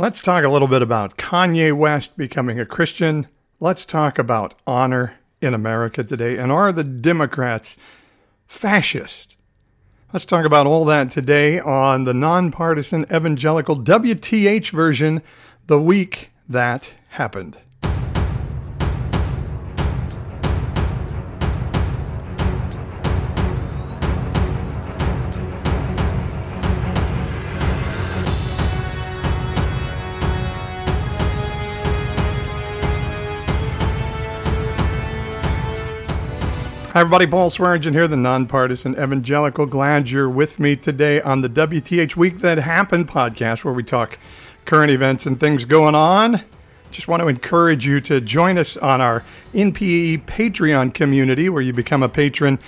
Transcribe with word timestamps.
Let's 0.00 0.22
talk 0.22 0.44
a 0.44 0.48
little 0.48 0.66
bit 0.66 0.80
about 0.80 1.18
Kanye 1.18 1.76
West 1.76 2.16
becoming 2.16 2.58
a 2.58 2.64
Christian. 2.64 3.28
Let's 3.60 3.84
talk 3.84 4.18
about 4.18 4.54
honor 4.66 5.18
in 5.42 5.52
America 5.52 6.02
today. 6.02 6.38
And 6.38 6.50
are 6.50 6.72
the 6.72 6.84
Democrats 6.84 7.76
fascist? 8.46 9.36
Let's 10.10 10.24
talk 10.24 10.46
about 10.46 10.66
all 10.66 10.86
that 10.86 11.10
today 11.10 11.60
on 11.60 12.04
the 12.04 12.14
nonpartisan 12.14 13.04
evangelical 13.14 13.76
WTH 13.76 14.70
version, 14.70 15.20
The 15.66 15.78
Week 15.78 16.30
That 16.48 16.94
Happened. 17.10 17.58
Hi, 36.92 37.02
everybody. 37.02 37.28
Paul 37.28 37.50
Swearingen 37.50 37.92
here, 37.92 38.08
the 38.08 38.16
nonpartisan 38.16 38.94
evangelical. 38.94 39.64
Glad 39.64 40.10
you're 40.10 40.28
with 40.28 40.58
me 40.58 40.74
today 40.74 41.20
on 41.20 41.40
the 41.40 41.48
WTH 41.48 42.16
Week 42.16 42.40
That 42.40 42.58
Happened 42.58 43.06
podcast, 43.06 43.64
where 43.64 43.72
we 43.72 43.84
talk 43.84 44.18
current 44.64 44.90
events 44.90 45.24
and 45.24 45.38
things 45.38 45.66
going 45.66 45.94
on. 45.94 46.40
Just 46.90 47.06
want 47.06 47.22
to 47.22 47.28
encourage 47.28 47.86
you 47.86 48.00
to 48.00 48.20
join 48.20 48.58
us 48.58 48.76
on 48.76 49.00
our 49.00 49.20
NPE 49.54 50.24
Patreon 50.24 50.92
community, 50.92 51.48
where 51.48 51.62
you 51.62 51.72
become 51.72 52.02
a 52.02 52.08
patron. 52.08 52.58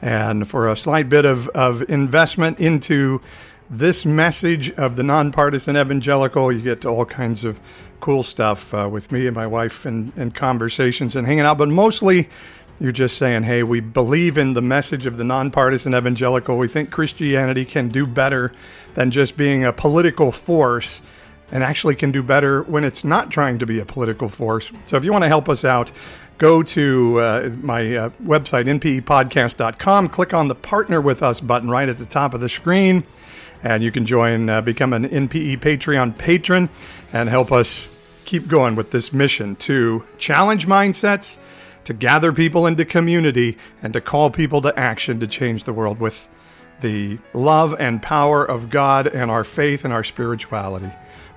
And 0.00 0.48
for 0.48 0.68
a 0.68 0.76
slight 0.76 1.08
bit 1.08 1.24
of, 1.24 1.48
of 1.48 1.82
investment 1.90 2.60
into 2.60 3.20
this 3.68 4.06
message 4.06 4.70
of 4.74 4.94
the 4.94 5.02
nonpartisan 5.02 5.76
evangelical, 5.76 6.52
you 6.52 6.60
get 6.60 6.82
to 6.82 6.88
all 6.88 7.04
kinds 7.04 7.42
of 7.44 7.58
cool 7.98 8.22
stuff 8.22 8.72
uh, 8.74 8.88
with 8.88 9.10
me 9.10 9.26
and 9.26 9.34
my 9.34 9.46
wife 9.46 9.86
and, 9.86 10.12
and 10.16 10.34
conversations 10.34 11.16
and 11.16 11.26
hanging 11.26 11.44
out. 11.44 11.58
But 11.58 11.68
mostly, 11.68 12.28
you're 12.82 12.90
just 12.90 13.16
saying, 13.16 13.44
hey, 13.44 13.62
we 13.62 13.78
believe 13.78 14.36
in 14.36 14.54
the 14.54 14.60
message 14.60 15.06
of 15.06 15.16
the 15.16 15.22
nonpartisan 15.22 15.94
evangelical. 15.94 16.58
We 16.58 16.66
think 16.66 16.90
Christianity 16.90 17.64
can 17.64 17.90
do 17.90 18.08
better 18.08 18.50
than 18.94 19.12
just 19.12 19.36
being 19.36 19.64
a 19.64 19.72
political 19.72 20.32
force 20.32 21.00
and 21.52 21.62
actually 21.62 21.94
can 21.94 22.10
do 22.10 22.24
better 22.24 22.64
when 22.64 22.82
it's 22.82 23.04
not 23.04 23.30
trying 23.30 23.60
to 23.60 23.66
be 23.66 23.78
a 23.78 23.84
political 23.84 24.28
force. 24.28 24.72
So 24.82 24.96
if 24.96 25.04
you 25.04 25.12
want 25.12 25.22
to 25.22 25.28
help 25.28 25.48
us 25.48 25.64
out, 25.64 25.92
go 26.38 26.64
to 26.64 27.20
uh, 27.20 27.50
my 27.60 27.96
uh, 27.96 28.08
website, 28.20 28.66
npepodcast.com, 28.66 30.08
click 30.08 30.34
on 30.34 30.48
the 30.48 30.56
Partner 30.56 31.00
with 31.00 31.22
Us 31.22 31.40
button 31.40 31.70
right 31.70 31.88
at 31.88 31.98
the 31.98 32.06
top 32.06 32.34
of 32.34 32.40
the 32.40 32.48
screen, 32.48 33.04
and 33.62 33.84
you 33.84 33.92
can 33.92 34.06
join, 34.06 34.48
uh, 34.48 34.60
become 34.60 34.92
an 34.92 35.08
NPE 35.08 35.60
Patreon 35.60 36.18
patron, 36.18 36.68
and 37.12 37.28
help 37.28 37.52
us 37.52 37.86
keep 38.24 38.48
going 38.48 38.74
with 38.74 38.90
this 38.90 39.12
mission 39.12 39.54
to 39.56 40.02
challenge 40.18 40.66
mindsets 40.66 41.38
to 41.84 41.92
gather 41.92 42.32
people 42.32 42.66
into 42.66 42.84
community 42.84 43.56
and 43.82 43.92
to 43.92 44.00
call 44.00 44.30
people 44.30 44.62
to 44.62 44.78
action 44.78 45.20
to 45.20 45.26
change 45.26 45.64
the 45.64 45.72
world 45.72 46.00
with 46.00 46.28
the 46.80 47.18
love 47.32 47.74
and 47.78 48.02
power 48.02 48.44
of 48.44 48.70
God 48.70 49.06
and 49.06 49.30
our 49.30 49.44
faith 49.44 49.84
and 49.84 49.92
our 49.92 50.04
spirituality 50.04 50.90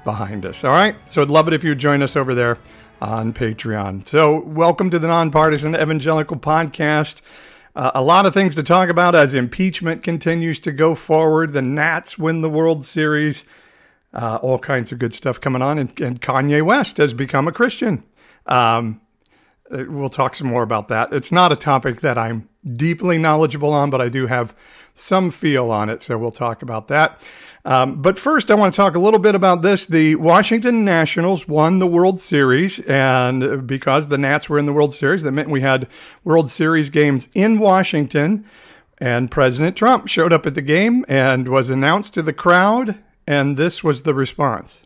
behind 0.03 0.45
us. 0.45 0.63
All 0.63 0.71
right? 0.71 0.95
So 1.09 1.21
I'd 1.21 1.29
love 1.29 1.47
it 1.47 1.53
if 1.53 1.63
you'd 1.63 1.79
join 1.79 2.01
us 2.01 2.15
over 2.15 2.33
there 2.33 2.57
on 3.01 3.33
Patreon. 3.33 4.07
So, 4.07 4.43
welcome 4.43 4.89
to 4.89 4.99
the 4.99 5.07
Nonpartisan 5.07 5.75
Evangelical 5.75 6.37
Podcast. 6.37 7.21
Uh, 7.75 7.91
a 7.93 8.01
lot 8.01 8.25
of 8.25 8.33
things 8.33 8.55
to 8.55 8.63
talk 8.63 8.89
about 8.89 9.15
as 9.15 9.33
impeachment 9.33 10.01
continues 10.01 10.59
to 10.61 10.71
go 10.71 10.95
forward. 10.95 11.53
The 11.53 11.61
Nats 11.61 12.17
win 12.17 12.41
the 12.41 12.49
World 12.49 12.85
Series. 12.85 13.43
Uh, 14.13 14.39
all 14.41 14.59
kinds 14.59 14.93
of 14.93 14.99
good 14.99 15.13
stuff 15.13 15.41
coming 15.41 15.61
on. 15.61 15.77
And, 15.77 15.99
and 15.99 16.21
Kanye 16.21 16.65
West 16.65 16.97
has 16.97 17.13
become 17.13 17.49
a 17.49 17.51
Christian. 17.51 18.03
Um, 18.45 19.01
we'll 19.69 20.09
talk 20.09 20.35
some 20.35 20.47
more 20.47 20.63
about 20.63 20.87
that. 20.89 21.13
It's 21.13 21.31
not 21.31 21.51
a 21.51 21.55
topic 21.55 22.01
that 22.01 22.17
I'm 22.17 22.49
deeply 22.65 23.17
knowledgeable 23.17 23.71
on, 23.71 23.89
but 23.89 24.01
I 24.01 24.09
do 24.09 24.27
have 24.27 24.55
some 24.93 25.31
feel 25.31 25.71
on 25.71 25.89
it. 25.89 26.01
So 26.01 26.17
we'll 26.17 26.31
talk 26.31 26.61
about 26.61 26.87
that. 26.87 27.21
Um, 27.65 28.01
but 28.01 28.19
first, 28.19 28.51
I 28.51 28.55
want 28.55 28.73
to 28.73 28.77
talk 28.77 28.95
a 28.95 28.99
little 28.99 29.19
bit 29.19 29.33
about 29.33 29.63
this. 29.63 29.87
The 29.87 30.15
Washington 30.15 30.85
Nationals 30.85 31.47
won 31.47 31.79
the 31.79 31.87
World 31.87 32.19
Series, 32.19 32.79
and 32.81 33.65
because 33.65 34.07
the 34.07 34.19
Nats 34.19 34.47
were 34.47 34.59
in 34.59 34.67
the 34.67 34.73
World 34.73 34.93
Series, 34.93 35.23
that 35.23 35.31
meant 35.31 35.49
we 35.49 35.61
had 35.61 35.87
World 36.23 36.51
Series 36.51 36.91
games 36.91 37.27
in 37.33 37.57
Washington. 37.59 38.45
And 38.99 39.29
President 39.29 39.75
Trump 39.75 40.07
showed 40.07 40.31
up 40.31 40.45
at 40.45 40.55
the 40.55 40.61
game 40.61 41.03
and 41.09 41.47
was 41.47 41.69
announced 41.69 42.13
to 42.13 42.21
the 42.21 42.31
crowd, 42.31 42.97
and 43.27 43.57
this 43.57 43.83
was 43.83 44.03
the 44.03 44.13
response. 44.13 44.84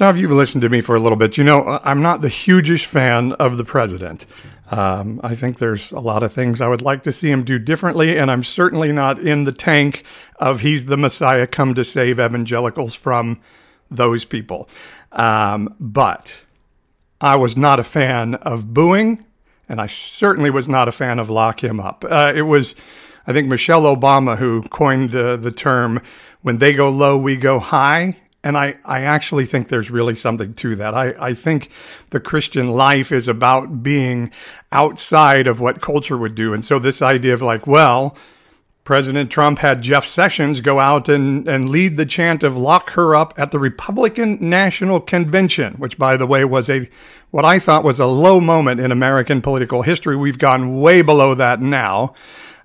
Some 0.00 0.08
of 0.08 0.16
you 0.16 0.28
have 0.28 0.36
listened 0.38 0.62
to 0.62 0.70
me 0.70 0.80
for 0.80 0.96
a 0.96 0.98
little 0.98 1.18
bit. 1.18 1.36
You 1.36 1.44
know, 1.44 1.78
I'm 1.84 2.00
not 2.00 2.22
the 2.22 2.30
hugest 2.30 2.86
fan 2.86 3.32
of 3.32 3.58
the 3.58 3.64
president. 3.64 4.24
Um, 4.70 5.20
I 5.22 5.34
think 5.34 5.58
there's 5.58 5.92
a 5.92 6.00
lot 6.00 6.22
of 6.22 6.32
things 6.32 6.62
I 6.62 6.68
would 6.68 6.80
like 6.80 7.02
to 7.02 7.12
see 7.12 7.30
him 7.30 7.44
do 7.44 7.58
differently, 7.58 8.16
and 8.16 8.30
I'm 8.30 8.42
certainly 8.42 8.92
not 8.92 9.18
in 9.18 9.44
the 9.44 9.52
tank 9.52 10.04
of 10.36 10.60
he's 10.60 10.86
the 10.86 10.96
Messiah 10.96 11.46
come 11.46 11.74
to 11.74 11.84
save 11.84 12.18
evangelicals 12.18 12.94
from 12.94 13.40
those 13.90 14.24
people. 14.24 14.70
Um, 15.12 15.76
but 15.78 16.44
I 17.20 17.36
was 17.36 17.58
not 17.58 17.78
a 17.78 17.84
fan 17.84 18.36
of 18.36 18.72
booing, 18.72 19.22
and 19.68 19.82
I 19.82 19.86
certainly 19.86 20.48
was 20.48 20.66
not 20.66 20.88
a 20.88 20.92
fan 20.92 21.18
of 21.18 21.28
lock 21.28 21.62
him 21.62 21.78
up. 21.78 22.06
Uh, 22.08 22.32
it 22.34 22.46
was, 22.46 22.74
I 23.26 23.34
think, 23.34 23.48
Michelle 23.48 23.82
Obama 23.82 24.38
who 24.38 24.62
coined 24.62 25.14
uh, 25.14 25.36
the 25.36 25.52
term 25.52 26.00
when 26.40 26.56
they 26.56 26.72
go 26.72 26.88
low, 26.88 27.18
we 27.18 27.36
go 27.36 27.58
high. 27.58 28.16
And 28.42 28.56
I, 28.56 28.78
I 28.86 29.02
actually 29.02 29.44
think 29.44 29.68
there's 29.68 29.90
really 29.90 30.14
something 30.14 30.54
to 30.54 30.76
that. 30.76 30.94
I, 30.94 31.14
I 31.20 31.34
think 31.34 31.70
the 32.10 32.20
Christian 32.20 32.68
life 32.68 33.12
is 33.12 33.28
about 33.28 33.82
being 33.82 34.30
outside 34.72 35.46
of 35.46 35.60
what 35.60 35.82
culture 35.82 36.16
would 36.16 36.34
do. 36.34 36.54
And 36.54 36.64
so 36.64 36.78
this 36.78 37.02
idea 37.02 37.34
of 37.34 37.42
like, 37.42 37.66
well, 37.66 38.16
President 38.82 39.30
Trump 39.30 39.58
had 39.58 39.82
Jeff 39.82 40.04
Sessions 40.06 40.60
go 40.62 40.80
out 40.80 41.08
and, 41.08 41.46
and 41.46 41.68
lead 41.68 41.96
the 41.96 42.06
chant 42.06 42.42
of 42.42 42.56
lock 42.56 42.90
her 42.90 43.14
up 43.14 43.34
at 43.36 43.50
the 43.50 43.58
Republican 43.58 44.38
National 44.40 45.00
Convention, 45.00 45.74
which 45.74 45.98
by 45.98 46.16
the 46.16 46.26
way 46.26 46.44
was 46.44 46.70
a 46.70 46.88
what 47.30 47.44
I 47.44 47.60
thought 47.60 47.84
was 47.84 48.00
a 48.00 48.06
low 48.06 48.40
moment 48.40 48.80
in 48.80 48.90
American 48.90 49.42
political 49.42 49.82
history. 49.82 50.16
We've 50.16 50.38
gone 50.38 50.80
way 50.80 51.02
below 51.02 51.34
that 51.34 51.60
now. 51.60 52.14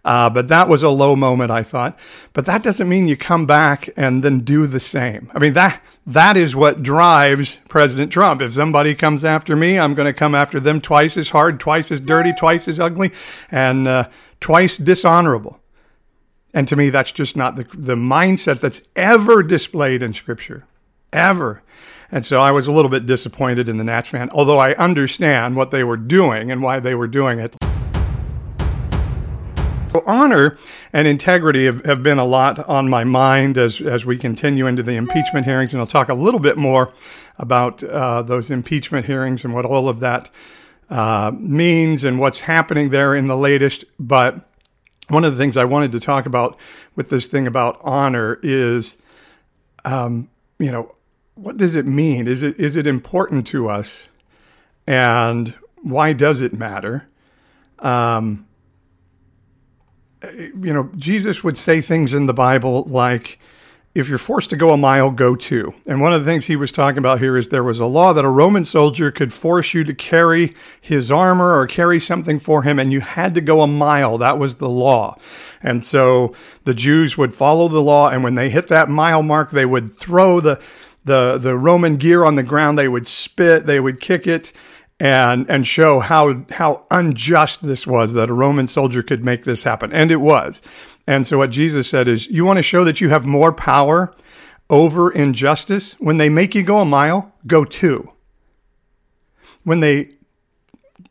Uh, 0.06 0.30
but 0.30 0.48
that 0.50 0.70
was 0.70 0.84
a 0.84 0.90
low 0.90 1.16
moment, 1.16 1.50
I 1.50 1.64
thought. 1.64 1.98
But 2.34 2.46
that 2.46 2.62
doesn't 2.62 2.88
mean 2.88 3.08
you 3.08 3.18
come 3.18 3.48
back 3.48 3.90
and 3.98 4.24
then 4.24 4.42
do 4.42 4.68
the 4.68 4.80
same. 4.80 5.32
I 5.34 5.40
mean, 5.40 5.54
that 5.54 5.82
that 6.06 6.38
is 6.38 6.56
what 6.56 6.84
drives 6.84 7.58
President 7.68 8.12
Trump. 8.12 8.40
If 8.40 8.54
somebody 8.54 8.94
comes 8.94 9.26
after 9.26 9.56
me, 9.56 9.80
I'm 9.80 9.96
going 9.96 10.06
to 10.06 10.14
come 10.14 10.36
after 10.36 10.60
them 10.60 10.80
twice 10.80 11.18
as 11.18 11.32
hard, 11.32 11.60
twice 11.60 11.92
as 11.92 12.00
dirty, 12.00 12.34
twice 12.34 12.68
as 12.68 12.80
ugly, 12.80 13.12
and 13.50 13.88
uh, 13.88 14.10
twice 14.40 14.78
dishonorable. 14.78 15.60
And 16.54 16.68
to 16.68 16.76
me, 16.76 16.92
that's 16.92 17.12
just 17.12 17.36
not 17.36 17.56
the, 17.56 17.66
the 17.74 17.96
mindset 17.96 18.60
that's 18.60 18.84
ever 18.96 19.42
displayed 19.42 20.04
in 20.04 20.14
Scripture, 20.14 20.68
ever. 21.12 21.64
And 22.12 22.24
so 22.24 22.40
I 22.40 22.52
was 22.52 22.68
a 22.68 22.72
little 22.72 22.92
bit 22.92 23.08
disappointed 23.08 23.68
in 23.68 23.78
the 23.78 23.84
Nats 23.84 24.10
fan, 24.10 24.30
although 24.30 24.60
I 24.60 24.76
understand 24.76 25.56
what 25.56 25.72
they 25.72 25.84
were 25.84 25.98
doing 25.98 26.52
and 26.52 26.62
why 26.62 26.80
they 26.80 26.94
were 26.94 27.08
doing 27.08 27.40
it. 27.40 27.56
Honor 30.06 30.58
and 30.92 31.08
integrity 31.08 31.66
have, 31.66 31.84
have 31.86 32.04
been 32.04 32.18
a 32.18 32.26
lot 32.26 32.60
on 32.68 32.90
my 32.90 33.04
mind 33.04 33.58
as, 33.58 33.82
as 33.82 34.06
we 34.06 34.18
continue 34.18 34.68
into 34.68 34.84
the 34.84 34.94
impeachment 34.94 35.46
hearings, 35.46 35.74
and 35.74 35.82
I'll 35.82 35.88
talk 35.88 36.10
a 36.10 36.14
little 36.14 36.40
bit 36.40 36.58
more 36.58 36.94
about 37.38 37.84
uh, 37.84 38.22
those 38.22 38.50
impeachment 38.52 39.06
hearings 39.06 39.44
and 39.44 39.54
what 39.54 39.66
all 39.66 39.90
of 39.90 40.00
that 40.00 40.30
uh, 40.90 41.32
means 41.38 42.04
and 42.04 42.20
what's 42.20 42.42
happening 42.42 42.90
there 42.90 43.16
in 43.16 43.28
the 43.28 43.38
latest. 43.38 43.86
But 44.00 44.48
one 45.08 45.24
of 45.24 45.36
the 45.36 45.38
things 45.38 45.58
I 45.58 45.66
wanted 45.66 45.92
to 45.94 46.00
talk 46.00 46.26
about 46.26 46.58
with 46.96 47.10
this 47.10 47.28
thing 47.28 47.48
about 47.48 47.80
honor 47.82 48.40
is, 48.42 48.98
um, 49.84 50.30
you 50.60 50.72
know, 50.72 50.96
what 51.36 51.58
does 51.58 51.76
it 51.76 51.86
mean? 51.86 52.28
Is 52.28 52.44
it 52.44 52.60
is 52.60 52.76
it 52.76 52.88
important 52.88 53.46
to 53.48 53.68
us, 53.68 54.08
and 54.88 55.54
why 55.82 56.14
does 56.14 56.42
it 56.42 56.54
matter? 56.54 57.08
Um, 57.80 58.45
you 60.34 60.74
know, 60.74 60.90
Jesus 60.96 61.44
would 61.44 61.58
say 61.58 61.82
things 61.82 62.14
in 62.14 62.26
the 62.26 62.34
Bible 62.34 62.84
like, 62.84 63.40
if 63.94 64.10
you're 64.10 64.18
forced 64.18 64.50
to 64.50 64.58
go 64.58 64.72
a 64.72 64.78
mile, 64.78 65.10
go 65.10 65.38
two. 65.38 65.74
And 65.88 66.02
one 66.02 66.14
of 66.14 66.24
the 66.24 66.30
things 66.30 66.46
he 66.46 66.58
was 66.58 66.74
talking 66.74 66.98
about 66.98 67.20
here 67.20 67.38
is 67.38 67.48
there 67.48 67.64
was 67.64 67.80
a 67.80 67.86
law 67.86 68.12
that 68.12 68.26
a 68.26 68.30
Roman 68.30 68.66
soldier 68.66 69.10
could 69.10 69.32
force 69.32 69.74
you 69.74 69.86
to 69.86 69.96
carry 69.96 70.54
his 70.82 71.10
armor 71.14 71.58
or 71.58 71.66
carry 71.66 72.02
something 72.02 72.38
for 72.38 72.64
him, 72.64 72.78
and 72.78 72.92
you 72.92 73.00
had 73.00 73.34
to 73.36 73.42
go 73.42 73.62
a 73.62 73.68
mile. 73.68 74.18
That 74.18 74.38
was 74.38 74.56
the 74.56 74.68
law. 74.68 75.18
And 75.64 75.82
so 75.82 76.36
the 76.66 76.74
Jews 76.74 77.18
would 77.18 77.34
follow 77.34 77.70
the 77.70 77.82
law, 77.82 78.10
and 78.10 78.22
when 78.22 78.36
they 78.36 78.50
hit 78.50 78.68
that 78.68 78.90
mile 78.90 79.24
mark, 79.24 79.52
they 79.52 79.66
would 79.66 79.98
throw 79.98 80.42
the 80.42 80.62
the, 81.06 81.38
the 81.38 81.56
Roman 81.56 81.98
gear 81.98 82.26
on 82.26 82.36
the 82.36 82.44
ground, 82.44 82.78
they 82.78 82.88
would 82.88 83.08
spit, 83.08 83.68
they 83.68 83.80
would 83.80 84.00
kick 84.00 84.26
it, 84.26 84.52
and 85.00 85.50
and 85.50 85.68
show 85.68 86.00
how 86.00 86.46
how 86.52 86.86
unjust 86.90 87.64
this 87.64 87.86
was 87.86 88.14
that 88.14 88.30
a 88.30 88.34
Roman 88.34 88.68
soldier 88.68 89.04
could 89.04 89.26
make 89.26 89.44
this 89.44 89.64
happen. 89.64 89.92
And 89.92 90.12
it 90.12 90.22
was. 90.22 90.62
And 91.08 91.28
so 91.28 91.38
what 91.38 91.52
Jesus 91.52 91.90
said 91.90 92.08
is, 92.08 92.28
you 92.28 92.46
want 92.46 92.58
to 92.58 92.64
show 92.64 92.84
that 92.84 93.00
you 93.02 93.10
have 93.10 93.26
more 93.26 93.54
power 93.54 94.14
over 94.70 95.12
injustice? 95.12 95.94
When 96.00 96.18
they 96.18 96.30
make 96.30 96.56
you 96.56 96.64
go 96.64 96.80
a 96.80 96.86
mile, 96.86 97.34
go 97.46 97.64
two. 97.64 98.12
When 99.64 99.82
they 99.82 100.10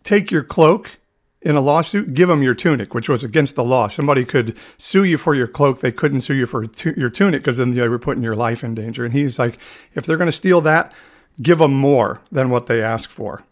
take 0.03 0.31
your 0.31 0.43
cloak 0.43 0.99
in 1.43 1.57
a 1.57 1.61
lawsuit, 1.61 2.15
give 2.15 2.29
them 2.29 2.43
your 2.43 2.55
tunic, 2.55 2.95
which 2.95 3.09
was 3.09 3.23
against 3.23 3.55
the 3.55 3.65
law. 3.65 3.87
Somebody 3.87 4.25
could 4.25 4.57
sue 4.79 5.05
you 5.05 5.19
for 5.19 5.35
your 5.35 5.47
cloak. 5.47 5.81
They 5.81 5.93
couldn't 5.93 6.23
sue 6.23 6.35
you 6.35 6.47
for 6.47 6.65
your 6.97 7.11
tunic 7.11 7.43
because 7.43 7.59
then 7.59 7.73
they 7.73 7.87
were 7.89 7.99
putting 7.99 8.23
your 8.23 8.37
life 8.37 8.65
in 8.65 8.75
danger. 8.75 9.05
And 9.05 9.13
he's 9.13 9.39
like, 9.39 9.59
if 9.95 10.07
they're 10.07 10.17
going 10.17 10.27
to 10.27 10.33
steal 10.33 10.61
that, 10.63 10.93
give 11.41 11.59
them 11.59 11.75
more 11.75 12.21
than 12.33 12.51
what 12.51 12.67
they 12.67 12.83
ask 12.83 13.11
for. 13.11 13.45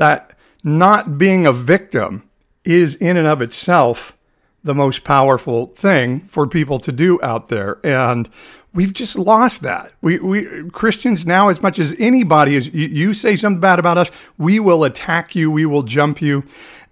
That 0.00 0.32
not 0.64 1.18
being 1.18 1.44
a 1.44 1.52
victim 1.52 2.26
is 2.64 2.94
in 2.94 3.18
and 3.18 3.26
of 3.26 3.42
itself 3.42 4.16
the 4.64 4.74
most 4.74 5.04
powerful 5.04 5.66
thing 5.66 6.20
for 6.20 6.46
people 6.46 6.78
to 6.78 6.90
do 6.90 7.20
out 7.22 7.48
there. 7.48 7.78
And 7.84 8.26
we've 8.72 8.94
just 8.94 9.18
lost 9.18 9.60
that. 9.60 9.92
We, 10.00 10.18
we 10.18 10.70
Christians 10.70 11.26
now, 11.26 11.50
as 11.50 11.60
much 11.60 11.78
as 11.78 11.94
anybody 11.98 12.56
is, 12.56 12.72
you, 12.74 12.88
you 12.88 13.12
say 13.12 13.36
something 13.36 13.60
bad 13.60 13.78
about 13.78 13.98
us, 13.98 14.10
we 14.38 14.58
will 14.58 14.84
attack 14.84 15.34
you, 15.34 15.50
we 15.50 15.66
will 15.66 15.82
jump 15.82 16.22
you. 16.22 16.44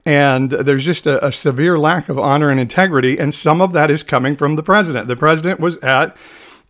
And 0.05 0.51
there's 0.51 0.85
just 0.85 1.07
a, 1.07 1.25
a 1.25 1.33
severe 1.33 1.79
lack 1.79 2.11
of 2.11 2.19
honor 2.19 2.51
and 2.51 2.61
integrity. 2.61 3.19
And 3.19 3.35
some 3.35 3.63
of 3.63 3.73
that 3.73 3.91
is 3.91 4.03
coming 4.03 4.37
from 4.37 4.57
the 4.57 4.63
president. 4.63 5.09
The 5.09 5.17
president 5.17 5.61
was 5.61 5.79
at 5.79 6.15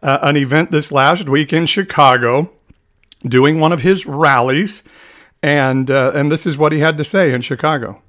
uh, 0.05 0.21
an 0.23 0.37
event 0.37 0.71
this 0.71 0.93
last 0.93 1.29
week 1.29 1.53
in 1.53 1.67
Chicago 1.67 2.53
doing 3.23 3.59
one 3.59 3.73
of 3.73 3.83
his 3.83 4.07
rallies. 4.07 4.85
And, 5.43 5.91
uh, 5.91 6.13
and 6.15 6.33
this 6.33 6.47
is 6.47 6.59
what 6.59 6.73
he 6.73 6.81
had 6.81 6.99
to 6.99 7.05
say 7.05 7.33
in 7.33 7.41
Chicago. 7.43 8.03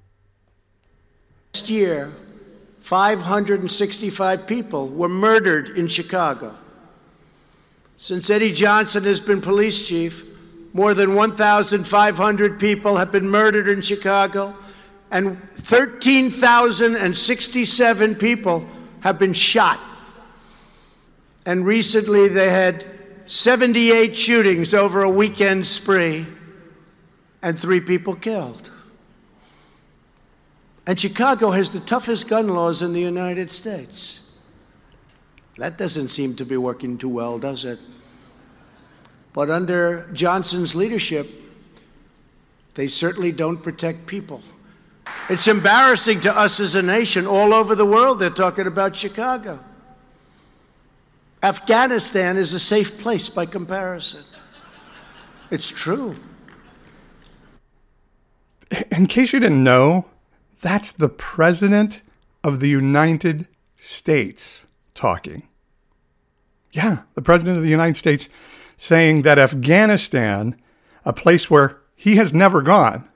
Last 1.54 1.70
year, 1.70 2.12
565 2.82 4.48
people 4.48 4.88
were 4.88 5.10
murdered 5.10 5.70
in 5.70 5.88
Chicago. 5.88 6.56
Since 7.98 8.30
Eddie 8.30 8.54
Johnson 8.54 9.04
has 9.04 9.20
been 9.20 9.42
police 9.42 9.88
chief, 9.88 10.26
more 10.74 10.94
than 10.94 11.16
1,500 11.16 12.60
people 12.60 12.98
have 12.98 13.12
been 13.12 13.28
murdered 13.28 13.68
in 13.68 13.82
Chicago, 13.82 14.56
and 15.12 15.42
13,067 15.56 18.16
people 18.16 18.66
have 19.02 19.20
been 19.20 19.34
shot. 19.34 19.80
And 21.46 21.66
recently 21.66 22.28
they 22.28 22.50
had 22.50 22.86
78 23.28 24.16
shootings 24.16 24.74
over 24.74 25.04
a 25.04 25.10
weekend 25.10 25.68
spree, 25.68 26.26
and 27.42 27.60
three 27.60 27.82
people 27.82 28.16
killed. 28.16 28.72
And 30.88 31.00
Chicago 31.00 31.52
has 31.52 31.70
the 31.70 31.80
toughest 31.82 32.28
gun 32.28 32.48
laws 32.48 32.82
in 32.82 32.94
the 32.94 33.00
United 33.00 33.52
States. 33.52 34.22
That 35.58 35.78
doesn't 35.78 36.08
seem 36.08 36.36
to 36.38 36.46
be 36.46 36.58
working 36.58 36.98
too 36.98 37.10
well, 37.10 37.38
does 37.38 37.66
it? 37.66 37.80
But 39.34 39.50
under 39.50 40.10
Johnson's 40.14 40.74
leadership, 40.74 41.30
they 42.76 42.88
certainly 42.88 43.32
don't 43.32 43.62
protect 43.62 44.08
people. 44.08 44.42
It's 45.30 45.48
embarrassing 45.48 46.22
to 46.22 46.36
us 46.36 46.60
as 46.60 46.76
a 46.76 46.82
nation. 46.82 47.28
All 47.28 47.54
over 47.54 47.76
the 47.76 47.86
world, 47.86 48.20
they're 48.20 48.30
talking 48.30 48.68
about 48.68 48.96
Chicago. 48.96 49.60
Afghanistan 51.44 52.38
is 52.38 52.54
a 52.54 52.60
safe 52.60 52.98
place 52.98 53.30
by 53.30 53.46
comparison. 53.46 54.24
It's 55.52 55.70
true. 55.70 56.16
In 58.92 59.08
case 59.08 59.34
you 59.34 59.40
didn't 59.40 59.64
know, 59.64 60.06
that's 60.62 60.92
the 60.92 61.10
President 61.10 62.02
of 62.44 62.60
the 62.60 62.70
United 62.70 63.48
States 63.76 64.66
talking. 64.94 65.48
Yeah, 66.72 67.00
the 67.16 67.22
President 67.22 67.58
of 67.58 67.64
the 67.64 67.70
United 67.70 67.98
States 67.98 68.30
saying 68.78 69.24
that 69.24 69.40
Afghanistan, 69.40 70.56
a 71.04 71.14
place 71.14 71.50
where 71.50 71.78
he 71.96 72.16
has 72.18 72.34
never 72.34 72.62
gone, 72.62 73.08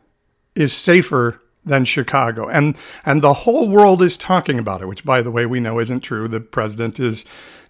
is 0.55 0.73
safer 0.73 1.41
than 1.65 1.85
Chicago. 1.85 2.47
And 2.47 2.75
and 3.05 3.21
the 3.21 3.33
whole 3.33 3.69
world 3.69 4.01
is 4.01 4.17
talking 4.17 4.59
about 4.59 4.81
it, 4.81 4.87
which 4.87 5.05
by 5.05 5.21
the 5.21 5.31
way 5.31 5.45
we 5.45 5.59
know 5.59 5.79
isn't 5.79 6.01
true. 6.01 6.27
The 6.27 6.39
president 6.39 6.99
is 6.99 7.25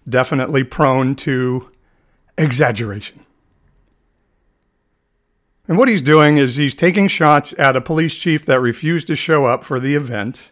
definitely 0.08 0.64
prone 0.64 1.14
to 1.16 1.70
exaggeration. 2.36 3.20
And 5.66 5.78
what 5.78 5.88
he's 5.88 6.02
doing 6.02 6.36
is 6.36 6.56
he's 6.56 6.74
taking 6.74 7.08
shots 7.08 7.54
at 7.58 7.76
a 7.76 7.80
police 7.80 8.14
chief 8.14 8.44
that 8.46 8.60
refused 8.60 9.06
to 9.06 9.16
show 9.16 9.46
up 9.46 9.64
for 9.64 9.80
the 9.80 9.94
event. 9.94 10.50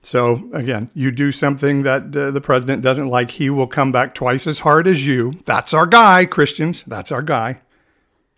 So, 0.00 0.50
again, 0.52 0.90
you 0.94 1.10
do 1.10 1.32
something 1.32 1.82
that 1.82 2.14
uh, 2.14 2.30
the 2.30 2.40
president 2.40 2.82
doesn't 2.82 3.08
like, 3.08 3.32
he 3.32 3.50
will 3.50 3.66
come 3.66 3.90
back 3.90 4.14
twice 4.14 4.46
as 4.46 4.60
hard 4.60 4.86
as 4.86 5.06
you. 5.06 5.32
That's 5.46 5.72
our 5.72 5.86
guy, 5.86 6.26
Christians. 6.26 6.84
That's 6.84 7.10
our 7.10 7.22
guy. 7.22 7.56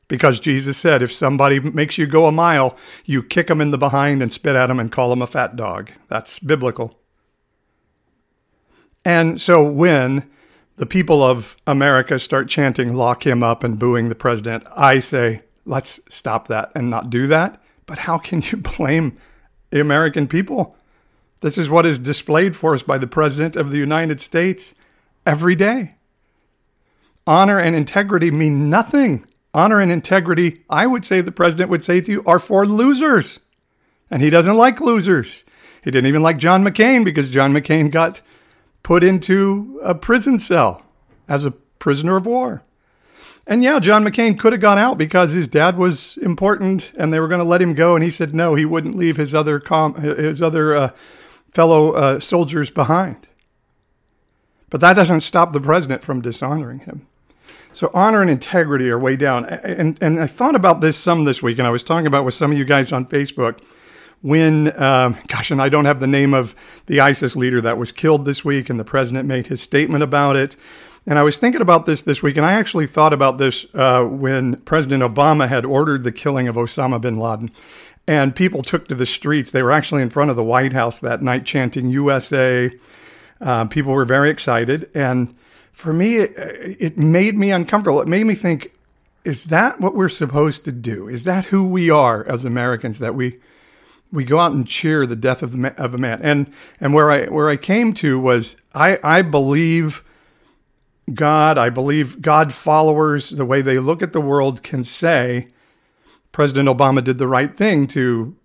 Because 0.09 0.39
Jesus 0.39 0.79
said, 0.79 1.03
if 1.03 1.13
somebody 1.13 1.59
makes 1.59 1.99
you 1.99 2.07
go 2.07 2.27
a 2.27 2.33
mile, 2.33 2.77
you 3.05 3.23
kick 3.23 3.49
them 3.49 3.61
in 3.61 3.73
the 3.73 3.79
behind 3.79 4.23
and 4.23 4.33
spit 4.33 4.55
at 4.55 4.69
them 4.69 4.79
and 4.79 4.93
call 4.93 5.11
them 5.11 5.23
a 5.23 5.27
fat 5.27 5.57
dog. 5.57 5.91
That's 6.09 6.39
biblical. 6.39 6.99
And 9.05 9.41
so 9.41 9.65
when 9.65 10.31
the 10.77 10.87
people 10.87 11.23
of 11.23 11.57
America 11.67 12.19
start 12.21 12.49
chanting, 12.49 12.95
lock 12.95 13.27
him 13.27 13.43
up 13.43 13.65
and 13.65 13.79
booing 13.79 14.09
the 14.09 14.15
president, 14.15 14.65
I 14.77 15.01
say, 15.01 15.43
let's 15.67 16.01
stop 16.09 16.49
that 16.49 16.73
and 16.75 16.89
not 16.89 17.11
do 17.11 17.27
that. 17.27 17.61
But 17.85 17.99
how 17.99 18.17
can 18.19 18.43
you 18.43 18.57
blame 18.79 19.19
the 19.71 19.81
American 19.81 20.27
people? 20.27 20.77
This 21.43 21.59
is 21.59 21.69
what 21.69 21.85
is 21.85 21.99
displayed 21.99 22.57
for 22.57 22.75
us 22.75 22.83
by 22.83 22.97
the 22.97 23.07
President 23.07 23.57
of 23.57 23.71
the 23.71 23.79
United 23.79 24.21
States 24.21 24.75
every 25.27 25.55
day. 25.55 25.97
Honor 27.27 27.59
and 27.59 27.77
integrity 27.77 28.31
mean 28.31 28.71
nothing. 28.71 29.27
Honor 29.53 29.81
and 29.81 29.91
integrity, 29.91 30.63
I 30.71 30.87
would 30.87 31.05
say 31.05 31.21
the 31.21 31.33
President 31.33 31.71
would 31.71 31.85
say 31.85 32.01
to 32.01 32.11
you, 32.11 32.23
are 32.27 32.39
for 32.39 32.67
losers. 32.67 33.41
And 34.11 34.23
he 34.23 34.31
doesn't 34.31 34.57
like 34.57 34.81
losers. 34.81 35.45
He 35.83 35.91
didn't 35.91 36.07
even 36.07 36.23
like 36.23 36.39
John 36.39 36.65
McCain 36.65 37.05
because 37.05 37.31
John 37.31 37.53
McCain 37.53 37.91
got 37.91 38.21
put 38.83 39.03
into 39.03 39.81
a 39.83 39.95
prison 39.95 40.39
cell 40.39 40.85
as 41.29 41.45
a 41.45 41.51
prisoner 41.51 42.17
of 42.17 42.27
war. 42.27 42.63
And 43.47 43.63
yeah, 43.63 43.79
John 43.79 44.05
McCain 44.05 44.39
could 44.39 44.53
have 44.53 44.61
gone 44.61 44.79
out 44.79 44.99
because 44.99 45.33
his 45.33 45.47
dad 45.47 45.79
was 45.79 46.17
important 46.17 46.93
and 46.99 47.13
they 47.13 47.21
were 47.21 47.29
going 47.29 47.41
to 47.41 47.45
let 47.47 47.63
him 47.63 47.75
go. 47.75 47.95
And 47.95 48.03
he 48.03 48.11
said 48.11 48.35
no, 48.35 48.55
he 48.55 48.65
wouldn't 48.65 48.97
leave 48.97 49.17
his 49.17 49.35
other 49.35 49.61
com- 49.61 49.95
his 49.95 50.43
other 50.43 50.75
uh, 50.75 50.91
fellow 51.53 51.93
uh, 51.93 52.21
soldiers 52.21 52.71
behind. 52.71 53.29
But 54.69 54.81
that 54.81 54.95
doesn't 54.95 55.21
stop 55.21 55.53
the 55.53 55.61
president 55.61 56.03
from 56.03 56.21
dishonoring 56.21 56.81
him. 56.81 57.07
So 57.73 57.91
honor 57.95 58.21
and 58.21 58.31
integrity 58.31 58.91
are 58.91 58.99
way 58.99 59.17
down. 59.17 59.45
And 59.45 59.97
and 60.01 60.19
I 60.21 60.27
thought 60.27 60.57
about 60.57 60.81
this 60.81 60.97
some 60.97 61.25
this 61.25 61.43
week, 61.43 61.59
and 61.59 61.69
I 61.69 61.71
was 61.71 61.85
talking 61.85 62.07
about 62.07 62.25
with 62.25 62.35
some 62.35 62.51
of 62.51 62.59
you 62.59 62.65
guys 62.65 62.91
on 62.91 63.07
Facebook 63.07 63.61
when, 64.23 64.69
um, 64.81 65.19
gosh, 65.29 65.51
and 65.51 65.61
I 65.63 65.69
don't 65.69 65.85
have 65.85 66.01
the 66.01 66.07
name 66.07 66.35
of 66.35 66.57
the 66.87 67.01
ISIS 67.01 67.37
leader 67.37 67.61
that 67.61 67.79
was 67.79 67.93
killed 67.93 68.25
this 68.25 68.45
week, 68.45 68.69
and 68.71 68.81
the 68.81 68.85
president 68.85 69.29
made 69.29 69.49
his 69.49 69.61
statement 69.61 70.03
about 70.03 70.37
it. 70.37 70.57
And 71.07 71.21
I 71.21 71.23
was 71.23 71.39
thinking 71.39 71.61
about 71.61 71.87
this 71.87 72.03
this 72.03 72.21
week, 72.21 72.37
and 72.37 72.45
I 72.45 72.55
actually 72.55 72.89
thought 72.89 73.13
about 73.13 73.39
this 73.39 73.65
uh, 73.75 74.03
when 74.05 74.57
President 74.63 75.05
Obama 75.05 75.49
had 75.49 75.65
ordered 75.65 76.03
the 76.03 76.11
killing 76.11 76.49
of 76.49 76.57
Osama 76.57 77.01
bin 77.01 77.17
Laden. 77.17 77.51
And 78.09 78.35
people 78.35 78.63
took 78.63 78.89
to 78.89 78.95
the 78.95 79.07
streets. 79.07 79.51
They 79.51 79.63
were 79.63 79.73
actually 79.73 80.03
in 80.03 80.11
front 80.11 80.31
of 80.31 80.37
the 80.37 80.45
White 80.45 80.73
House 80.73 80.99
that 81.01 81.23
night 81.23 81.45
chanting 81.45 81.89
USA. 81.89 82.71
Uh, 83.41 83.67
people 83.67 83.93
were 83.93 84.05
very 84.05 84.31
excited. 84.31 84.91
And 84.95 85.37
for 85.73 85.93
me, 85.93 86.17
it, 86.17 86.33
it 86.37 86.99
made 86.99 87.37
me 87.37 87.51
uncomfortable. 87.51 88.01
It 88.01 88.09
made 88.09 88.25
me 88.25 88.35
think, 88.35 88.73
is 89.25 89.47
that 89.47 89.81
what 89.81 89.95
we're 89.95 90.09
supposed 90.09 90.65
to 90.65 90.73
do? 90.73 91.09
Is 91.09 91.25
that 91.25 91.47
who 91.47 91.67
we 91.67 91.91
are 91.91 92.29
as 92.29 92.45
Americans? 92.45 92.99
That 92.99 93.15
we 93.15 93.39
we 94.13 94.25
go 94.25 94.39
out 94.39 94.53
and 94.53 94.67
cheer 94.67 95.05
the 95.05 95.17
death 95.17 95.43
of, 95.43 95.51
the, 95.51 95.75
of 95.77 95.95
a 95.95 95.99
man. 95.99 96.21
And 96.23 96.53
and 96.81 96.95
where 96.95 97.11
I 97.11 97.27
where 97.27 97.49
I 97.51 97.57
came 97.57 97.93
to 97.95 98.19
was 98.21 98.57
I 98.75 99.01
I 99.03 99.23
believe 99.23 100.03
God, 101.13 101.57
I 101.57 101.71
believe 101.71 102.21
God 102.21 102.53
followers, 102.53 103.31
the 103.31 103.45
way 103.45 103.63
they 103.63 103.79
look 103.79 104.03
at 104.03 104.13
the 104.13 104.21
world, 104.21 104.63
can 104.63 104.83
say 104.83 105.49
President 106.33 106.69
Obama 106.69 107.03
did 107.03 107.19
the 107.19 107.29
right 107.29 107.57
thing 107.57 107.87
to 107.89 108.37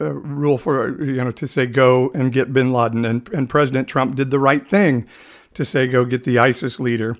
uh, 0.00 0.12
rule 0.12 0.58
for 0.58 1.02
you 1.02 1.22
know 1.22 1.30
to 1.30 1.46
say 1.46 1.66
go 1.66 2.10
and 2.14 2.32
get 2.32 2.52
Bin 2.52 2.72
Laden, 2.72 3.04
and 3.04 3.28
and 3.32 3.48
President 3.48 3.88
Trump 3.88 4.16
did 4.16 4.30
the 4.30 4.38
right 4.38 4.68
thing 4.68 5.06
to 5.54 5.64
say 5.64 5.86
go 5.86 6.04
get 6.04 6.24
the 6.24 6.38
ISIS 6.38 6.78
leader. 6.80 7.16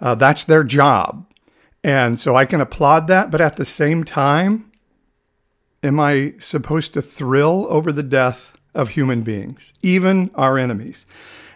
Uh, 0.00 0.14
that's 0.14 0.44
their 0.44 0.64
job, 0.64 1.26
and 1.82 2.18
so 2.18 2.36
I 2.36 2.44
can 2.44 2.60
applaud 2.60 3.06
that. 3.06 3.30
But 3.30 3.40
at 3.40 3.56
the 3.56 3.64
same 3.64 4.04
time, 4.04 4.70
am 5.82 6.00
I 6.00 6.34
supposed 6.40 6.92
to 6.94 7.02
thrill 7.02 7.66
over 7.70 7.92
the 7.92 8.02
death 8.02 8.56
of 8.74 8.90
human 8.90 9.22
beings, 9.22 9.72
even 9.82 10.30
our 10.34 10.58
enemies? 10.58 11.06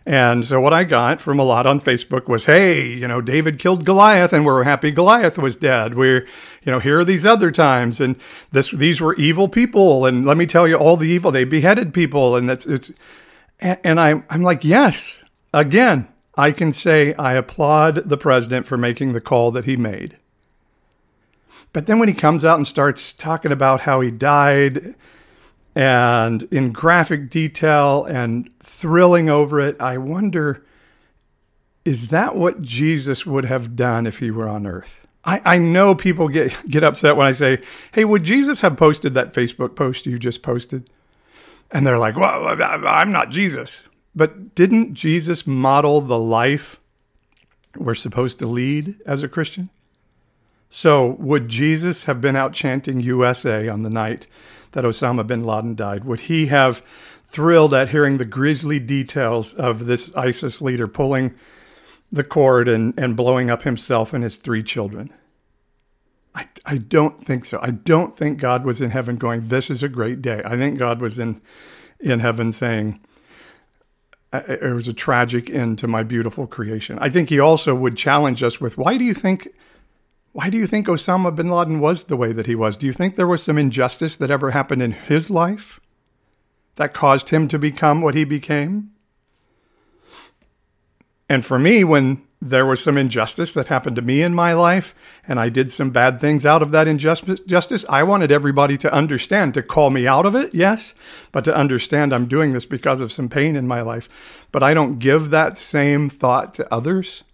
And 0.08 0.42
so 0.46 0.58
what 0.58 0.72
I 0.72 0.84
got 0.84 1.20
from 1.20 1.38
a 1.38 1.44
lot 1.44 1.66
on 1.66 1.80
Facebook 1.80 2.28
was, 2.28 2.46
hey, 2.46 2.82
you 2.82 3.06
know, 3.06 3.20
David 3.20 3.58
killed 3.58 3.84
Goliath 3.84 4.32
and 4.32 4.42
we're 4.42 4.64
happy 4.64 4.90
Goliath 4.90 5.36
was 5.36 5.54
dead. 5.54 5.96
We're, 5.96 6.26
you 6.62 6.72
know, 6.72 6.78
here 6.78 7.00
are 7.00 7.04
these 7.04 7.26
other 7.26 7.50
times 7.50 8.00
and 8.00 8.16
this 8.50 8.70
these 8.70 9.02
were 9.02 9.14
evil 9.16 9.50
people 9.50 10.06
and 10.06 10.24
let 10.24 10.38
me 10.38 10.46
tell 10.46 10.66
you 10.66 10.76
all 10.76 10.96
the 10.96 11.10
evil 11.10 11.30
they 11.30 11.44
beheaded 11.44 11.92
people 11.92 12.36
and 12.36 12.48
that's 12.48 12.64
it's 12.64 12.90
and, 13.60 14.00
I'm 14.00 14.24
I'm 14.30 14.42
like, 14.42 14.64
yes, 14.64 15.22
again, 15.52 16.08
I 16.36 16.52
can 16.52 16.72
say 16.72 17.12
I 17.18 17.34
applaud 17.34 18.08
the 18.08 18.16
president 18.16 18.66
for 18.66 18.78
making 18.78 19.12
the 19.12 19.20
call 19.20 19.50
that 19.50 19.66
he 19.66 19.76
made. 19.76 20.16
But 21.74 21.86
then 21.86 21.98
when 21.98 22.08
he 22.08 22.14
comes 22.14 22.46
out 22.46 22.56
and 22.56 22.66
starts 22.66 23.12
talking 23.12 23.52
about 23.52 23.82
how 23.82 24.00
he 24.00 24.10
died 24.10 24.94
and 25.78 26.42
in 26.50 26.72
graphic 26.72 27.30
detail 27.30 28.04
and 28.04 28.50
thrilling 28.58 29.30
over 29.30 29.60
it, 29.60 29.80
I 29.80 29.96
wonder 29.96 30.64
is 31.84 32.08
that 32.08 32.34
what 32.34 32.60
Jesus 32.60 33.24
would 33.24 33.44
have 33.44 33.76
done 33.76 34.04
if 34.04 34.18
he 34.18 34.32
were 34.32 34.48
on 34.48 34.66
earth? 34.66 35.06
I, 35.24 35.40
I 35.44 35.58
know 35.58 35.94
people 35.94 36.28
get, 36.28 36.52
get 36.68 36.82
upset 36.82 37.16
when 37.16 37.28
I 37.28 37.32
say, 37.32 37.62
hey, 37.92 38.04
would 38.04 38.24
Jesus 38.24 38.58
have 38.60 38.76
posted 38.76 39.14
that 39.14 39.32
Facebook 39.32 39.76
post 39.76 40.04
you 40.04 40.18
just 40.18 40.42
posted? 40.42 40.90
And 41.70 41.86
they're 41.86 41.96
like, 41.96 42.16
well, 42.16 42.60
I'm 42.60 43.12
not 43.12 43.30
Jesus. 43.30 43.84
But 44.16 44.56
didn't 44.56 44.94
Jesus 44.94 45.46
model 45.46 46.00
the 46.00 46.18
life 46.18 46.80
we're 47.76 47.94
supposed 47.94 48.40
to 48.40 48.48
lead 48.48 48.96
as 49.06 49.22
a 49.22 49.28
Christian? 49.28 49.70
So, 50.70 51.06
would 51.20 51.48
Jesus 51.48 52.04
have 52.04 52.20
been 52.20 52.36
out 52.36 52.52
chanting 52.52 53.00
USA 53.00 53.68
on 53.68 53.84
the 53.84 53.90
night 53.90 54.26
that 54.72 54.84
Osama 54.84 55.26
bin 55.26 55.44
Laden 55.44 55.74
died? 55.74 56.04
Would 56.04 56.20
he 56.20 56.46
have 56.46 56.82
thrilled 57.26 57.74
at 57.74 57.90
hearing 57.90 58.18
the 58.18 58.24
grisly 58.24 58.78
details 58.78 59.54
of 59.54 59.86
this 59.86 60.14
ISIS 60.14 60.60
leader 60.60 60.88
pulling 60.88 61.34
the 62.10 62.24
cord 62.24 62.68
and, 62.68 62.98
and 62.98 63.16
blowing 63.16 63.50
up 63.50 63.62
himself 63.62 64.12
and 64.12 64.24
his 64.24 64.36
three 64.36 64.62
children? 64.62 65.12
I, 66.34 66.46
I 66.64 66.78
don't 66.78 67.20
think 67.20 67.44
so. 67.44 67.58
I 67.62 67.70
don't 67.70 68.16
think 68.16 68.38
God 68.38 68.64
was 68.64 68.80
in 68.80 68.90
heaven 68.90 69.16
going, 69.16 69.48
This 69.48 69.70
is 69.70 69.82
a 69.82 69.88
great 69.88 70.22
day. 70.22 70.42
I 70.44 70.56
think 70.56 70.78
God 70.78 71.00
was 71.00 71.18
in, 71.18 71.40
in 72.00 72.20
heaven 72.20 72.52
saying, 72.52 73.00
it 74.32 74.74
was 74.74 74.88
a 74.88 74.92
tragic 74.92 75.48
end 75.48 75.78
to 75.78 75.88
my 75.88 76.02
beautiful 76.02 76.46
creation. 76.46 76.98
I 77.00 77.08
think 77.08 77.30
he 77.30 77.40
also 77.40 77.74
would 77.74 77.96
challenge 77.96 78.42
us 78.42 78.60
with 78.60 78.76
why 78.76 78.98
do 78.98 79.04
you 79.04 79.14
think 79.14 79.48
why 80.32 80.50
do 80.50 80.58
you 80.58 80.66
think 80.66 80.86
Osama 80.86 81.34
bin 81.34 81.48
Laden 81.48 81.80
was 81.80 82.04
the 82.04 82.16
way 82.16 82.32
that 82.32 82.46
he 82.46 82.54
was? 82.54 82.76
Do 82.76 82.86
you 82.86 82.92
think 82.92 83.16
there 83.16 83.26
was 83.26 83.42
some 83.42 83.58
injustice 83.58 84.16
that 84.18 84.30
ever 84.30 84.50
happened 84.50 84.82
in 84.82 84.92
his 84.92 85.30
life 85.30 85.80
that 86.76 86.94
caused 86.94 87.30
him 87.30 87.48
to 87.48 87.58
become 87.58 88.00
what 88.00 88.14
he 88.14 88.24
became? 88.24 88.92
And 91.28 91.44
for 91.44 91.58
me, 91.58 91.84
when 91.84 92.22
there 92.40 92.64
was 92.64 92.82
some 92.82 92.96
injustice 92.96 93.52
that 93.52 93.66
happened 93.66 93.96
to 93.96 94.02
me 94.02 94.22
in 94.22 94.32
my 94.32 94.52
life, 94.52 94.94
and 95.26 95.40
I 95.40 95.48
did 95.48 95.72
some 95.72 95.90
bad 95.90 96.20
things 96.20 96.46
out 96.46 96.62
of 96.62 96.70
that 96.70 96.86
injustice, 96.86 97.84
I 97.88 98.04
wanted 98.04 98.30
everybody 98.30 98.78
to 98.78 98.92
understand, 98.92 99.54
to 99.54 99.62
call 99.62 99.90
me 99.90 100.06
out 100.06 100.24
of 100.24 100.36
it, 100.36 100.54
yes, 100.54 100.94
but 101.32 101.44
to 101.44 101.54
understand 101.54 102.12
I'm 102.12 102.28
doing 102.28 102.52
this 102.52 102.64
because 102.64 103.00
of 103.00 103.10
some 103.10 103.28
pain 103.28 103.56
in 103.56 103.66
my 103.66 103.80
life. 103.80 104.08
But 104.52 104.62
I 104.62 104.72
don't 104.72 105.00
give 105.00 105.30
that 105.30 105.56
same 105.56 106.08
thought 106.08 106.54
to 106.54 106.72
others. 106.72 107.24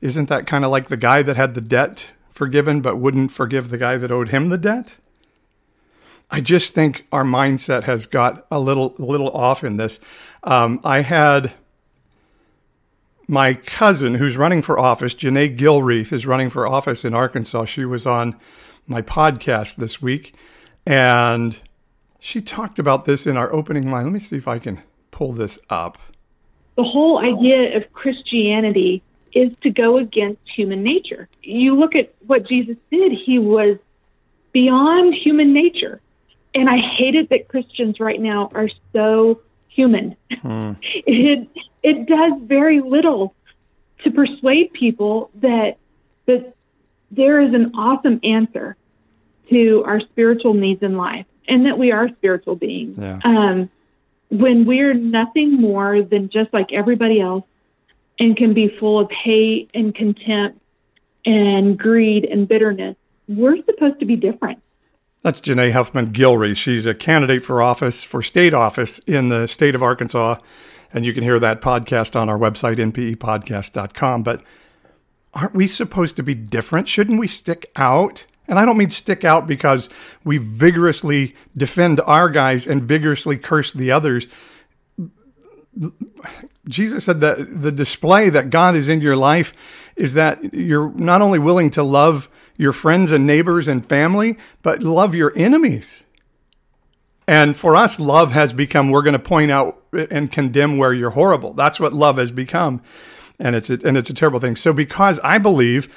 Isn't 0.00 0.28
that 0.28 0.46
kind 0.46 0.64
of 0.64 0.70
like 0.70 0.88
the 0.88 0.96
guy 0.96 1.22
that 1.22 1.36
had 1.36 1.54
the 1.54 1.60
debt 1.60 2.06
forgiven 2.32 2.80
but 2.80 2.98
wouldn't 2.98 3.30
forgive 3.30 3.70
the 3.70 3.78
guy 3.78 3.96
that 3.96 4.10
owed 4.10 4.30
him 4.30 4.48
the 4.48 4.58
debt. 4.58 4.96
I 6.30 6.40
just 6.40 6.72
think 6.72 7.06
our 7.12 7.24
mindset 7.24 7.84
has 7.84 8.06
got 8.06 8.46
a 8.50 8.58
little 8.58 8.94
little 8.98 9.30
off 9.30 9.62
in 9.62 9.76
this. 9.76 10.00
Um, 10.42 10.80
I 10.82 11.02
had 11.02 11.52
my 13.28 13.54
cousin 13.54 14.14
who's 14.14 14.36
running 14.36 14.62
for 14.62 14.78
office, 14.78 15.14
Janae 15.14 15.56
Gilreath, 15.56 16.12
is 16.12 16.26
running 16.26 16.48
for 16.48 16.66
office 16.66 17.04
in 17.04 17.14
Arkansas. 17.14 17.66
She 17.66 17.84
was 17.84 18.06
on 18.06 18.36
my 18.86 19.02
podcast 19.02 19.76
this 19.76 20.00
week, 20.00 20.34
and 20.86 21.58
she 22.18 22.40
talked 22.40 22.78
about 22.78 23.04
this 23.04 23.26
in 23.26 23.36
our 23.36 23.52
opening 23.52 23.90
line. 23.90 24.04
Let 24.04 24.12
me 24.12 24.20
see 24.20 24.36
if 24.36 24.48
I 24.48 24.58
can 24.58 24.82
pull 25.10 25.32
this 25.32 25.58
up. 25.68 25.98
The 26.76 26.82
whole 26.82 27.18
idea 27.18 27.76
of 27.76 27.92
Christianity 27.92 29.02
is 29.32 29.56
to 29.62 29.70
go 29.70 29.98
against 29.98 30.40
human 30.54 30.82
nature. 30.82 31.28
You 31.42 31.76
look 31.76 31.94
at 31.94 32.14
what 32.26 32.46
Jesus 32.46 32.76
did, 32.90 33.12
he 33.12 33.38
was 33.38 33.78
beyond 34.52 35.14
human 35.14 35.52
nature. 35.52 36.00
And 36.54 36.68
I 36.68 36.78
hate 36.78 37.14
it 37.14 37.30
that 37.30 37.48
Christians 37.48 37.98
right 37.98 38.20
now 38.20 38.50
are 38.54 38.68
so 38.92 39.40
human. 39.68 40.16
Hmm. 40.42 40.72
it 40.82 41.48
it 41.82 42.06
does 42.06 42.32
very 42.42 42.80
little 42.80 43.34
to 44.04 44.10
persuade 44.10 44.72
people 44.72 45.30
that 45.36 45.78
that 46.26 46.54
there 47.10 47.40
is 47.40 47.54
an 47.54 47.72
awesome 47.74 48.20
answer 48.22 48.76
to 49.50 49.84
our 49.84 50.00
spiritual 50.00 50.54
needs 50.54 50.82
in 50.82 50.96
life 50.96 51.26
and 51.48 51.66
that 51.66 51.78
we 51.78 51.92
are 51.92 52.08
spiritual 52.08 52.56
beings. 52.56 52.98
Yeah. 52.98 53.20
Um, 53.24 53.70
when 54.30 54.64
we're 54.64 54.94
nothing 54.94 55.60
more 55.60 56.02
than 56.02 56.30
just 56.30 56.52
like 56.54 56.72
everybody 56.72 57.20
else 57.20 57.44
and 58.18 58.36
can 58.36 58.54
be 58.54 58.68
full 58.78 59.00
of 59.00 59.10
hate 59.10 59.70
and 59.74 59.94
contempt 59.94 60.60
and 61.24 61.78
greed 61.78 62.24
and 62.24 62.48
bitterness. 62.48 62.96
We're 63.28 63.62
supposed 63.64 64.00
to 64.00 64.06
be 64.06 64.16
different. 64.16 64.62
That's 65.22 65.40
Janae 65.40 65.72
Huffman 65.72 66.12
Gilreath. 66.12 66.56
She's 66.56 66.84
a 66.84 66.94
candidate 66.94 67.42
for 67.42 67.62
office, 67.62 68.02
for 68.02 68.22
state 68.22 68.52
office 68.52 68.98
in 69.00 69.28
the 69.28 69.46
state 69.46 69.74
of 69.74 69.82
Arkansas. 69.82 70.36
And 70.92 71.04
you 71.06 71.14
can 71.14 71.22
hear 71.22 71.38
that 71.38 71.60
podcast 71.60 72.16
on 72.16 72.28
our 72.28 72.38
website, 72.38 72.76
npepodcast.com. 72.76 74.24
But 74.24 74.42
aren't 75.32 75.54
we 75.54 75.68
supposed 75.68 76.16
to 76.16 76.22
be 76.22 76.34
different? 76.34 76.88
Shouldn't 76.88 77.20
we 77.20 77.28
stick 77.28 77.70
out? 77.76 78.26
And 78.48 78.58
I 78.58 78.66
don't 78.66 78.76
mean 78.76 78.90
stick 78.90 79.24
out 79.24 79.46
because 79.46 79.88
we 80.24 80.38
vigorously 80.38 81.36
defend 81.56 82.00
our 82.00 82.28
guys 82.28 82.66
and 82.66 82.82
vigorously 82.82 83.38
curse 83.38 83.72
the 83.72 83.92
others. 83.92 84.26
Jesus 86.68 87.04
said 87.04 87.20
that 87.20 87.62
the 87.62 87.72
display 87.72 88.28
that 88.30 88.50
God 88.50 88.76
is 88.76 88.88
in 88.88 89.00
your 89.00 89.16
life 89.16 89.52
is 89.96 90.14
that 90.14 90.54
you're 90.54 90.92
not 90.92 91.20
only 91.20 91.38
willing 91.38 91.70
to 91.70 91.82
love 91.82 92.28
your 92.56 92.72
friends 92.72 93.10
and 93.10 93.26
neighbors 93.26 93.66
and 93.66 93.84
family, 93.84 94.38
but 94.62 94.82
love 94.82 95.14
your 95.14 95.32
enemies. 95.36 96.04
And 97.26 97.56
for 97.56 97.76
us, 97.76 97.98
love 97.98 98.32
has 98.32 98.52
become 98.52 98.90
we're 98.90 99.02
going 99.02 99.12
to 99.12 99.18
point 99.18 99.50
out 99.50 99.82
and 99.92 100.30
condemn 100.30 100.76
where 100.76 100.92
you're 100.92 101.10
horrible. 101.10 101.52
That's 101.52 101.80
what 101.80 101.92
love 101.92 102.18
has 102.18 102.30
become. 102.30 102.82
And 103.38 103.56
it's 103.56 103.70
a, 103.70 103.78
and 103.84 103.96
it's 103.96 104.10
a 104.10 104.14
terrible 104.14 104.40
thing. 104.40 104.56
So 104.56 104.72
because 104.72 105.18
I 105.20 105.38
believe 105.38 105.92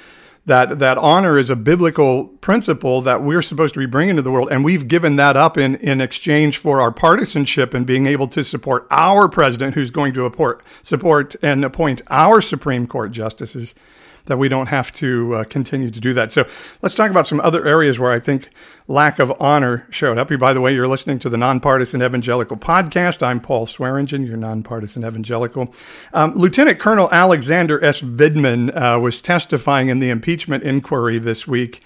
that 0.46 0.78
that 0.78 0.96
honor 0.96 1.38
is 1.38 1.50
a 1.50 1.56
biblical 1.56 2.24
principle 2.40 3.02
that 3.02 3.22
we're 3.22 3.42
supposed 3.42 3.74
to 3.74 3.80
be 3.80 3.86
bringing 3.86 4.16
to 4.16 4.22
the 4.22 4.30
world 4.30 4.48
and 4.50 4.64
we've 4.64 4.88
given 4.88 5.16
that 5.16 5.36
up 5.36 5.58
in 5.58 5.74
in 5.76 6.00
exchange 6.00 6.58
for 6.58 6.80
our 6.80 6.92
partisanship 6.92 7.74
and 7.74 7.84
being 7.84 8.06
able 8.06 8.28
to 8.28 8.42
support 8.42 8.86
our 8.90 9.28
president 9.28 9.74
who's 9.74 9.90
going 9.90 10.14
to 10.14 10.24
support 10.24 10.62
support 10.82 11.36
and 11.42 11.64
appoint 11.64 12.00
our 12.08 12.40
supreme 12.40 12.86
court 12.86 13.12
justices 13.12 13.74
that 14.26 14.36
we 14.36 14.48
don't 14.48 14.68
have 14.68 14.92
to 14.92 15.34
uh, 15.34 15.44
continue 15.44 15.90
to 15.90 16.00
do 16.00 16.14
that. 16.14 16.32
So 16.32 16.44
let's 16.82 16.94
talk 16.94 17.10
about 17.10 17.26
some 17.26 17.40
other 17.40 17.66
areas 17.66 17.98
where 17.98 18.12
I 18.12 18.20
think 18.20 18.50
lack 18.88 19.18
of 19.18 19.32
honor 19.40 19.86
showed 19.90 20.18
up. 20.18 20.28
By 20.38 20.52
the 20.52 20.60
way, 20.60 20.74
you're 20.74 20.86
listening 20.86 21.18
to 21.20 21.28
the 21.28 21.36
Nonpartisan 21.36 22.02
Evangelical 22.02 22.56
Podcast. 22.56 23.22
I'm 23.22 23.40
Paul 23.40 23.66
Swearingen, 23.66 24.24
your 24.24 24.36
nonpartisan 24.36 25.04
evangelical. 25.04 25.74
Um, 26.12 26.34
Lieutenant 26.34 26.78
Colonel 26.78 27.08
Alexander 27.10 27.82
S. 27.84 28.00
Vindman 28.00 28.70
uh, 28.76 29.00
was 29.00 29.22
testifying 29.22 29.88
in 29.88 29.98
the 29.98 30.10
impeachment 30.10 30.62
inquiry 30.62 31.18
this 31.18 31.46
week. 31.46 31.82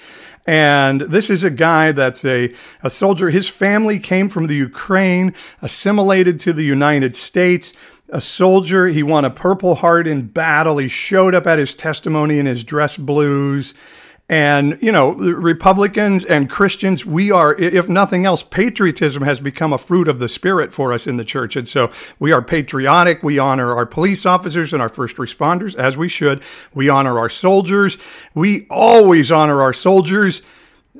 And 0.47 1.03
this 1.03 1.31
is 1.31 1.45
a 1.45 1.51
guy 1.51 1.93
that's 1.93 2.25
a, 2.25 2.53
a 2.83 2.91
soldier. 2.91 3.31
His 3.31 3.49
family 3.49 3.99
came 3.99 4.29
from 4.29 4.47
the 4.47 4.57
Ukraine, 4.57 5.35
assimilated 5.63 6.41
to 6.41 6.53
the 6.53 6.65
United 6.65 7.15
States 7.15 7.73
a 8.13 8.21
soldier. 8.21 8.87
He 8.89 9.03
won 9.03 9.25
a 9.25 9.31
Purple 9.31 9.77
Heart 9.77 10.07
in 10.07 10.27
battle. 10.27 10.79
He 10.79 10.89
showed 10.89 11.35
up 11.35 11.47
at 11.47 11.59
his 11.59 11.75
testimony 11.75 12.39
in 12.39 12.47
his 12.47 12.65
dress 12.65 12.97
blues. 12.97 13.75
And, 14.29 14.79
you 14.81 14.93
know, 14.93 15.11
Republicans 15.11 16.25
and 16.25 16.49
Christians, 16.49 17.05
we 17.05 17.33
are, 17.33 17.53
if 17.57 17.89
nothing 17.89 18.25
else, 18.25 18.45
patriotism 18.45 19.25
has 19.25 19.41
become 19.41 19.73
a 19.73 19.79
fruit 19.79 20.07
of 20.07 20.21
the 20.21 20.29
Spirit 20.29 20.73
for 20.73 20.93
us 20.93 21.09
in 21.09 21.17
the 21.17 21.25
church. 21.25 21.57
And 21.57 21.69
so 21.69 21.91
we 22.21 22.31
are 22.31 22.41
patriotic. 22.41 23.25
We 23.25 23.41
honor 23.41 23.75
our 23.75 23.87
police 23.87 24.25
officers 24.25 24.73
and 24.73 24.81
our 24.81 24.89
first 24.89 25.17
responders, 25.17 25.75
as 25.77 25.97
we 25.97 26.09
should. 26.09 26.45
We 26.73 26.89
honor 26.89 27.19
our 27.19 27.29
soldiers. 27.29 27.99
We 28.33 28.69
always 28.71 29.33
honor 29.33 29.61
our 29.63 29.73
soldiers, 29.73 30.43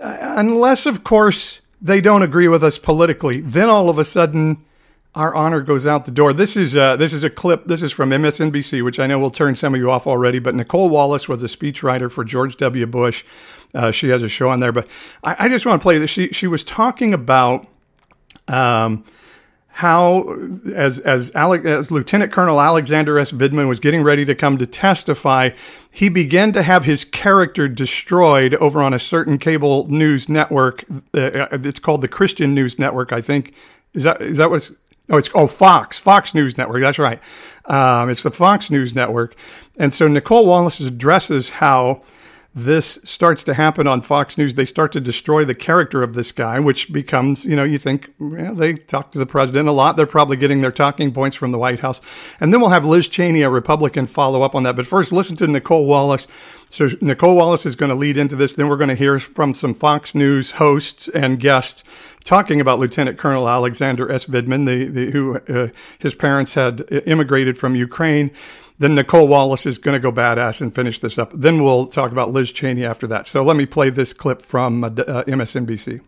uh, 0.03 0.35
unless, 0.37 0.85
of 0.85 1.05
course, 1.05 1.61
they 1.81 2.01
don't 2.01 2.23
agree 2.23 2.49
with 2.49 2.65
us 2.65 2.79
politically. 2.79 3.41
Then 3.41 3.69
all 3.69 3.89
of 3.89 3.99
a 3.99 4.05
sudden, 4.05 4.65
our 5.15 5.35
honor 5.35 5.61
goes 5.61 5.87
out 5.87 6.05
the 6.05 6.11
door. 6.11 6.33
This 6.33 6.57
is 6.57 6.77
uh, 6.77 6.97
this 6.97 7.13
is 7.13 7.25
a 7.25 7.31
clip. 7.31 7.65
This 7.67 7.83
is 7.83 7.93
from 7.93 8.11
MSNBC, 8.11 8.85
which 8.85 9.01
I 9.01 9.07
know 9.07 9.19
will 9.19 9.31
turn 9.31 9.57
some 9.57 9.75
of 9.75 9.81
you 9.81 9.91
off 9.91 10.07
already. 10.07 10.39
But 10.39 10.55
Nicolle 10.55 10.89
Wallace 10.89 11.29
was 11.29 11.43
a 11.43 11.47
speechwriter 11.47 12.11
for 12.11 12.25
George 12.25 12.57
W. 12.59 12.87
Bush. 12.87 13.25
Uh, 13.75 13.91
she 13.91 14.09
has 14.09 14.23
a 14.23 14.29
show 14.29 14.51
on 14.51 14.61
there. 14.61 14.73
But 14.73 14.89
I, 15.25 15.47
I, 15.47 15.49
just 15.49 15.67
want 15.67 15.81
to 15.81 15.83
play 15.83 15.99
this. 15.99 16.11
She 16.11 16.29
she 16.29 16.47
was 16.47 16.65
talking 16.65 17.13
about. 17.15 17.67
Um, 18.49 19.05
how, 19.73 20.37
as 20.75 20.99
as, 20.99 21.31
Ale- 21.35 21.67
as 21.67 21.91
Lieutenant 21.91 22.33
Colonel 22.33 22.61
Alexander 22.61 23.19
S. 23.19 23.33
Vindman 23.33 23.69
was 23.69 23.81
getting 23.81 24.03
ready 24.03 24.25
to 24.25 24.35
come 24.35 24.59
to 24.59 24.67
testify, 24.67 25.51
he 25.91 26.09
began 26.09 26.53
to 26.53 26.63
have 26.63 26.85
his 26.85 27.05
character 27.05 27.69
destroyed 27.69 28.55
over 28.55 28.83
on 28.83 28.93
a 28.93 28.99
certain 28.99 29.39
cable 29.39 29.87
news 29.89 30.29
network. 30.29 30.83
Uh, 31.15 31.47
it's 31.53 31.79
called 31.79 32.03
the 32.03 32.09
Christian 32.09 32.55
News 32.55 32.79
Network, 32.79 33.13
I 33.13 33.21
think. 33.21 33.55
Is 33.95 34.03
that 34.03 34.21
is 34.21 34.37
that 34.37 34.51
what's 34.51 34.73
Oh, 35.11 35.17
it's 35.17 35.29
oh 35.35 35.47
Fox, 35.47 35.99
Fox 35.99 36.35
News 36.35 36.57
Network. 36.57 36.81
That's 36.81 36.99
right. 36.99 37.21
Um, 37.67 38.09
it's 38.09 38.23
the 38.23 38.31
Fox 38.31 38.71
News 38.71 38.95
Network, 38.95 39.35
and 39.77 39.93
so 39.93 40.09
Nicolle 40.09 40.47
Wallace 40.47 40.81
addresses 40.81 41.51
how 41.51 42.03
this 42.53 42.99
starts 43.05 43.45
to 43.45 43.55
happen 43.55 43.87
on 43.87 44.01
Fox 44.01 44.37
News, 44.37 44.57
they 44.57 44.65
start 44.65 44.91
to 44.93 45.01
destroy 45.01 45.45
the 45.45 45.55
character 45.55 46.03
of 46.03 46.15
this 46.15 46.33
guy, 46.33 46.59
which 46.59 46.93
becomes, 46.93 47.45
you 47.45 47.55
know, 47.55 47.63
you 47.63 47.79
think 47.79 48.13
they 48.19 48.75
talk 48.75 49.13
to 49.13 49.21
the 49.21 49.27
president 49.27 49.69
a 49.69 49.73
lot. 49.73 49.97
They're 49.97 50.05
probably 50.07 50.37
getting 50.37 50.61
their 50.61 50.73
talking 50.73 51.13
points 51.13 51.37
from 51.37 51.53
the 51.53 51.59
White 51.59 51.79
House. 51.79 52.01
And 52.41 52.53
then 52.53 52.61
we'll 52.61 52.71
have 52.71 52.85
Liz 52.85 53.09
Cheney, 53.09 53.43
a 53.43 53.51
Republican, 53.51 54.09
follow 54.09 54.43
up 54.43 54.57
on 54.57 54.65
that. 54.65 54.75
But 54.75 54.87
first, 54.87 55.13
listen 55.13 55.37
to 55.37 55.47
Nicolle 55.47 55.87
Wallace. 55.87 56.27
So 56.69 56.89
Nicolle 57.01 57.37
Wallace 57.37 57.67
is 57.67 57.77
going 57.77 57.91
to 57.91 57.95
lead 57.95 58.19
into 58.19 58.35
this. 58.35 58.55
Then 58.55 58.69
we're 58.69 58.77
going 58.77 58.89
to 58.89 58.97
hear 58.97 59.21
from 59.21 59.55
some 59.55 59.73
Fox 59.73 60.13
News 60.15 60.53
hosts 60.53 61.09
and 61.09 61.39
guests 61.39 61.85
talking 62.25 62.61
about 62.61 62.79
Lieutenant 62.79 63.17
Colonel 63.17 63.49
Alexander 63.49 64.11
S. 64.11 64.27
Vindman, 64.27 64.67
the, 64.67 64.87
the 64.87 65.11
who 65.13 65.39
uh, 65.49 65.69
his 65.99 66.15
parents 66.15 66.55
had 66.55 66.85
immigrated 67.07 67.57
from 67.57 67.75
Ukraine. 67.77 68.31
Then 68.81 68.95
Nicolle 68.95 69.29
Wallace 69.29 69.67
is 69.67 69.77
going 69.77 69.93
to 69.93 70.01
go 70.01 70.11
badass 70.11 70.63
and 70.63 70.75
finish 70.75 71.01
this 71.01 71.19
up. 71.19 71.33
Then 71.35 71.63
we'll 71.63 71.87
talk 71.87 72.13
about 72.13 72.33
Liz 72.33 72.51
Cheney 72.51 72.83
after 72.83 73.07
that. 73.09 73.27
So 73.27 73.45
let 73.45 73.55
me 73.55 73.67
play 73.67 73.91
this 73.91 74.15
clip 74.15 74.41
from 74.41 74.83
uh, 74.83 74.87
uh 74.87 75.25
MSNBC. 75.25 76.01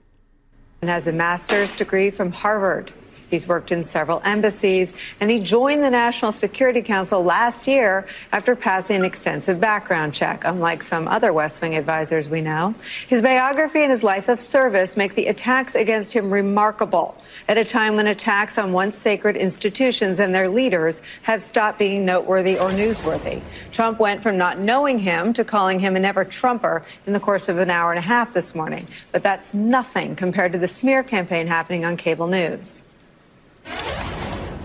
And 0.81 0.88
has 0.91 1.07
a 1.07 1.12
master's 1.12 1.75
degree 1.75 2.11
from 2.11 2.33
Harvard. 2.33 2.91
He's 3.31 3.47
worked 3.47 3.73
in 3.73 3.85
several 3.85 4.21
embassies, 4.25 4.95
and 5.21 5.31
he 5.31 5.40
joined 5.40 5.83
the 5.83 5.90
National 5.90 6.33
Security 6.33 6.83
Council 6.83 7.23
last 7.23 7.66
year 7.66 8.07
after 8.33 8.54
passing 8.54 8.97
an 8.97 9.04
extensive 9.04 9.61
background 9.61 10.14
check, 10.14 10.45
unlike 10.45 10.83
some 10.83 11.09
other 11.09 11.33
West 11.33 11.62
Wing 11.62 11.76
advisors 11.76 12.28
we 12.28 12.40
know. 12.40 12.75
His 13.09 13.23
biography 13.23 13.83
and 13.83 13.90
his 13.90 14.02
life 14.02 14.28
of 14.28 14.40
service 14.40 14.97
make 14.97 15.14
the 15.14 15.26
attacks 15.26 15.75
against 15.75 16.12
him 16.12 16.31
remarkable 16.31 17.16
at 17.49 17.59
a 17.59 17.64
time 17.64 17.97
when 17.97 18.07
attacks 18.07 18.59
on 18.59 18.73
once 18.73 18.97
sacred 18.97 19.37
institutions 19.37 20.19
and 20.19 20.35
their 20.35 20.49
leaders 20.49 21.02
have 21.23 21.42
stopped 21.42 21.78
being 21.78 22.04
noteworthy 22.04 22.59
or 22.59 22.71
newsworthy. 22.71 23.40
Trump 23.71 23.99
went 23.99 24.23
from 24.23 24.37
not 24.37 24.59
knowing 24.59 24.99
him 24.99 25.33
to 25.33 25.45
calling 25.45 25.78
him 25.78 25.97
a 25.97 26.00
never 26.00 26.25
Trumper 26.25 26.85
in 27.07 27.12
the 27.12 27.21
course 27.21 27.49
of 27.49 27.59
an 27.59 27.71
hour 27.71 27.90
and 27.90 27.99
a 27.99 28.02
half 28.02 28.33
this 28.33 28.54
morning. 28.54 28.87
But 29.11 29.23
that's 29.23 29.54
nothing 29.54 30.16
compared 30.16 30.52
to 30.52 30.59
the 30.59 30.69
smear 30.69 31.02
campaign 31.02 31.47
happening 31.47 31.85
on 31.85 31.97
cable 31.97 32.26
news. 32.26 32.87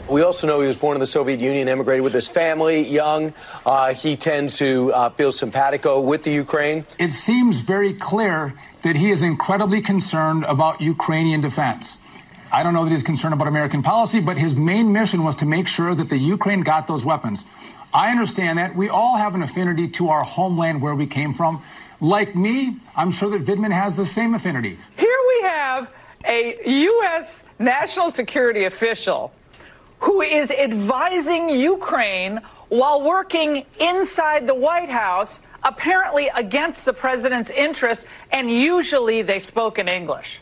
We 0.09 0.21
also 0.21 0.47
know 0.47 0.61
he 0.61 0.67
was 0.67 0.77
born 0.77 0.95
in 0.95 1.01
the 1.01 1.05
Soviet 1.05 1.41
Union, 1.41 1.67
immigrated 1.67 2.01
with 2.01 2.13
his 2.13 2.29
family, 2.29 2.87
young. 2.87 3.33
Uh, 3.65 3.93
he 3.93 4.15
tends 4.15 4.57
to 4.59 4.93
uh, 4.93 5.09
feel 5.09 5.33
simpatico 5.33 5.99
with 5.99 6.23
the 6.23 6.31
Ukraine. 6.31 6.85
It 6.97 7.11
seems 7.11 7.59
very 7.59 7.93
clear 7.93 8.53
that 8.83 8.95
he 8.95 9.11
is 9.11 9.21
incredibly 9.21 9.81
concerned 9.81 10.45
about 10.45 10.79
Ukrainian 10.79 11.41
defense. 11.41 11.97
I 12.53 12.63
don't 12.63 12.73
know 12.73 12.85
that 12.85 12.91
he's 12.91 13.03
concerned 13.03 13.33
about 13.33 13.49
American 13.49 13.83
policy, 13.83 14.21
but 14.21 14.37
his 14.37 14.55
main 14.55 14.93
mission 14.93 15.25
was 15.25 15.35
to 15.37 15.45
make 15.45 15.67
sure 15.67 15.93
that 15.93 16.07
the 16.07 16.17
Ukraine 16.17 16.61
got 16.61 16.87
those 16.87 17.03
weapons. 17.03 17.43
I 17.93 18.09
understand 18.09 18.57
that. 18.59 18.75
We 18.75 18.87
all 18.87 19.17
have 19.17 19.35
an 19.35 19.43
affinity 19.43 19.89
to 19.89 20.09
our 20.09 20.23
homeland 20.23 20.81
where 20.81 20.95
we 20.95 21.07
came 21.07 21.33
from. 21.33 21.61
Like 21.99 22.35
me, 22.35 22.77
I'm 22.95 23.11
sure 23.11 23.29
that 23.31 23.43
Vindman 23.43 23.73
has 23.73 23.97
the 23.97 24.05
same 24.05 24.33
affinity. 24.33 24.77
Here 24.95 25.19
we 25.27 25.41
have 25.47 25.89
a 26.25 26.57
U.S. 26.65 27.43
national 27.59 28.11
security 28.11 28.65
official 28.65 29.31
who 29.99 30.21
is 30.21 30.51
advising 30.51 31.49
Ukraine 31.49 32.39
while 32.69 33.01
working 33.01 33.65
inside 33.79 34.45
the 34.45 34.53
White 34.53 34.89
House, 34.89 35.41
apparently 35.63 36.29
against 36.35 36.85
the 36.85 36.93
president's 36.93 37.49
interest, 37.49 38.05
and 38.31 38.51
usually 38.51 39.21
they 39.21 39.39
spoke 39.39 39.79
in 39.79 39.87
English. 39.87 40.39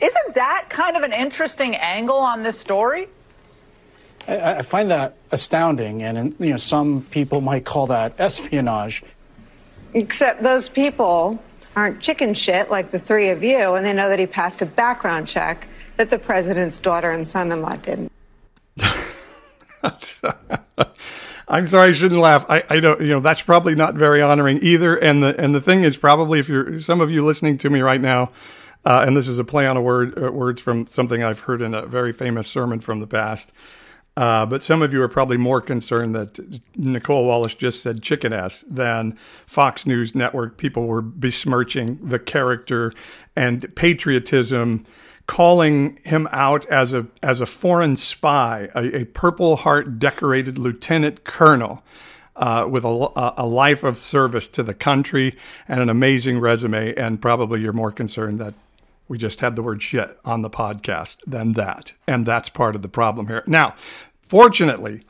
Isn't 0.00 0.34
that 0.34 0.66
kind 0.68 0.96
of 0.96 1.02
an 1.02 1.12
interesting 1.12 1.74
angle 1.76 2.18
on 2.18 2.42
this 2.42 2.58
story? 2.58 3.08
I, 4.28 4.54
I 4.54 4.62
find 4.62 4.90
that 4.90 5.16
astounding, 5.30 6.02
and 6.02 6.34
you 6.38 6.50
know, 6.50 6.56
some 6.56 7.02
people 7.10 7.40
might 7.40 7.64
call 7.64 7.86
that 7.88 8.14
espionage. 8.18 9.02
Except 9.94 10.42
those 10.42 10.68
people 10.68 11.42
aren't 11.74 12.00
chicken 12.00 12.34
shit 12.34 12.70
like 12.70 12.90
the 12.90 12.98
three 12.98 13.30
of 13.30 13.42
you, 13.42 13.74
and 13.74 13.84
they 13.84 13.92
know 13.92 14.08
that 14.08 14.18
he 14.18 14.26
passed 14.26 14.62
a 14.62 14.66
background 14.66 15.28
check 15.28 15.68
that 15.96 16.10
the 16.10 16.18
president's 16.18 16.78
daughter 16.78 17.10
and 17.10 17.26
son-in-law 17.26 17.76
didn't. 17.76 18.12
I'm 21.48 21.66
sorry, 21.66 21.90
I 21.90 21.92
shouldn't 21.92 22.20
laugh. 22.20 22.44
I, 22.48 22.64
I 22.68 22.80
don't, 22.80 23.00
you 23.00 23.08
know, 23.08 23.20
that's 23.20 23.42
probably 23.42 23.74
not 23.74 23.94
very 23.94 24.20
honoring 24.20 24.58
either. 24.62 24.96
And 24.96 25.22
the 25.22 25.38
and 25.40 25.54
the 25.54 25.60
thing 25.60 25.84
is, 25.84 25.96
probably 25.96 26.40
if 26.40 26.48
you're 26.48 26.80
some 26.80 27.00
of 27.00 27.10
you 27.10 27.24
listening 27.24 27.56
to 27.58 27.70
me 27.70 27.80
right 27.80 28.00
now, 28.00 28.32
uh, 28.84 29.04
and 29.06 29.16
this 29.16 29.28
is 29.28 29.38
a 29.38 29.44
play 29.44 29.66
on 29.66 29.76
a 29.76 29.82
word 29.82 30.20
uh, 30.20 30.32
words 30.32 30.60
from 30.60 30.86
something 30.86 31.22
I've 31.22 31.40
heard 31.40 31.62
in 31.62 31.72
a 31.74 31.86
very 31.86 32.12
famous 32.12 32.48
sermon 32.48 32.80
from 32.80 33.00
the 33.00 33.06
past. 33.06 33.52
Uh, 34.16 34.46
but 34.46 34.62
some 34.62 34.80
of 34.80 34.94
you 34.94 35.02
are 35.02 35.08
probably 35.08 35.36
more 35.36 35.60
concerned 35.60 36.14
that 36.14 36.38
Nicolle 36.74 37.26
Wallace 37.26 37.54
just 37.54 37.82
said 37.82 38.02
chicken 38.02 38.32
ass 38.32 38.64
than 38.68 39.16
Fox 39.46 39.86
News 39.86 40.14
Network 40.14 40.56
people 40.56 40.86
were 40.86 41.02
besmirching 41.02 41.98
the 42.02 42.18
character 42.18 42.94
and 43.36 43.72
patriotism, 43.74 44.86
calling 45.26 45.98
him 46.04 46.28
out 46.30 46.64
as 46.66 46.92
a 46.92 47.06
as 47.22 47.40
a 47.40 47.46
foreign 47.46 47.96
spy, 47.96 48.68
a, 48.74 49.00
a 49.00 49.04
Purple 49.04 49.56
Heart 49.56 49.98
decorated 49.98 50.58
lieutenant 50.58 51.24
colonel. 51.24 51.82
Uh, 52.38 52.66
with 52.68 52.84
a, 52.84 53.32
a 53.38 53.46
life 53.46 53.82
of 53.82 53.96
service 53.96 54.46
to 54.46 54.62
the 54.62 54.74
country 54.74 55.34
and 55.66 55.80
an 55.80 55.88
amazing 55.88 56.38
resume, 56.38 56.94
and 56.94 57.22
probably 57.22 57.62
you're 57.62 57.72
more 57.72 57.90
concerned 57.90 58.38
that 58.38 58.52
we 59.08 59.16
just 59.16 59.40
had 59.40 59.56
the 59.56 59.62
word 59.62 59.82
shit 59.82 60.18
on 60.22 60.42
the 60.42 60.50
podcast 60.50 61.16
than 61.26 61.54
that. 61.54 61.94
And 62.06 62.26
that's 62.26 62.50
part 62.50 62.76
of 62.76 62.82
the 62.82 62.90
problem 62.90 63.28
here. 63.28 63.42
Now, 63.46 63.74
fortunately, 64.20 65.00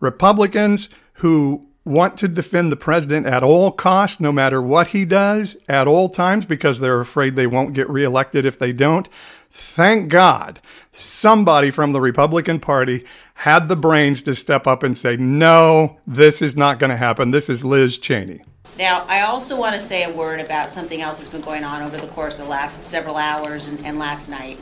Republicans 0.00 0.88
who 1.14 1.66
want 1.84 2.16
to 2.18 2.28
defend 2.28 2.70
the 2.70 2.76
president 2.76 3.26
at 3.26 3.42
all 3.42 3.72
costs, 3.72 4.20
no 4.20 4.30
matter 4.30 4.60
what 4.60 4.88
he 4.88 5.04
does, 5.04 5.56
at 5.68 5.88
all 5.88 6.08
times, 6.08 6.44
because 6.44 6.80
they're 6.80 7.00
afraid 7.00 7.34
they 7.34 7.46
won't 7.46 7.74
get 7.74 7.88
reelected 7.88 8.44
if 8.44 8.58
they 8.58 8.72
don't. 8.72 9.08
Thank 9.50 10.10
God 10.10 10.60
somebody 10.92 11.70
from 11.70 11.92
the 11.92 12.00
Republican 12.00 12.60
Party 12.60 13.04
had 13.34 13.68
the 13.68 13.76
brains 13.76 14.22
to 14.24 14.34
step 14.34 14.66
up 14.66 14.82
and 14.82 14.96
say, 14.96 15.16
no, 15.16 15.98
this 16.06 16.42
is 16.42 16.56
not 16.56 16.78
going 16.78 16.90
to 16.90 16.96
happen. 16.96 17.30
This 17.30 17.48
is 17.48 17.64
Liz 17.64 17.98
Cheney. 17.98 18.40
Now, 18.78 19.04
I 19.08 19.22
also 19.22 19.56
want 19.56 19.74
to 19.74 19.84
say 19.84 20.04
a 20.04 20.10
word 20.10 20.40
about 20.40 20.70
something 20.70 21.00
else 21.00 21.18
that's 21.18 21.30
been 21.30 21.40
going 21.40 21.64
on 21.64 21.82
over 21.82 21.98
the 21.98 22.06
course 22.08 22.38
of 22.38 22.44
the 22.44 22.50
last 22.50 22.84
several 22.84 23.16
hours 23.16 23.66
and, 23.66 23.84
and 23.84 23.98
last 23.98 24.28
night, 24.28 24.58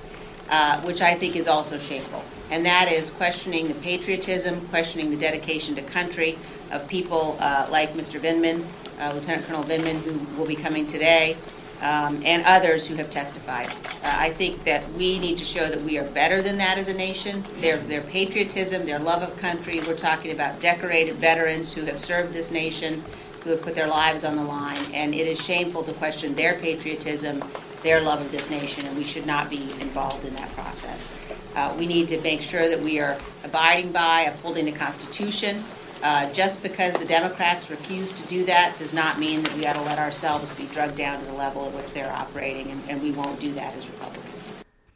uh, 0.48 0.80
which 0.82 1.02
I 1.02 1.14
think 1.14 1.36
is 1.36 1.48
also 1.48 1.78
shameful. 1.78 2.24
And 2.50 2.64
that 2.64 2.90
is 2.90 3.10
questioning 3.10 3.68
the 3.68 3.74
patriotism, 3.74 4.66
questioning 4.68 5.10
the 5.10 5.16
dedication 5.16 5.74
to 5.74 5.82
country 5.82 6.38
of 6.70 6.86
people 6.88 7.36
uh, 7.40 7.66
like 7.70 7.92
Mr. 7.92 8.20
Vindman, 8.20 8.64
uh, 8.98 9.12
Lieutenant 9.12 9.46
Colonel 9.46 9.64
Vindman, 9.64 9.96
who 10.02 10.18
will 10.38 10.46
be 10.46 10.56
coming 10.56 10.86
today, 10.86 11.36
um, 11.82 12.20
and 12.24 12.44
others 12.46 12.86
who 12.86 12.94
have 12.96 13.10
testified. 13.10 13.68
Uh, 13.68 14.16
I 14.18 14.30
think 14.30 14.64
that 14.64 14.90
we 14.92 15.18
need 15.18 15.38
to 15.38 15.44
show 15.44 15.68
that 15.68 15.80
we 15.82 15.98
are 15.98 16.06
better 16.10 16.42
than 16.42 16.56
that 16.58 16.78
as 16.78 16.88
a 16.88 16.94
nation. 16.94 17.44
Their, 17.56 17.76
their 17.76 18.02
patriotism, 18.02 18.84
their 18.84 18.98
love 18.98 19.22
of 19.22 19.36
country, 19.38 19.80
we're 19.86 19.94
talking 19.94 20.32
about 20.32 20.60
decorated 20.60 21.16
veterans 21.16 21.72
who 21.72 21.82
have 21.82 22.00
served 22.00 22.32
this 22.32 22.50
nation 22.50 23.02
who 23.46 23.52
have 23.52 23.62
put 23.62 23.76
their 23.76 23.86
lives 23.86 24.24
on 24.24 24.34
the 24.34 24.42
line, 24.42 24.84
and 24.92 25.14
it 25.14 25.24
is 25.28 25.40
shameful 25.40 25.84
to 25.84 25.92
question 25.94 26.34
their 26.34 26.58
patriotism, 26.58 27.40
their 27.84 28.00
love 28.00 28.20
of 28.20 28.32
this 28.32 28.50
nation, 28.50 28.84
and 28.84 28.96
we 28.96 29.04
should 29.04 29.24
not 29.24 29.48
be 29.48 29.70
involved 29.80 30.24
in 30.24 30.34
that 30.34 30.52
process. 30.54 31.14
Uh, 31.54 31.72
we 31.78 31.86
need 31.86 32.08
to 32.08 32.20
make 32.22 32.42
sure 32.42 32.68
that 32.68 32.80
we 32.80 32.98
are 32.98 33.16
abiding 33.44 33.92
by, 33.92 34.22
upholding 34.22 34.64
the 34.64 34.72
Constitution. 34.72 35.62
Uh, 36.06 36.32
just 36.32 36.62
because 36.62 36.94
the 36.94 37.04
Democrats 37.04 37.68
refuse 37.68 38.12
to 38.12 38.22
do 38.28 38.44
that 38.44 38.78
does 38.78 38.92
not 38.92 39.18
mean 39.18 39.42
that 39.42 39.52
we 39.56 39.66
ought 39.66 39.72
to 39.72 39.82
let 39.82 39.98
ourselves 39.98 40.52
be 40.52 40.66
drugged 40.66 40.94
down 40.94 41.20
to 41.20 41.26
the 41.26 41.34
level 41.34 41.66
at 41.66 41.72
which 41.72 41.92
they're 41.94 42.12
operating, 42.12 42.70
and, 42.70 42.80
and 42.88 43.02
we 43.02 43.10
won't 43.10 43.40
do 43.40 43.52
that 43.54 43.74
as 43.74 43.88
Republicans. 43.88 44.52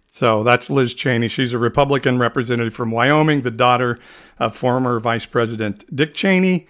So 0.06 0.44
that's 0.44 0.70
Liz 0.70 0.94
Cheney. 0.94 1.26
She's 1.26 1.52
a 1.52 1.58
Republican 1.58 2.20
representative 2.20 2.74
from 2.74 2.92
Wyoming, 2.92 3.40
the 3.40 3.50
daughter 3.50 3.98
of 4.38 4.54
former 4.54 5.00
Vice 5.00 5.26
President 5.26 5.84
Dick 5.94 6.14
Cheney 6.14 6.68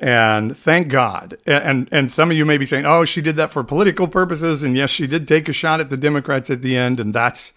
And 0.00 0.56
thank 0.56 0.88
God. 0.88 1.38
And 1.46 1.88
and 1.92 2.10
some 2.10 2.32
of 2.32 2.36
you 2.36 2.44
may 2.44 2.58
be 2.58 2.66
saying, 2.66 2.84
"Oh, 2.84 3.04
she 3.04 3.22
did 3.22 3.36
that 3.36 3.52
for 3.52 3.62
political 3.62 4.08
purposes." 4.08 4.64
And 4.64 4.76
yes, 4.76 4.90
she 4.90 5.06
did 5.06 5.28
take 5.28 5.48
a 5.48 5.52
shot 5.52 5.78
at 5.78 5.88
the 5.88 5.96
Democrats 5.96 6.50
at 6.50 6.62
the 6.62 6.76
end, 6.76 6.98
and 6.98 7.14
that's 7.14 7.52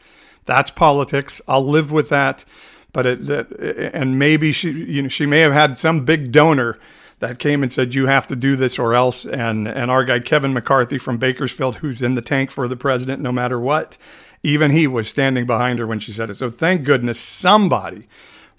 that's 0.45 0.69
politics. 0.69 1.41
I'll 1.47 1.65
live 1.65 1.91
with 1.91 2.09
that. 2.09 2.45
But 2.93 3.05
it, 3.05 3.91
and 3.93 4.19
maybe 4.19 4.51
she, 4.51 4.71
you 4.71 5.03
know, 5.03 5.07
she 5.07 5.25
may 5.25 5.39
have 5.39 5.53
had 5.53 5.77
some 5.77 6.03
big 6.03 6.31
donor 6.31 6.77
that 7.19 7.39
came 7.39 7.63
and 7.63 7.71
said, 7.71 7.95
"You 7.95 8.07
have 8.07 8.27
to 8.27 8.35
do 8.35 8.55
this 8.55 8.77
or 8.77 8.93
else." 8.93 9.25
And 9.25 9.67
and 9.67 9.89
our 9.89 10.03
guy 10.03 10.19
Kevin 10.19 10.53
McCarthy 10.53 10.97
from 10.97 11.17
Bakersfield, 11.17 11.77
who's 11.77 12.01
in 12.01 12.15
the 12.15 12.21
tank 12.21 12.51
for 12.51 12.67
the 12.67 12.75
president 12.75 13.21
no 13.21 13.31
matter 13.31 13.59
what, 13.59 13.97
even 14.43 14.71
he 14.71 14.87
was 14.87 15.07
standing 15.07 15.45
behind 15.45 15.79
her 15.79 15.87
when 15.87 15.99
she 15.99 16.11
said 16.11 16.29
it. 16.29 16.35
So 16.35 16.49
thank 16.49 16.83
goodness 16.83 17.19
somebody 17.19 18.07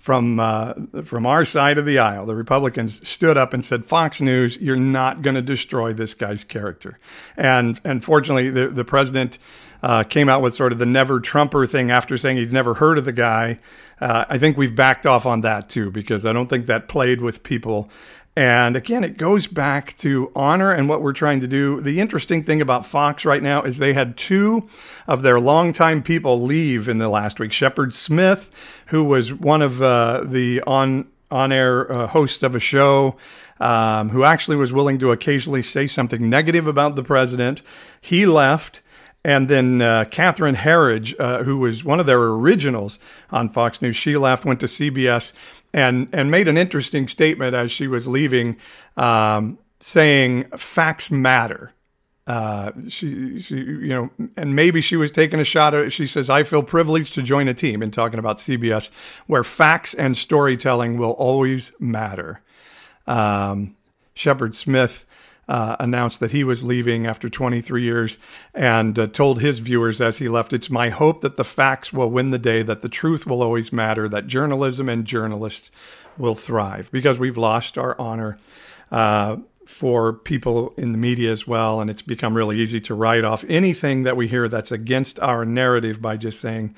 from 0.02 0.40
uh, 0.40 0.74
from 1.04 1.26
our 1.26 1.44
side 1.44 1.78
of 1.78 1.86
the 1.86 1.96
aisle, 1.96 2.26
the 2.26 2.34
Republicans 2.34 3.06
stood 3.06 3.36
up 3.36 3.54
and 3.54 3.64
said, 3.64 3.84
"Fox 3.84 4.20
News, 4.20 4.56
you're 4.56 4.74
not 4.74 5.22
going 5.22 5.36
to 5.36 5.42
destroy 5.42 5.92
this 5.92 6.12
guy's 6.12 6.42
character." 6.42 6.98
And 7.36 7.80
and 7.84 8.02
fortunately, 8.02 8.50
the 8.50 8.66
the 8.68 8.84
president 8.84 9.38
uh, 9.82 10.04
came 10.04 10.28
out 10.28 10.42
with 10.42 10.54
sort 10.54 10.72
of 10.72 10.78
the 10.78 10.86
never 10.86 11.20
Trumper 11.20 11.66
thing 11.66 11.90
after 11.90 12.16
saying 12.16 12.36
he'd 12.36 12.52
never 12.52 12.74
heard 12.74 12.98
of 12.98 13.04
the 13.04 13.12
guy. 13.12 13.58
Uh, 14.00 14.24
I 14.28 14.38
think 14.38 14.56
we've 14.56 14.74
backed 14.74 15.06
off 15.06 15.26
on 15.26 15.42
that 15.42 15.68
too 15.68 15.90
because 15.90 16.24
I 16.26 16.32
don't 16.32 16.48
think 16.48 16.66
that 16.66 16.88
played 16.88 17.20
with 17.20 17.42
people. 17.42 17.90
And 18.34 18.76
again, 18.76 19.04
it 19.04 19.18
goes 19.18 19.46
back 19.46 19.94
to 19.98 20.32
honor 20.34 20.72
and 20.72 20.88
what 20.88 21.02
we're 21.02 21.12
trying 21.12 21.40
to 21.40 21.46
do. 21.46 21.82
The 21.82 22.00
interesting 22.00 22.42
thing 22.42 22.62
about 22.62 22.86
Fox 22.86 23.26
right 23.26 23.42
now 23.42 23.62
is 23.62 23.76
they 23.76 23.92
had 23.92 24.16
two 24.16 24.68
of 25.06 25.20
their 25.20 25.38
longtime 25.38 26.02
people 26.02 26.40
leave 26.40 26.88
in 26.88 26.96
the 26.96 27.10
last 27.10 27.38
week. 27.38 27.52
Shepard 27.52 27.92
Smith, 27.92 28.50
who 28.86 29.04
was 29.04 29.34
one 29.34 29.60
of 29.60 29.82
uh, 29.82 30.22
the 30.24 30.62
on 30.62 31.08
on 31.30 31.52
air 31.52 31.90
uh, 31.90 32.06
hosts 32.06 32.42
of 32.42 32.54
a 32.54 32.60
show. 32.60 33.16
Um, 33.60 34.08
who 34.08 34.24
actually 34.24 34.56
was 34.56 34.72
willing 34.72 34.98
to 34.98 35.12
occasionally 35.12 35.62
say 35.62 35.86
something 35.86 36.28
negative 36.28 36.66
about 36.66 36.96
the 36.96 37.04
president. 37.04 37.62
He 38.00 38.26
left. 38.26 38.82
And 39.24 39.48
then 39.48 39.80
uh, 39.80 40.04
Catherine 40.10 40.56
Herridge, 40.56 41.14
uh, 41.18 41.44
who 41.44 41.58
was 41.58 41.84
one 41.84 42.00
of 42.00 42.06
their 42.06 42.20
originals 42.20 42.98
on 43.30 43.48
Fox 43.48 43.80
News, 43.80 43.96
she 43.96 44.16
left, 44.16 44.44
went 44.44 44.58
to 44.60 44.66
CBS, 44.66 45.32
and 45.72 46.08
and 46.12 46.30
made 46.30 46.48
an 46.48 46.58
interesting 46.58 47.06
statement 47.06 47.54
as 47.54 47.70
she 47.70 47.86
was 47.86 48.08
leaving, 48.08 48.56
um, 48.96 49.58
saying 49.80 50.44
facts 50.56 51.10
matter. 51.10 51.72
Uh, 52.26 52.70
she, 52.88 53.40
she, 53.40 53.56
you 53.56 53.88
know, 53.88 54.10
and 54.36 54.54
maybe 54.54 54.80
she 54.80 54.96
was 54.96 55.10
taking 55.10 55.40
a 55.40 55.44
shot 55.44 55.74
at. 55.74 55.92
She 55.92 56.06
says, 56.06 56.28
"I 56.28 56.42
feel 56.42 56.62
privileged 56.62 57.14
to 57.14 57.22
join 57.22 57.46
a 57.46 57.54
team." 57.54 57.82
In 57.82 57.92
talking 57.92 58.18
about 58.18 58.38
CBS, 58.38 58.90
where 59.26 59.44
facts 59.44 59.94
and 59.94 60.16
storytelling 60.16 60.98
will 60.98 61.12
always 61.12 61.72
matter. 61.78 62.40
Um, 63.06 63.76
Shepard 64.14 64.54
Smith 64.54 65.06
uh, 65.52 65.76
announced 65.78 66.18
that 66.18 66.30
he 66.30 66.42
was 66.42 66.64
leaving 66.64 67.06
after 67.06 67.28
23 67.28 67.82
years 67.82 68.16
and 68.54 68.98
uh, 68.98 69.06
told 69.06 69.42
his 69.42 69.58
viewers 69.58 70.00
as 70.00 70.16
he 70.16 70.26
left, 70.26 70.54
It's 70.54 70.70
my 70.70 70.88
hope 70.88 71.20
that 71.20 71.36
the 71.36 71.44
facts 71.44 71.92
will 71.92 72.10
win 72.10 72.30
the 72.30 72.38
day, 72.38 72.62
that 72.62 72.80
the 72.80 72.88
truth 72.88 73.26
will 73.26 73.42
always 73.42 73.70
matter, 73.70 74.08
that 74.08 74.26
journalism 74.26 74.88
and 74.88 75.04
journalists 75.04 75.70
will 76.16 76.34
thrive 76.34 76.90
because 76.90 77.18
we've 77.18 77.36
lost 77.36 77.76
our 77.76 77.94
honor. 78.00 78.38
Uh, 78.90 79.36
for 79.64 80.12
people 80.12 80.74
in 80.76 80.90
the 80.90 80.98
media 80.98 81.30
as 81.30 81.46
well, 81.46 81.80
and 81.80 81.88
it's 81.88 82.02
become 82.02 82.34
really 82.34 82.58
easy 82.58 82.80
to 82.80 82.94
write 82.94 83.24
off 83.24 83.44
anything 83.48 84.02
that 84.02 84.16
we 84.16 84.26
hear 84.26 84.48
that's 84.48 84.72
against 84.72 85.20
our 85.20 85.44
narrative 85.44 86.02
by 86.02 86.16
just 86.16 86.40
saying, 86.40 86.74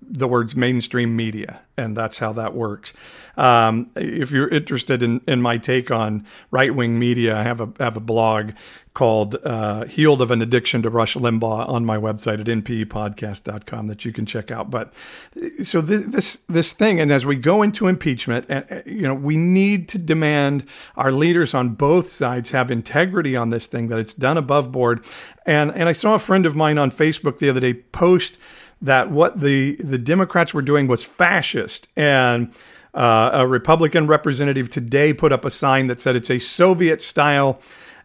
the 0.00 0.28
words 0.28 0.54
mainstream 0.54 1.16
media, 1.16 1.60
and 1.76 1.96
that's 1.96 2.18
how 2.18 2.32
that 2.34 2.54
works. 2.54 2.92
Um, 3.36 3.90
if 3.96 4.30
you're 4.30 4.48
interested 4.48 5.02
in, 5.02 5.22
in 5.26 5.40
my 5.40 5.56
take 5.56 5.90
on 5.90 6.26
right 6.50 6.74
wing 6.74 6.98
media, 6.98 7.36
I 7.36 7.42
have 7.42 7.60
a 7.60 7.72
have 7.78 7.96
a 7.96 8.00
blog 8.00 8.52
called 8.92 9.36
uh, 9.42 9.86
"Healed 9.86 10.20
of 10.20 10.30
an 10.30 10.42
Addiction 10.42 10.82
to 10.82 10.90
Rush 10.90 11.14
Limbaugh" 11.14 11.66
on 11.66 11.86
my 11.86 11.96
website 11.96 12.40
at 12.40 12.46
npepodcast.com 12.46 13.86
that 13.86 14.04
you 14.04 14.12
can 14.12 14.26
check 14.26 14.50
out. 14.50 14.70
But 14.70 14.92
so 15.64 15.80
this 15.80 16.06
this, 16.06 16.38
this 16.46 16.72
thing, 16.74 17.00
and 17.00 17.10
as 17.10 17.24
we 17.24 17.36
go 17.36 17.62
into 17.62 17.88
impeachment, 17.88 18.44
and 18.50 18.82
you 18.84 19.02
know, 19.02 19.14
we 19.14 19.38
need 19.38 19.88
to 19.90 19.98
demand 19.98 20.66
our 20.96 21.10
leaders 21.10 21.54
on 21.54 21.70
both 21.70 22.08
sides 22.08 22.50
have 22.50 22.70
integrity 22.70 23.34
on 23.34 23.48
this 23.48 23.66
thing 23.66 23.88
that 23.88 23.98
it's 23.98 24.14
done 24.14 24.36
above 24.36 24.70
board. 24.70 25.04
And 25.46 25.70
and 25.72 25.88
I 25.88 25.92
saw 25.92 26.14
a 26.14 26.18
friend 26.18 26.44
of 26.44 26.54
mine 26.54 26.76
on 26.76 26.90
Facebook 26.90 27.38
the 27.38 27.48
other 27.48 27.60
day 27.60 27.74
post 27.74 28.36
that 28.82 29.10
what 29.10 29.40
the 29.40 29.76
the 29.76 29.98
Democrats 29.98 30.52
were 30.52 30.62
doing 30.62 30.86
was 30.86 31.04
fascist 31.04 31.88
and. 31.96 32.52
Uh, 32.94 33.30
a 33.32 33.46
Republican 33.46 34.06
representative 34.06 34.68
today 34.68 35.14
put 35.14 35.32
up 35.32 35.46
a 35.46 35.50
sign 35.50 35.86
that 35.86 35.98
said 35.98 36.14
it's 36.14 36.30
a 36.30 36.38
Soviet 36.38 37.00
style 37.00 37.58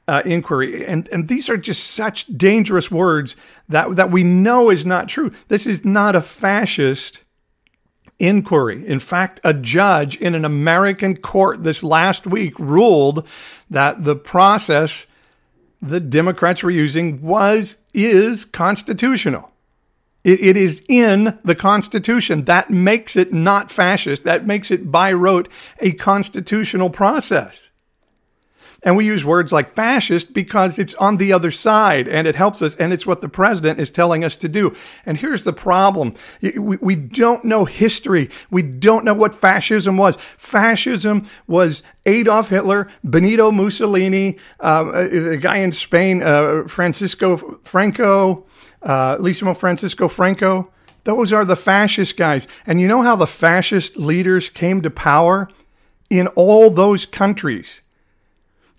uh, 0.08 0.22
inquiry. 0.26 0.86
And, 0.86 1.08
and 1.10 1.28
these 1.28 1.50
are 1.50 1.58
just 1.58 1.92
such 1.92 2.26
dangerous 2.28 2.90
words 2.90 3.36
that, 3.68 3.96
that 3.96 4.12
we 4.12 4.24
know 4.24 4.70
is 4.70 4.86
not 4.86 5.10
true. 5.10 5.32
This 5.50 5.68
is 5.68 5.84
not 5.84 6.16
a 6.16 6.22
fascist 6.22 7.20
inquiry. 8.20 8.88
In 8.88 9.00
fact, 9.00 9.40
a 9.44 9.54
judge 9.54 10.16
in 10.16 10.36
an 10.36 10.46
American 10.46 11.18
court 11.18 11.64
this 11.64 11.84
last 11.84 12.26
week 12.26 12.58
ruled 12.58 13.28
that 13.70 14.04
the 14.04 14.16
process 14.16 15.06
the 15.82 16.00
Democrats 16.00 16.64
were 16.64 16.72
using 16.72 17.22
was 17.22 17.78
is 17.94 18.46
constitutional. 18.46 19.52
It, 20.24 20.42
it 20.42 20.58
is 20.58 20.84
in 20.88 21.38
the 21.44 21.56
Constitution. 21.56 22.46
That 22.46 22.70
makes 22.70 23.16
it 23.16 23.34
not 23.34 23.72
fascist. 23.72 24.24
That 24.24 24.46
makes 24.46 24.72
it 24.72 24.92
by 24.92 25.14
rote 25.14 25.50
a 25.80 25.94
constitutional 25.94 26.90
process. 26.90 27.70
And 28.88 28.96
we 28.96 29.06
use 29.06 29.26
words 29.26 29.52
like 29.52 29.74
fascist 29.74 30.34
because 30.34 30.80
it's 30.80 30.94
on 30.94 31.18
the 31.18 31.34
other 31.34 31.52
side 31.52 32.08
and 32.08 32.26
it 32.26 32.36
helps 32.36 32.62
us. 32.62 32.74
And 32.76 32.94
it's 32.94 33.06
what 33.06 33.20
the 33.20 33.28
president 33.28 33.82
is 33.82 33.92
telling 33.92 34.24
us 34.24 34.38
to 34.38 34.48
do. 34.48 34.74
And 35.06 35.18
here's 35.18 35.44
the 35.44 35.52
problem 35.52 36.14
we, 36.42 36.96
don't 36.96 37.44
know 37.44 37.66
history. 37.66 38.30
We 38.50 38.62
don't 38.62 39.04
know 39.04 39.14
what 39.14 39.36
fascism 39.36 39.98
was. 39.98 40.18
Fascism 40.38 41.28
was 41.48 41.84
Adolf 42.06 42.48
Hitler, 42.48 42.90
Benito 43.04 43.52
Mussolini, 43.52 44.38
uh, 44.62 44.86
the 44.86 45.38
guy 45.38 45.58
in 45.58 45.74
Spain, 45.74 46.24
uh, 46.24 46.64
Francisco 46.70 47.60
Franco, 47.64 48.46
uh, 48.84 49.18
Lisimo 49.18 49.58
Francisco 49.58 50.08
Franco. 50.08 50.72
Those 51.04 51.34
are 51.34 51.44
the 51.44 51.58
fascist 51.58 52.16
guys. 52.16 52.48
And 52.66 52.80
you 52.80 52.88
know 52.88 53.02
how 53.02 53.18
the 53.18 53.28
fascist 53.28 53.98
leaders 53.98 54.50
came 54.50 54.82
to 54.82 54.90
power? 54.90 55.50
In 56.10 56.28
all 56.28 56.70
those 56.70 57.06
countries, 57.06 57.82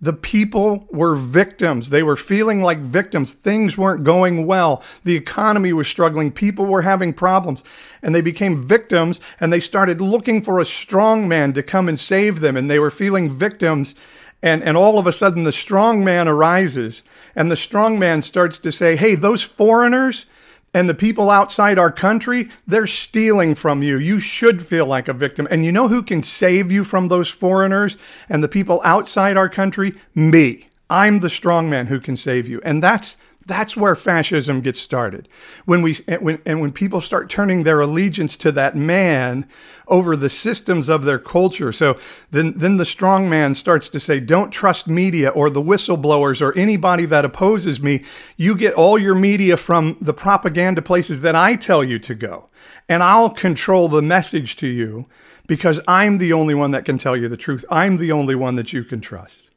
the 0.00 0.12
people 0.12 0.86
were 0.90 1.16
victims. 1.16 1.90
They 1.90 2.04
were 2.04 2.14
feeling 2.14 2.62
like 2.62 2.78
victims. 2.78 3.34
Things 3.34 3.76
weren't 3.76 4.04
going 4.04 4.46
well. 4.46 4.82
The 5.04 5.16
economy 5.16 5.72
was 5.72 5.88
struggling. 5.88 6.30
People 6.30 6.66
were 6.66 6.82
having 6.82 7.12
problems. 7.12 7.64
And 8.00 8.14
they 8.14 8.20
became 8.20 8.62
victims 8.62 9.18
and 9.40 9.52
they 9.52 9.60
started 9.60 10.00
looking 10.00 10.40
for 10.40 10.60
a 10.60 10.66
strong 10.66 11.26
man 11.26 11.52
to 11.54 11.64
come 11.64 11.88
and 11.88 11.98
save 11.98 12.38
them. 12.38 12.56
And 12.56 12.70
they 12.70 12.78
were 12.78 12.92
feeling 12.92 13.28
victims. 13.28 13.96
And, 14.40 14.62
and 14.62 14.76
all 14.76 15.00
of 15.00 15.06
a 15.08 15.12
sudden, 15.12 15.42
the 15.42 15.52
strong 15.52 16.04
man 16.04 16.28
arises 16.28 17.02
and 17.34 17.50
the 17.50 17.56
strong 17.56 17.98
man 17.98 18.22
starts 18.22 18.60
to 18.60 18.70
say, 18.70 18.94
hey, 18.94 19.16
those 19.16 19.42
foreigners 19.42 20.26
and 20.74 20.88
the 20.88 20.94
people 20.94 21.30
outside 21.30 21.78
our 21.78 21.90
country, 21.90 22.50
they're 22.66 22.86
stealing 22.86 23.54
from 23.54 23.82
you. 23.82 23.96
You 23.96 24.18
should 24.18 24.62
feel 24.62 24.86
like 24.86 25.08
a 25.08 25.12
victim. 25.12 25.48
And 25.50 25.64
you 25.64 25.72
know 25.72 25.88
who 25.88 26.02
can 26.02 26.22
save 26.22 26.70
you 26.70 26.84
from 26.84 27.06
those 27.06 27.28
foreigners 27.28 27.96
and 28.28 28.44
the 28.44 28.48
people 28.48 28.80
outside 28.84 29.36
our 29.36 29.48
country? 29.48 29.94
Me. 30.14 30.66
I'm 30.90 31.20
the 31.20 31.30
strong 31.30 31.68
man 31.68 31.86
who 31.86 32.00
can 32.00 32.16
save 32.16 32.48
you. 32.48 32.60
And 32.64 32.82
that's 32.82 33.16
that's 33.48 33.76
where 33.76 33.96
fascism 33.96 34.60
gets 34.60 34.78
started. 34.78 35.26
When 35.64 35.82
we 35.82 35.94
when, 36.20 36.38
and 36.46 36.60
when 36.60 36.70
people 36.70 37.00
start 37.00 37.28
turning 37.28 37.64
their 37.64 37.80
allegiance 37.80 38.36
to 38.36 38.52
that 38.52 38.76
man 38.76 39.46
over 39.88 40.14
the 40.14 40.28
systems 40.28 40.88
of 40.88 41.04
their 41.04 41.18
culture. 41.18 41.72
So 41.72 41.98
then 42.30 42.52
then 42.56 42.76
the 42.76 42.84
strong 42.84 43.28
man 43.28 43.54
starts 43.54 43.88
to 43.88 43.98
say, 43.98 44.20
"Don't 44.20 44.52
trust 44.52 44.86
media 44.86 45.30
or 45.30 45.50
the 45.50 45.62
whistleblowers 45.62 46.40
or 46.40 46.56
anybody 46.56 47.06
that 47.06 47.24
opposes 47.24 47.82
me. 47.82 48.04
You 48.36 48.54
get 48.54 48.74
all 48.74 48.98
your 48.98 49.16
media 49.16 49.56
from 49.56 49.96
the 50.00 50.14
propaganda 50.14 50.82
places 50.82 51.22
that 51.22 51.34
I 51.34 51.56
tell 51.56 51.82
you 51.82 51.98
to 51.98 52.14
go, 52.14 52.46
and 52.88 53.02
I'll 53.02 53.30
control 53.30 53.88
the 53.88 54.02
message 54.02 54.54
to 54.56 54.68
you." 54.68 55.06
Because 55.46 55.80
I'm 55.88 56.18
the 56.18 56.34
only 56.34 56.54
one 56.54 56.72
that 56.72 56.84
can 56.84 56.98
tell 56.98 57.16
you 57.16 57.26
the 57.26 57.38
truth. 57.38 57.64
I'm 57.70 57.96
the 57.96 58.12
only 58.12 58.34
one 58.34 58.56
that 58.56 58.74
you 58.74 58.84
can 58.84 59.00
trust. 59.00 59.47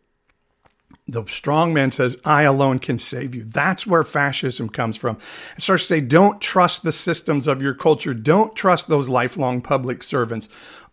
The 1.07 1.25
strong 1.25 1.73
man 1.73 1.91
says, 1.91 2.21
I 2.23 2.43
alone 2.43 2.79
can 2.79 2.97
save 2.97 3.33
you. 3.33 3.43
That's 3.43 3.87
where 3.87 4.03
fascism 4.03 4.69
comes 4.69 4.97
from. 4.97 5.17
It 5.57 5.63
starts 5.63 5.83
to 5.83 5.95
say, 5.95 6.01
don't 6.01 6.39
trust 6.39 6.83
the 6.83 6.91
systems 6.91 7.47
of 7.47 7.61
your 7.61 7.73
culture. 7.73 8.13
Don't 8.13 8.55
trust 8.55 8.87
those 8.87 9.09
lifelong 9.09 9.61
public 9.61 10.03
servants. 10.03 10.47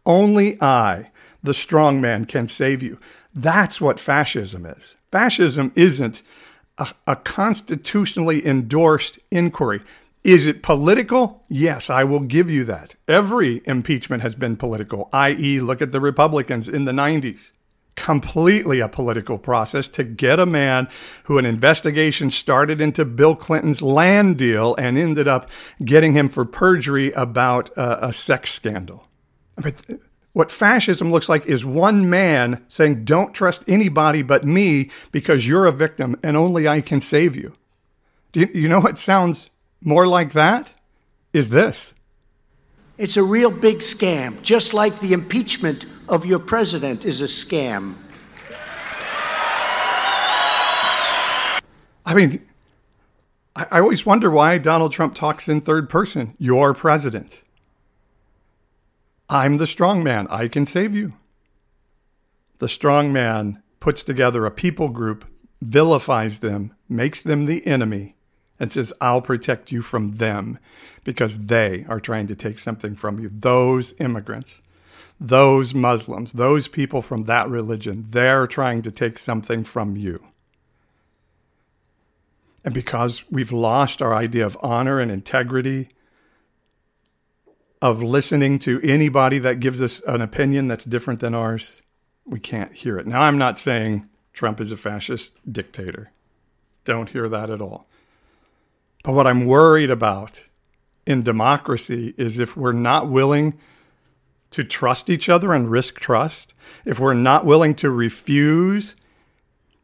Only 0.06 0.60
I, 0.62 1.10
the 1.42 1.54
strong 1.54 2.00
man, 2.00 2.24
can 2.24 2.48
save 2.48 2.82
you. 2.82 2.98
That's 3.34 3.80
what 3.80 4.00
fascism 4.00 4.66
is. 4.66 4.96
Fascism 5.12 5.72
isn't 5.74 6.22
a, 6.78 6.88
a 7.06 7.16
constitutionally 7.16 8.44
endorsed 8.46 9.18
inquiry. 9.30 9.80
Is 10.24 10.46
it 10.46 10.62
political? 10.62 11.44
Yes, 11.48 11.90
I 11.90 12.04
will 12.04 12.20
give 12.20 12.50
you 12.50 12.64
that. 12.64 12.96
Every 13.06 13.62
impeachment 13.66 14.22
has 14.22 14.34
been 14.34 14.56
political, 14.56 15.08
i.e., 15.12 15.60
look 15.60 15.80
at 15.80 15.92
the 15.92 16.00
Republicans 16.00 16.66
in 16.66 16.86
the 16.86 16.92
90s 16.92 17.50
completely 17.98 18.78
a 18.78 18.88
political 18.88 19.38
process 19.38 19.88
to 19.88 20.04
get 20.04 20.38
a 20.38 20.46
man 20.46 20.88
who 21.24 21.36
an 21.36 21.44
investigation 21.44 22.30
started 22.30 22.80
into 22.80 23.04
Bill 23.04 23.34
Clinton's 23.34 23.82
land 23.82 24.38
deal 24.38 24.76
and 24.76 24.96
ended 24.96 25.26
up 25.26 25.50
getting 25.84 26.12
him 26.12 26.28
for 26.28 26.44
perjury 26.44 27.10
about 27.12 27.70
a, 27.76 28.06
a 28.06 28.12
sex 28.12 28.52
scandal. 28.52 29.08
But 29.56 29.74
what 30.32 30.52
fascism 30.52 31.10
looks 31.10 31.28
like 31.28 31.44
is 31.46 31.64
one 31.64 32.08
man 32.08 32.64
saying, 32.68 33.04
Don't 33.04 33.34
trust 33.34 33.64
anybody 33.66 34.22
but 34.22 34.44
me 34.44 34.90
because 35.10 35.48
you're 35.48 35.66
a 35.66 35.72
victim 35.72 36.14
and 36.22 36.36
only 36.36 36.68
I 36.68 36.80
can 36.80 37.00
save 37.00 37.34
you. 37.34 37.52
Do 38.30 38.40
you, 38.40 38.48
you 38.54 38.68
know 38.68 38.80
what 38.80 38.96
sounds 38.96 39.50
more 39.82 40.06
like 40.06 40.34
that? 40.34 40.70
Is 41.32 41.50
this. 41.50 41.92
It's 42.98 43.16
a 43.16 43.22
real 43.22 43.52
big 43.52 43.78
scam, 43.78 44.42
just 44.42 44.74
like 44.74 44.98
the 44.98 45.12
impeachment 45.12 45.86
of 46.08 46.26
your 46.26 46.40
president 46.40 47.04
is 47.04 47.22
a 47.22 47.26
scam. 47.26 47.94
I 52.04 52.14
mean, 52.14 52.44
I, 53.54 53.78
always 53.80 54.04
wonder 54.04 54.30
why 54.30 54.58
Donald 54.58 54.92
Trump 54.92 55.14
talks 55.14 55.48
in 55.48 55.60
third 55.60 55.88
person. 55.88 56.34
Your 56.38 56.74
president. 56.74 57.40
I'm 59.28 59.58
the 59.58 59.66
strong 59.66 60.02
man. 60.02 60.26
I 60.28 60.48
can 60.48 60.66
save 60.66 60.94
you. 60.94 61.12
The 62.58 62.68
strong 62.68 63.12
man 63.12 63.62
puts 63.78 64.02
together 64.02 64.44
a 64.44 64.50
people 64.50 64.88
group, 64.88 65.24
vilifies 65.62 66.40
them, 66.40 66.74
makes 66.88 67.20
them 67.20 67.46
the 67.46 67.64
enemy, 67.64 68.16
and 68.60 68.72
says, 68.72 68.92
I'll 69.00 69.22
protect 69.22 69.72
you 69.72 69.82
from 69.82 70.16
them 70.16 70.58
because 71.04 71.46
they 71.46 71.84
are 71.88 72.00
trying 72.00 72.26
to 72.26 72.34
take 72.34 72.58
something 72.58 72.94
from 72.94 73.18
you. 73.18 73.28
Those 73.28 73.94
immigrants, 74.00 74.60
those 75.20 75.74
Muslims, 75.74 76.32
those 76.32 76.68
people 76.68 77.02
from 77.02 77.24
that 77.24 77.48
religion, 77.48 78.06
they're 78.10 78.46
trying 78.46 78.82
to 78.82 78.90
take 78.90 79.18
something 79.18 79.64
from 79.64 79.96
you. 79.96 80.22
And 82.64 82.74
because 82.74 83.24
we've 83.30 83.52
lost 83.52 84.02
our 84.02 84.14
idea 84.14 84.44
of 84.44 84.58
honor 84.60 85.00
and 85.00 85.10
integrity, 85.10 85.88
of 87.80 88.02
listening 88.02 88.58
to 88.58 88.80
anybody 88.82 89.38
that 89.38 89.60
gives 89.60 89.80
us 89.80 90.00
an 90.00 90.20
opinion 90.20 90.68
that's 90.68 90.84
different 90.84 91.20
than 91.20 91.34
ours, 91.34 91.80
we 92.26 92.40
can't 92.40 92.74
hear 92.74 92.98
it. 92.98 93.06
Now, 93.06 93.22
I'm 93.22 93.38
not 93.38 93.58
saying 93.58 94.08
Trump 94.32 94.60
is 94.60 94.72
a 94.72 94.76
fascist 94.76 95.34
dictator. 95.50 96.10
Don't 96.84 97.08
hear 97.08 97.28
that 97.28 97.50
at 97.50 97.60
all. 97.60 97.86
But 99.02 99.12
what 99.12 99.26
I'm 99.26 99.46
worried 99.46 99.90
about 99.90 100.44
in 101.06 101.22
democracy 101.22 102.14
is 102.16 102.38
if 102.38 102.56
we're 102.56 102.72
not 102.72 103.08
willing 103.08 103.58
to 104.50 104.64
trust 104.64 105.10
each 105.10 105.28
other 105.28 105.52
and 105.52 105.70
risk 105.70 105.98
trust, 106.00 106.54
if 106.84 106.98
we're 106.98 107.14
not 107.14 107.44
willing 107.44 107.74
to 107.76 107.90
refuse 107.90 108.94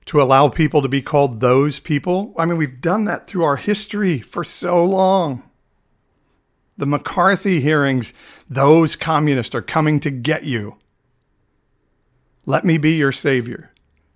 to 0.07 0.20
allow 0.20 0.48
people 0.48 0.83
to 0.83 0.88
be 0.88 1.03
called 1.03 1.40
those 1.40 1.81
people. 1.81 2.35
I 2.37 2.44
mean, 2.44 2.59
we've 2.59 2.81
done 2.81 3.05
that 3.07 3.27
through 3.27 3.44
our 3.44 3.57
history 3.57 4.20
for 4.20 4.44
so 4.44 4.85
long. 4.85 5.42
The 6.77 6.87
McCarthy 6.87 7.61
hearings, 7.61 8.12
those 8.48 8.96
communists 8.96 9.55
are 9.55 9.62
coming 9.62 10.00
to 10.00 10.11
get 10.11 10.44
you. 10.44 10.77
Let 12.46 12.64
me 12.64 12.79
be 12.79 12.94
your 12.94 13.12
savior. 13.12 13.70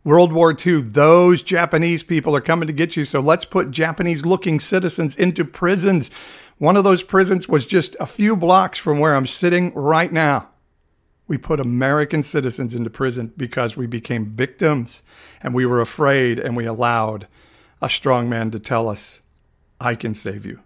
World 0.08 0.32
War 0.32 0.56
II, 0.58 0.80
those 0.80 1.42
Japanese 1.42 2.02
people 2.02 2.34
are 2.34 2.40
coming 2.40 2.66
to 2.66 2.72
get 2.72 2.96
you. 2.96 3.04
So 3.04 3.20
let's 3.20 3.44
put 3.44 3.70
Japanese 3.70 4.24
looking 4.24 4.58
citizens 4.58 5.14
into 5.14 5.44
prisons. 5.44 6.10
One 6.56 6.78
of 6.78 6.84
those 6.84 7.02
prisons 7.02 7.46
was 7.46 7.66
just 7.66 7.94
a 8.00 8.06
few 8.06 8.34
blocks 8.34 8.78
from 8.78 9.00
where 9.00 9.14
I'm 9.14 9.26
sitting 9.26 9.70
right 9.74 10.10
now. 10.10 10.48
We 11.26 11.36
put 11.36 11.60
American 11.60 12.22
citizens 12.22 12.74
into 12.74 12.88
prison 12.88 13.34
because 13.36 13.76
we 13.76 13.86
became 13.86 14.24
victims 14.24 15.02
and 15.42 15.52
we 15.52 15.66
were 15.66 15.82
afraid 15.82 16.38
and 16.38 16.56
we 16.56 16.64
allowed 16.64 17.28
a 17.82 17.90
strong 17.90 18.30
man 18.30 18.50
to 18.52 18.58
tell 18.58 18.88
us, 18.88 19.20
I 19.78 19.94
can 19.94 20.14
save 20.14 20.46
you. 20.46 20.60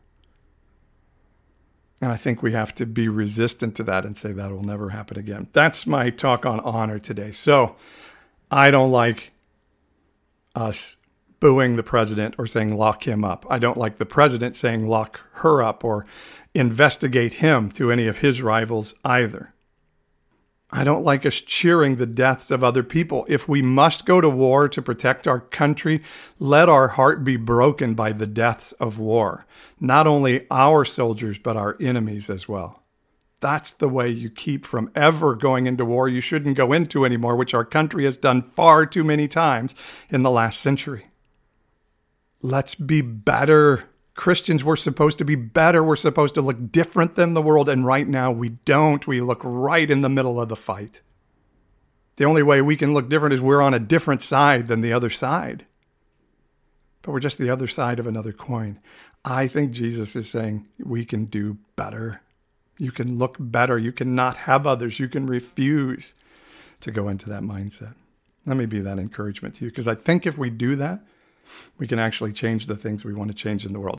And 2.01 2.13
I 2.13 2.17
think 2.17 2.45
we 2.45 2.53
have 2.53 2.77
to 2.77 2.87
be 2.87 3.09
resistant 3.09 3.75
to 3.75 3.83
that 3.83 4.05
and 4.05 4.17
say 4.17 4.31
that 4.31 4.53
will 4.53 4.63
never 4.63 4.91
happen 4.91 5.19
again. 5.19 5.49
That's 5.53 5.85
my 5.85 6.11
talk 6.11 6.47
on 6.47 6.61
honor 6.61 7.01
today. 7.01 7.33
So 7.33 7.75
I 8.53 8.71
don't 8.71 8.93
like 8.93 9.32
us 10.55 10.97
booing 11.41 11.77
the 11.77 11.83
president 11.83 12.35
or 12.39 12.47
saying 12.47 12.77
lock 12.77 13.07
him 13.07 13.25
up. 13.25 13.45
I 13.51 13.59
don't 13.59 13.77
like 13.77 13.99
the 13.99 14.07
president 14.07 14.55
saying 14.55 14.87
lock 14.87 15.21
her 15.35 15.63
up 15.63 15.85
or 15.85 16.07
investigate 16.55 17.35
him 17.35 17.71
to 17.73 17.91
any 17.91 18.07
of 18.07 18.19
his 18.19 18.43
rivals 18.43 18.95
either. 19.05 19.53
I 20.75 20.85
don't 20.85 21.05
like 21.05 21.27
us 21.27 21.35
cheering 21.35 21.97
the 21.97 22.07
deaths 22.07 22.51
of 22.51 22.65
other 22.65 22.83
people. 22.83 23.27
If 23.29 23.47
we 23.47 23.61
must 23.61 24.07
go 24.07 24.23
to 24.23 24.29
war 24.29 24.71
to 24.71 24.81
protect 24.81 25.29
our 25.29 25.41
country, 25.41 26.01
let 26.39 26.69
our 26.69 26.89
heart 26.89 27.25
be 27.25 27.37
broken 27.37 27.95
by 27.95 28.13
the 28.13 28.27
deaths 28.27 28.73
of 28.73 28.99
war. 28.99 29.45
Not 29.79 30.07
only 30.07 30.47
our 30.51 30.87
soldiers, 30.87 31.37
but 31.37 31.59
our 31.59 31.77
enemies 31.79 32.31
as 32.31 32.49
well. 32.49 32.82
That's 33.43 33.75
the 33.75 33.91
way 33.91 34.09
you 34.09 34.31
keep 34.31 34.65
from 34.65 34.91
ever 34.95 35.35
going 35.35 35.67
into 35.67 35.85
war 35.85 36.09
you 36.09 36.23
shouldn't 36.23 36.57
go 36.57 36.73
into 36.73 37.05
anymore, 37.05 37.37
which 37.37 37.53
our 37.53 37.67
country 37.67 38.07
has 38.07 38.17
done 38.17 38.41
far 38.41 38.87
too 38.87 39.05
many 39.05 39.29
times 39.29 39.75
in 40.09 40.23
the 40.23 40.31
last 40.31 40.61
century. 40.61 41.05
Let's 42.41 42.75
be 42.75 43.03
better 43.03 43.91
Christians 44.15 44.63
were 44.63 44.77
supposed 44.77 45.19
to 45.19 45.25
be 45.25 45.35
better. 45.35 45.83
We're 45.83 45.97
supposed 45.97 46.35
to 46.35 46.43
look 46.43 46.71
different 46.71 47.15
than 47.15 47.35
the 47.35 47.43
world. 47.43 47.69
And 47.69 47.87
right 47.87 48.07
now 48.07 48.31
we 48.31 48.51
don't. 48.51 49.07
We 49.07 49.21
look 49.21 49.41
right 49.43 49.91
in 49.91 50.03
the 50.03 50.09
middle 50.09 50.41
of 50.41 50.49
the 50.49 50.57
fight. 50.57 51.01
The 52.17 52.25
only 52.25 52.43
way 52.43 52.61
we 52.61 52.77
can 52.77 52.93
look 52.93 53.09
different 53.09 53.33
is 53.33 53.41
we're 53.41 53.63
on 53.63 53.75
a 53.75 53.81
different 53.81 54.23
side 54.23 54.69
than 54.69 54.83
the 54.83 54.93
other 54.93 55.09
side. 55.09 55.65
But 57.01 57.13
we're 57.13 57.21
just 57.21 57.39
the 57.39 57.51
other 57.51 57.67
side 57.67 57.99
of 57.99 58.07
another 58.07 58.33
coin. 58.33 58.81
I 59.25 59.47
think 59.47 59.73
Jesus 59.73 60.15
is 60.15 60.29
saying 60.29 60.69
we 60.79 61.05
can 61.05 61.25
do 61.25 61.59
better. 61.75 62.21
You 62.83 62.91
can 62.91 63.17
look 63.17 63.37
better. 63.39 63.79
You 63.79 63.93
can 63.93 64.17
not 64.17 64.39
have 64.39 64.67
others. 64.67 64.99
You 64.99 65.07
can 65.07 65.29
refuse 65.29 66.15
to 66.81 66.91
go 66.91 67.07
into 67.07 67.29
that 67.29 67.43
mindset. 67.43 67.95
Let 68.45 68.57
me 68.57 68.67
be 68.67 68.81
that 68.81 68.99
encouragement 68.99 69.55
to 69.55 69.67
you 69.67 69.71
because 69.71 69.87
I 69.87 69.95
think 69.95 70.27
if 70.27 70.37
we 70.37 70.51
do 70.51 70.75
that, 70.75 70.99
we 71.79 71.87
can 71.87 72.01
actually 72.01 72.33
change 72.33 72.67
the 72.67 72.75
things 72.75 73.05
we 73.05 73.15
want 73.15 73.31
to 73.31 73.37
change 73.37 73.65
in 73.65 73.73
the 73.73 73.79
world. 73.79 73.99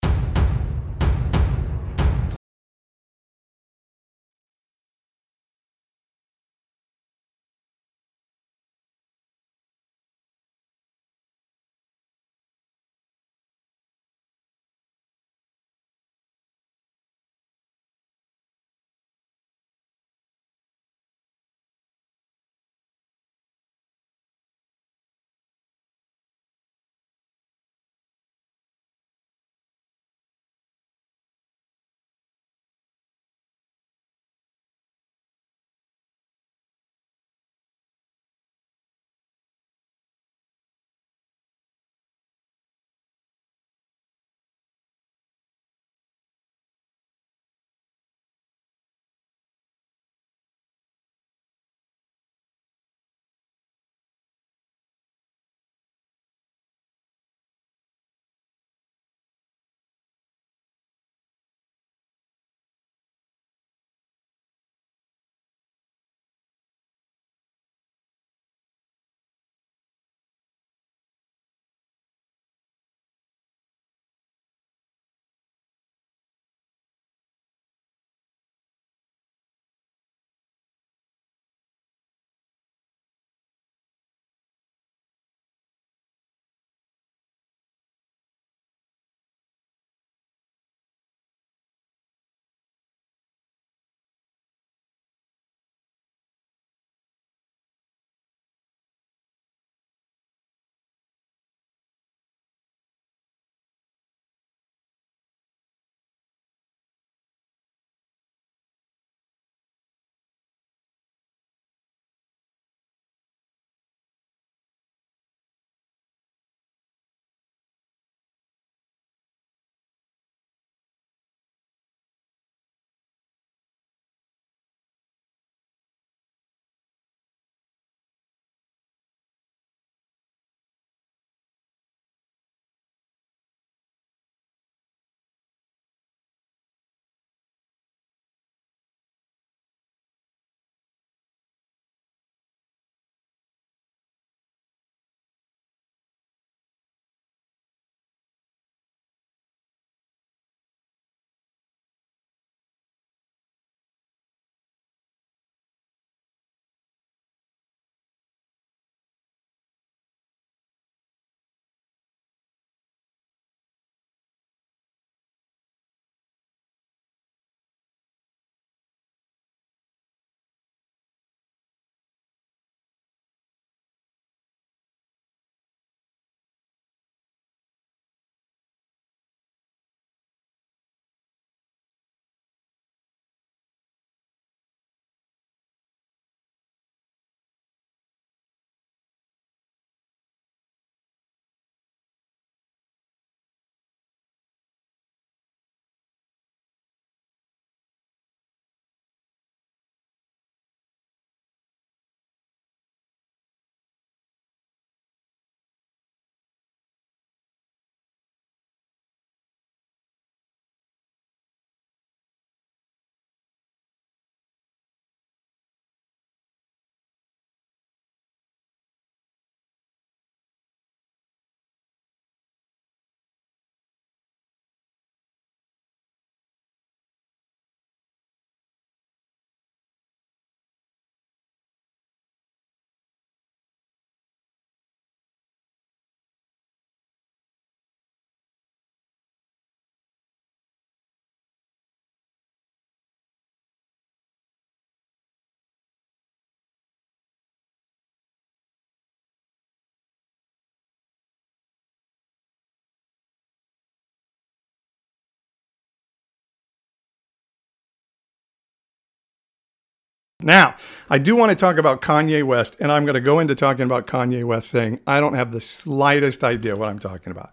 Now, 260.43 260.75
I 261.09 261.17
do 261.17 261.35
want 261.35 261.51
to 261.51 261.55
talk 261.55 261.77
about 261.77 262.01
Kanye 262.01 262.43
West, 262.43 262.75
and 262.79 262.91
I'm 262.91 263.05
going 263.05 263.15
to 263.15 263.21
go 263.21 263.39
into 263.39 263.55
talking 263.55 263.85
about 263.85 264.07
Kanye 264.07 264.43
West 264.43 264.69
saying 264.69 264.99
I 265.07 265.19
don't 265.19 265.35
have 265.35 265.51
the 265.51 265.61
slightest 265.61 266.43
idea 266.43 266.75
what 266.75 266.89
I'm 266.89 266.99
talking 266.99 267.31
about. 267.31 267.51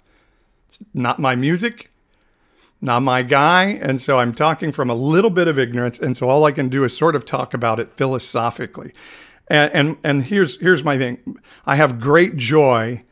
It's 0.69 0.81
not 0.93 1.19
my 1.19 1.37
music, 1.37 1.91
not 2.81 3.01
my 3.01 3.23
guy, 3.23 3.67
and 3.67 4.01
so 4.01 4.19
I'm 4.19 4.35
talking 4.35 4.73
from 4.73 4.91
a 4.91 4.95
little 4.95 5.31
bit 5.31 5.47
of 5.47 5.59
ignorance, 5.59 5.99
and 5.99 6.17
so 6.17 6.29
all 6.29 6.45
I 6.45 6.53
can 6.53 6.69
do 6.69 6.83
is 6.85 6.97
sort 6.97 7.15
of 7.15 7.25
talk 7.25 7.55
about 7.55 7.79
it 7.79 7.93
philosophically. 7.97 8.93
And 9.49 9.73
and, 9.73 9.97
and 10.03 10.23
here's 10.27 10.61
here's 10.61 10.85
my 10.85 10.99
thing. 10.99 11.39
I 11.67 11.77
have 11.77 12.01
great 12.01 12.37
joy 12.37 13.05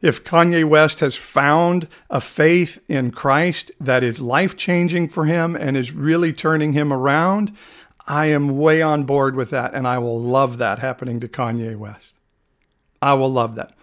if 0.00 0.22
Kanye 0.22 0.64
West 0.64 1.00
has 1.00 1.16
found 1.16 1.88
a 2.08 2.20
faith 2.20 2.78
in 2.88 3.10
Christ 3.10 3.72
that 3.80 4.04
is 4.04 4.20
life 4.20 4.56
changing 4.56 5.08
for 5.08 5.24
him 5.24 5.56
and 5.56 5.76
is 5.76 5.92
really 5.92 6.32
turning 6.32 6.72
him 6.72 6.92
around. 6.92 7.52
I 8.08 8.26
am 8.26 8.56
way 8.56 8.80
on 8.80 9.04
board 9.04 9.36
with 9.36 9.50
that, 9.50 9.74
and 9.74 9.86
I 9.86 9.98
will 9.98 10.18
love 10.18 10.56
that 10.58 10.78
happening 10.78 11.20
to 11.20 11.28
Kanye 11.28 11.76
West. 11.76 12.16
I 13.02 13.12
will 13.12 13.30
love 13.30 13.54
that. 13.56 13.74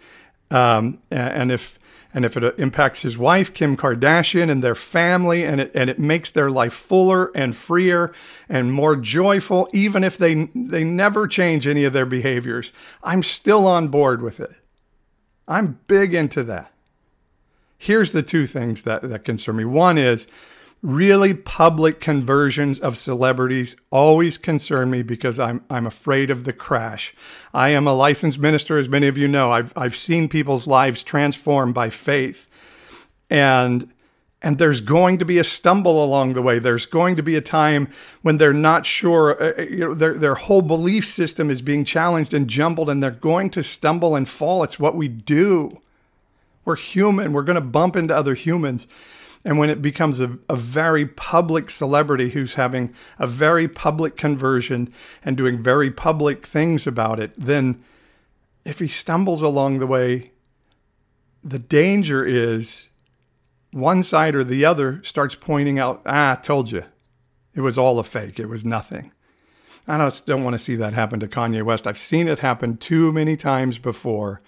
Um, 0.50 1.00
and 1.12 1.52
if 1.52 1.78
and 2.14 2.24
if 2.24 2.38
it 2.38 2.58
impacts 2.58 3.02
his 3.02 3.18
wife 3.18 3.54
Kim 3.54 3.76
Kardashian 3.78 4.50
and 4.50 4.64
their 4.64 4.74
family, 4.74 5.44
and 5.44 5.62
it 5.62 5.72
and 5.76 5.92
it 5.92 6.00
makes 6.00 6.32
their 6.32 6.50
life 6.50 6.74
fuller 6.74 7.32
and 7.36 7.56
freer 7.56 8.14
and 8.50 8.74
more 8.74 8.96
joyful, 8.96 9.70
even 9.72 10.04
if 10.04 10.18
they 10.18 10.50
they 10.56 10.84
never 10.84 11.28
change 11.28 11.68
any 11.68 11.84
of 11.84 11.94
their 11.94 12.06
behaviors, 12.06 12.74
I'm 13.04 13.22
still 13.22 13.68
on 13.68 13.90
board 13.90 14.24
with 14.24 14.40
it. 14.40 14.54
I'm 15.48 15.80
big 15.88 16.16
into 16.16 16.44
that. 16.44 16.72
Here's 17.78 18.12
the 18.12 18.24
two 18.24 18.48
things 18.48 18.84
that, 18.84 19.04
that 19.04 19.24
concern 19.24 19.58
me. 19.58 19.66
One 19.66 20.00
is 20.00 20.28
really 20.86 21.34
public 21.34 22.00
conversions 22.00 22.80
of 22.80 22.96
celebrities 22.96 23.76
always 23.90 24.38
concern 24.38 24.92
me 24.92 25.02
because 25.02 25.40
I'm 25.40 25.64
I'm 25.70 25.88
afraid 25.88 26.30
of 26.30 26.44
the 26.44 26.54
crash. 26.54 27.16
I 27.54 27.70
am 27.70 27.88
a 27.88 27.94
licensed 27.94 28.40
minister, 28.40 28.78
as 28.78 28.88
many 28.88 29.08
of 29.08 29.18
you 29.18 29.28
know. 29.28 29.52
I've 29.52 29.74
I've 29.76 29.96
seen 29.96 30.30
people's 30.30 30.68
lives 30.68 31.04
transformed 31.04 31.74
by 31.74 31.90
faith, 31.90 32.48
and 33.30 33.92
and 34.44 34.60
there's 34.60 34.80
going 34.80 35.18
to 35.18 35.26
be 35.26 35.40
a 35.40 35.44
stumble 35.44 36.04
along 36.04 36.34
the 36.34 36.42
way. 36.42 36.60
There's 36.60 36.86
going 36.86 37.16
to 37.16 37.24
be 37.24 37.36
a 37.36 37.42
time 37.42 37.90
when 38.22 38.38
they're 38.38 38.54
not 38.54 38.86
sure. 38.86 39.42
Uh, 39.42 39.54
uh 39.58 39.62
you 39.64 39.80
know, 39.80 39.94
their 39.96 40.14
their 40.14 40.36
whole 40.36 40.62
belief 40.62 41.06
system 41.06 41.50
is 41.50 41.64
being 41.64 41.84
challenged 41.84 42.34
and 42.34 42.48
jumbled, 42.48 42.92
and 42.92 43.02
they're 43.02 43.10
going 43.10 43.50
to 43.52 43.64
stumble 43.64 44.16
and 44.16 44.30
fall. 44.30 44.64
It's 44.64 44.80
what 44.80 44.96
we 44.96 45.08
do. 45.08 45.82
We're 46.64 46.76
human. 46.76 47.34
We're 47.34 47.44
going 47.44 47.56
to 47.56 47.62
bump 47.62 47.96
into 47.96 48.16
other 48.16 48.36
humans. 48.36 48.88
And 49.46 49.60
when 49.60 49.70
it 49.70 49.80
becomes 49.80 50.20
a, 50.20 50.40
a 50.50 50.56
very 50.56 51.06
public 51.06 51.70
celebrity 51.70 52.32
who's 52.32 52.56
having 52.56 52.94
a 53.20 53.28
very 53.28 53.68
public 53.68 54.18
conversion 54.18 54.92
and 55.24 55.38
doing 55.38 55.62
very 55.62 55.92
public 55.92 56.48
things 56.48 56.88
about 56.88 57.20
it, 57.20 57.32
then 57.38 57.80
if 58.66 58.80
he 58.80 58.88
stumbles 58.88 59.44
along 59.44 59.78
the 59.78 59.88
way, 59.88 60.32
the 61.44 61.60
danger 61.60 62.26
is 62.26 62.90
one 63.72 64.02
side 64.02 64.34
or 64.34 64.44
the 64.44 64.66
other 64.66 65.04
starts 65.04 65.36
pointing 65.36 65.78
out, 65.78 66.02
ah, 66.08 66.32
I 66.32 66.36
told 66.36 66.72
you. 66.72 66.84
It 67.54 67.62
was 67.62 67.78
all 67.78 68.00
a 68.00 68.04
fake. 68.04 68.40
It 68.40 68.50
was 68.50 68.66
nothing. 68.66 69.12
I 69.88 69.98
just 70.00 70.26
don't 70.26 70.44
want 70.44 70.56
to 70.56 70.60
see 70.60 70.76
that 70.76 70.94
happen 70.94 71.20
to 71.20 71.28
Kanye 71.28 71.62
West. 71.62 71.86
I've 71.86 72.00
seen 72.00 72.28
it 72.28 72.40
happen 72.40 72.78
too 72.78 73.12
many 73.14 73.38
times 73.38 73.78
before 73.78 74.42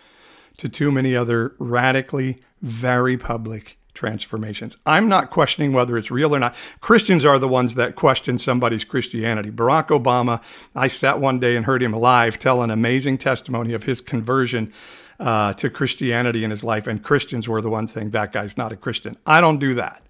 to 0.57 0.67
too 0.67 0.91
many 0.91 1.15
other 1.15 1.53
radically, 1.59 2.41
very 2.61 3.15
public 3.15 3.77
transformations. 3.97 4.77
I'm 4.85 5.09
not 5.09 5.31
questioning 5.31 5.73
whether 5.73 5.97
it's 5.97 6.11
real 6.11 6.33
or 6.33 6.39
not. 6.39 6.55
Christians 6.79 7.25
are 7.25 7.39
the 7.39 7.47
ones 7.47 7.75
that 7.75 7.95
question 7.95 8.37
somebody's 8.37 8.85
Christianity. 8.85 9.49
Barack 9.49 9.87
Obama, 9.87 10.41
I 10.75 10.87
sat 10.87 11.19
one 11.19 11.39
day 11.39 11.55
and 11.55 11.65
heard 11.65 11.81
him 11.81 11.93
live 11.93 12.37
tell 12.37 12.61
an 12.61 12.69
amazing 12.69 13.17
testimony 13.17 13.73
of 13.73 13.83
his 13.83 13.99
conversion 13.99 14.71
uh, 15.19 15.53
to 15.53 15.69
Christianity 15.69 16.43
in 16.43 16.51
his 16.51 16.63
life, 16.63 16.85
and 16.85 17.03
Christians 17.03 17.49
were 17.49 17.61
the 17.61 17.71
ones 17.71 17.91
saying 17.91 18.11
that 18.11 18.31
guy's 18.31 18.55
not 18.55 18.71
a 18.71 18.77
Christian. 18.77 19.17
I 19.25 19.41
don't 19.41 19.57
do 19.57 19.73
that. 19.73 20.03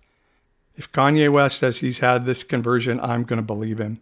If 0.75 0.91
Kanye 0.91 1.29
West 1.29 1.57
says 1.57 1.79
he's 1.79 1.99
had 1.99 2.25
this 2.25 2.43
conversion, 2.43 2.99
I'm 2.99 3.23
going 3.23 3.37
to 3.37 3.43
believe 3.43 3.79
him. 3.79 4.01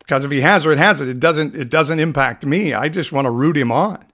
Because 0.00 0.24
if 0.24 0.32
he 0.32 0.40
has 0.40 0.66
or 0.66 0.72
it 0.72 0.78
hasn't, 0.78 1.08
it 1.08 1.20
doesn't 1.20 1.54
it 1.54 1.70
doesn't 1.70 2.00
impact 2.00 2.44
me. 2.44 2.74
I 2.74 2.88
just 2.88 3.12
want 3.12 3.26
to 3.26 3.30
root 3.30 3.56
him 3.56 3.70
on. 3.70 4.04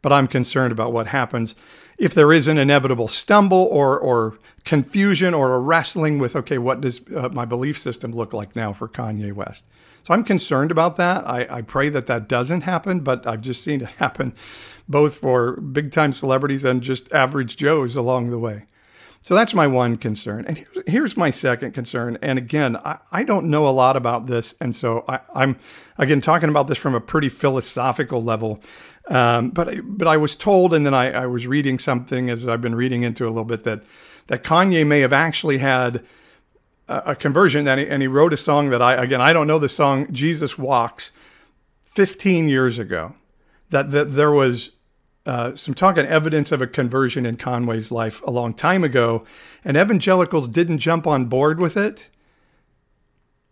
But 0.00 0.12
I'm 0.12 0.26
concerned 0.26 0.72
about 0.72 0.92
what 0.92 1.08
happens 1.08 1.54
if 1.98 2.14
there 2.14 2.32
is 2.32 2.48
an 2.48 2.58
inevitable 2.58 3.08
stumble 3.08 3.68
or, 3.70 3.98
or 3.98 4.38
confusion 4.64 5.34
or 5.34 5.54
a 5.54 5.58
wrestling 5.58 6.18
with, 6.18 6.36
okay, 6.36 6.58
what 6.58 6.80
does 6.80 7.00
uh, 7.14 7.28
my 7.30 7.44
belief 7.44 7.76
system 7.76 8.12
look 8.12 8.32
like 8.32 8.54
now 8.54 8.72
for 8.72 8.88
Kanye 8.88 9.32
West? 9.32 9.68
So 10.04 10.14
I'm 10.14 10.24
concerned 10.24 10.70
about 10.70 10.96
that. 10.96 11.28
I, 11.28 11.46
I 11.50 11.62
pray 11.62 11.88
that 11.90 12.06
that 12.06 12.28
doesn't 12.28 12.62
happen, 12.62 13.00
but 13.00 13.26
I've 13.26 13.40
just 13.40 13.62
seen 13.62 13.82
it 13.82 13.90
happen 13.98 14.34
both 14.88 15.16
for 15.16 15.60
big 15.60 15.92
time 15.92 16.12
celebrities 16.12 16.64
and 16.64 16.82
just 16.82 17.12
average 17.12 17.56
Joes 17.56 17.96
along 17.96 18.30
the 18.30 18.38
way. 18.38 18.66
So 19.20 19.34
that's 19.34 19.52
my 19.52 19.66
one 19.66 19.96
concern. 19.96 20.44
And 20.46 20.58
here's, 20.58 20.78
here's 20.86 21.16
my 21.16 21.30
second 21.30 21.72
concern. 21.72 22.18
And 22.22 22.38
again, 22.38 22.76
I, 22.76 22.98
I, 23.10 23.24
don't 23.24 23.50
know 23.50 23.68
a 23.68 23.70
lot 23.70 23.96
about 23.96 24.26
this. 24.26 24.54
And 24.60 24.74
so 24.74 25.04
I, 25.08 25.20
I'm, 25.34 25.58
again, 25.98 26.20
talking 26.20 26.48
about 26.48 26.66
this 26.68 26.78
from 26.78 26.94
a 26.94 27.00
pretty 27.00 27.28
philosophical 27.28 28.22
level. 28.22 28.62
Um, 29.08 29.50
but 29.50 29.74
but 29.84 30.06
I 30.06 30.18
was 30.18 30.36
told, 30.36 30.74
and 30.74 30.84
then 30.84 30.92
I, 30.92 31.10
I, 31.10 31.26
was 31.26 31.46
reading 31.46 31.78
something 31.78 32.28
as 32.28 32.46
I've 32.46 32.60
been 32.60 32.74
reading 32.74 33.04
into 33.04 33.24
a 33.24 33.28
little 33.28 33.44
bit 33.44 33.64
that 33.64 33.82
that 34.26 34.44
Kanye 34.44 34.86
may 34.86 35.00
have 35.00 35.14
actually 35.14 35.58
had 35.58 36.04
a, 36.88 37.12
a 37.12 37.16
conversion, 37.16 37.66
and 37.66 37.80
he, 37.80 37.88
and 37.88 38.02
he 38.02 38.08
wrote 38.08 38.34
a 38.34 38.36
song 38.36 38.68
that 38.68 38.82
I 38.82 39.02
again 39.02 39.22
I 39.22 39.32
don't 39.32 39.46
know 39.46 39.58
the 39.58 39.68
song 39.68 40.12
Jesus 40.12 40.58
Walks, 40.58 41.10
15 41.84 42.48
years 42.48 42.78
ago, 42.78 43.14
that 43.70 43.90
that 43.92 44.14
there 44.14 44.30
was. 44.30 44.72
Uh, 45.28 45.54
some 45.54 45.74
talk 45.74 45.96
and 45.96 46.08
evidence 46.08 46.50
of 46.50 46.62
a 46.62 46.66
conversion 46.66 47.26
in 47.26 47.36
Kanye's 47.36 47.92
life 47.92 48.22
a 48.22 48.30
long 48.30 48.54
time 48.54 48.82
ago, 48.82 49.24
and 49.62 49.76
evangelicals 49.76 50.48
didn't 50.48 50.78
jump 50.78 51.06
on 51.06 51.26
board 51.26 51.60
with 51.60 51.76
it 51.76 52.08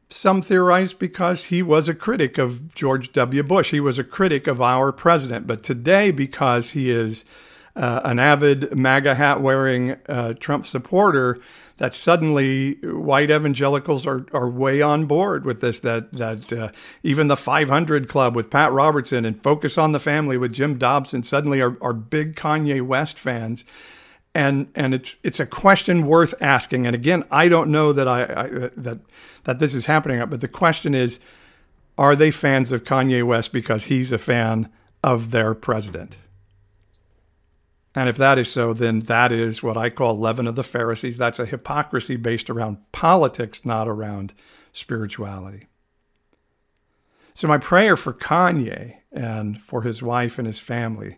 some 0.08 0.40
theorize 0.40 0.92
because 0.92 1.46
he 1.46 1.62
was 1.62 1.88
a 1.88 1.94
critic 1.94 2.38
of 2.38 2.74
George 2.74 3.12
W. 3.12 3.42
Bush. 3.42 3.70
He 3.70 3.80
was 3.80 3.98
a 3.98 4.04
critic 4.04 4.46
of 4.46 4.60
our 4.60 4.92
president. 4.92 5.46
But 5.46 5.62
today, 5.62 6.10
because 6.10 6.70
he 6.70 6.90
is 6.90 7.24
uh, 7.74 8.00
an 8.04 8.18
avid 8.18 8.76
MAGA 8.76 9.16
hat 9.16 9.40
wearing 9.40 9.96
uh, 10.08 10.34
Trump 10.34 10.64
supporter, 10.64 11.36
that 11.78 11.94
suddenly 11.94 12.74
white 12.82 13.30
evangelicals 13.30 14.06
are, 14.06 14.26
are 14.32 14.48
way 14.48 14.80
on 14.80 15.06
board 15.06 15.44
with 15.44 15.60
this. 15.60 15.80
That 15.80 16.12
that 16.12 16.52
uh, 16.52 16.70
even 17.02 17.28
the 17.28 17.36
500 17.36 18.08
Club 18.08 18.34
with 18.34 18.50
Pat 18.50 18.72
Robertson 18.72 19.24
and 19.24 19.40
Focus 19.40 19.76
on 19.76 19.92
the 19.92 20.00
Family 20.00 20.38
with 20.38 20.52
Jim 20.52 20.78
Dobson 20.78 21.22
suddenly 21.22 21.60
are, 21.60 21.76
are 21.82 21.92
big 21.92 22.34
Kanye 22.36 22.84
West 22.84 23.18
fans 23.18 23.64
and 24.36 24.68
and 24.74 24.92
it's 24.92 25.16
it's 25.22 25.40
a 25.40 25.46
question 25.46 26.06
worth 26.06 26.34
asking. 26.42 26.86
And 26.86 26.94
again, 26.94 27.24
I 27.30 27.48
don't 27.48 27.70
know 27.70 27.94
that 27.94 28.06
I, 28.06 28.22
I, 28.22 28.48
that 28.76 28.98
that 29.44 29.58
this 29.58 29.74
is 29.74 29.86
happening, 29.86 30.22
but 30.28 30.42
the 30.42 30.48
question 30.48 30.94
is, 30.94 31.18
are 31.96 32.14
they 32.14 32.30
fans 32.30 32.70
of 32.70 32.84
Kanye 32.84 33.26
West 33.26 33.50
because 33.50 33.84
he's 33.84 34.12
a 34.12 34.18
fan 34.18 34.70
of 35.02 35.30
their 35.30 35.54
president? 35.54 36.18
And 37.96 38.10
if 38.10 38.18
that 38.18 38.38
is 38.38 38.52
so, 38.52 38.74
then 38.74 39.00
that 39.00 39.32
is 39.32 39.62
what 39.62 39.78
I 39.78 39.88
call 39.88 40.18
leaven 40.18 40.46
of 40.46 40.54
the 40.54 40.62
Pharisees. 40.62 41.16
That's 41.16 41.38
a 41.38 41.46
hypocrisy 41.46 42.16
based 42.16 42.50
around 42.50 42.76
politics, 42.92 43.64
not 43.64 43.88
around 43.88 44.34
spirituality. 44.74 45.62
So, 47.32 47.48
my 47.48 47.56
prayer 47.56 47.96
for 47.96 48.12
Kanye 48.12 48.98
and 49.10 49.60
for 49.62 49.80
his 49.80 50.02
wife 50.02 50.38
and 50.38 50.46
his 50.46 50.60
family 50.60 51.16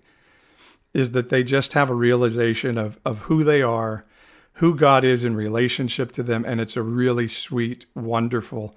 is 0.94 1.12
that 1.12 1.30
they 1.30 1.42
just 1.42 1.72
have 1.72 1.90
a 1.90 1.94
realization 1.94 2.78
of, 2.78 3.00
of 3.04 3.22
who 3.22 3.42
they 3.42 3.60
are, 3.60 4.06
who 4.54 4.76
God 4.76 5.02
is 5.02 5.24
in 5.24 5.34
relationship 5.34 6.12
to 6.12 6.22
them. 6.22 6.44
And 6.44 6.60
it's 6.60 6.76
a 6.76 6.82
really 6.82 7.28
sweet, 7.28 7.86
wonderful, 7.94 8.76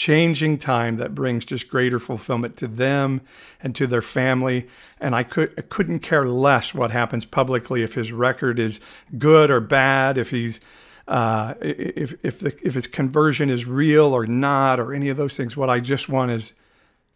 changing 0.00 0.56
time 0.56 0.96
that 0.96 1.14
brings 1.14 1.44
just 1.44 1.68
greater 1.68 1.98
fulfillment 1.98 2.56
to 2.56 2.66
them 2.66 3.20
and 3.62 3.74
to 3.74 3.86
their 3.86 4.00
family. 4.00 4.66
And 4.98 5.14
I, 5.14 5.22
could, 5.24 5.52
I 5.58 5.60
couldn't 5.60 5.98
care 5.98 6.26
less 6.26 6.72
what 6.72 6.90
happens 6.90 7.26
publicly 7.26 7.82
if 7.82 7.92
his 7.92 8.10
record 8.10 8.58
is 8.58 8.80
good 9.18 9.50
or 9.50 9.60
bad, 9.60 10.16
if 10.16 10.30
he's 10.30 10.58
uh, 11.06 11.52
if 11.60 12.14
if 12.24 12.38
the, 12.38 12.56
if 12.66 12.74
his 12.74 12.86
conversion 12.86 13.50
is 13.50 13.66
real 13.66 14.14
or 14.14 14.24
not, 14.26 14.80
or 14.80 14.94
any 14.94 15.10
of 15.10 15.18
those 15.18 15.36
things. 15.36 15.54
What 15.54 15.68
I 15.68 15.80
just 15.80 16.08
want 16.08 16.30
is 16.30 16.54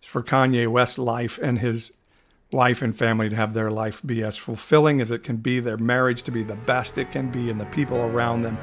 for 0.03 0.23
Kanye 0.23 0.69
West's 0.69 0.99
life 0.99 1.39
and 1.41 1.61
his 1.61 1.91
wife 2.53 2.83
and 2.83 2.95
family 2.95 3.31
to 3.31 3.37
have 3.37 3.55
their 3.55 3.71
life 3.71 4.03
be 4.05 4.23
as 4.23 4.37
fulfilling 4.37 5.01
as 5.01 5.11
it 5.11 5.23
can 5.23 5.37
be, 5.37 5.59
their 5.59 5.79
marriage 5.79 6.23
to 6.25 6.31
be 6.31 6.43
the 6.43 6.57
best 6.57 6.99
it 6.99 7.13
can 7.13 7.31
be, 7.31 7.49
and 7.49 7.59
the 7.59 7.67
people 7.67 7.99
around 7.99 8.43
them 8.43 8.59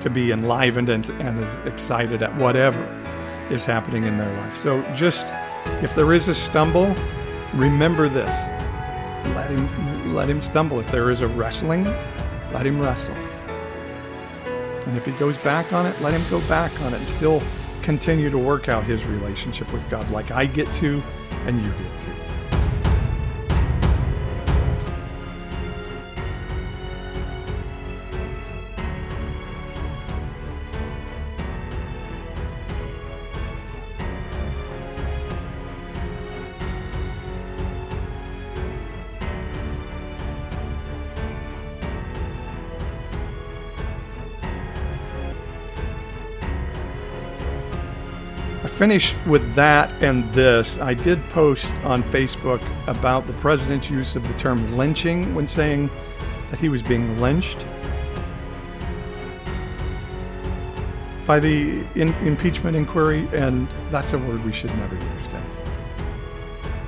to 0.00 0.10
be 0.10 0.32
enlivened 0.32 0.88
and, 0.88 1.08
and 1.20 1.38
as 1.38 1.54
excited 1.66 2.20
at 2.22 2.34
whatever 2.36 3.19
is 3.50 3.64
happening 3.64 4.04
in 4.04 4.16
their 4.16 4.34
life. 4.38 4.56
So 4.56 4.82
just 4.94 5.26
if 5.82 5.94
there 5.94 6.12
is 6.12 6.28
a 6.28 6.34
stumble, 6.34 6.94
remember 7.54 8.08
this. 8.08 8.36
Let 9.34 9.50
him 9.50 10.14
let 10.14 10.28
him 10.28 10.40
stumble. 10.40 10.80
If 10.80 10.90
there 10.90 11.10
is 11.10 11.20
a 11.20 11.28
wrestling, 11.28 11.84
let 12.52 12.66
him 12.66 12.80
wrestle. 12.80 13.14
And 14.86 14.96
if 14.96 15.04
he 15.04 15.12
goes 15.12 15.38
back 15.38 15.72
on 15.72 15.86
it, 15.86 16.00
let 16.00 16.12
him 16.12 16.30
go 16.30 16.46
back 16.48 16.72
on 16.82 16.94
it 16.94 16.98
and 16.98 17.08
still 17.08 17.42
continue 17.82 18.30
to 18.30 18.38
work 18.38 18.68
out 18.68 18.84
his 18.84 19.04
relationship 19.04 19.72
with 19.72 19.88
God 19.90 20.10
like 20.10 20.30
I 20.30 20.46
get 20.46 20.72
to 20.74 21.02
and 21.46 21.62
you 21.62 21.70
get 21.70 21.98
to. 21.98 22.29
Finish 48.80 49.14
with 49.26 49.54
that 49.54 49.92
and 50.02 50.24
this. 50.32 50.78
I 50.78 50.94
did 50.94 51.22
post 51.28 51.74
on 51.84 52.02
Facebook 52.04 52.62
about 52.86 53.26
the 53.26 53.34
president's 53.34 53.90
use 53.90 54.16
of 54.16 54.26
the 54.26 54.32
term 54.38 54.74
lynching 54.74 55.34
when 55.34 55.46
saying 55.46 55.90
that 56.50 56.58
he 56.58 56.70
was 56.70 56.82
being 56.82 57.20
lynched 57.20 57.58
by 61.26 61.38
the 61.38 61.84
in- 61.94 62.14
impeachment 62.24 62.74
inquiry, 62.74 63.28
and 63.34 63.68
that's 63.90 64.14
a 64.14 64.18
word 64.18 64.42
we 64.46 64.52
should 64.52 64.74
never 64.78 64.94
use, 64.94 65.26
guys. 65.26 65.42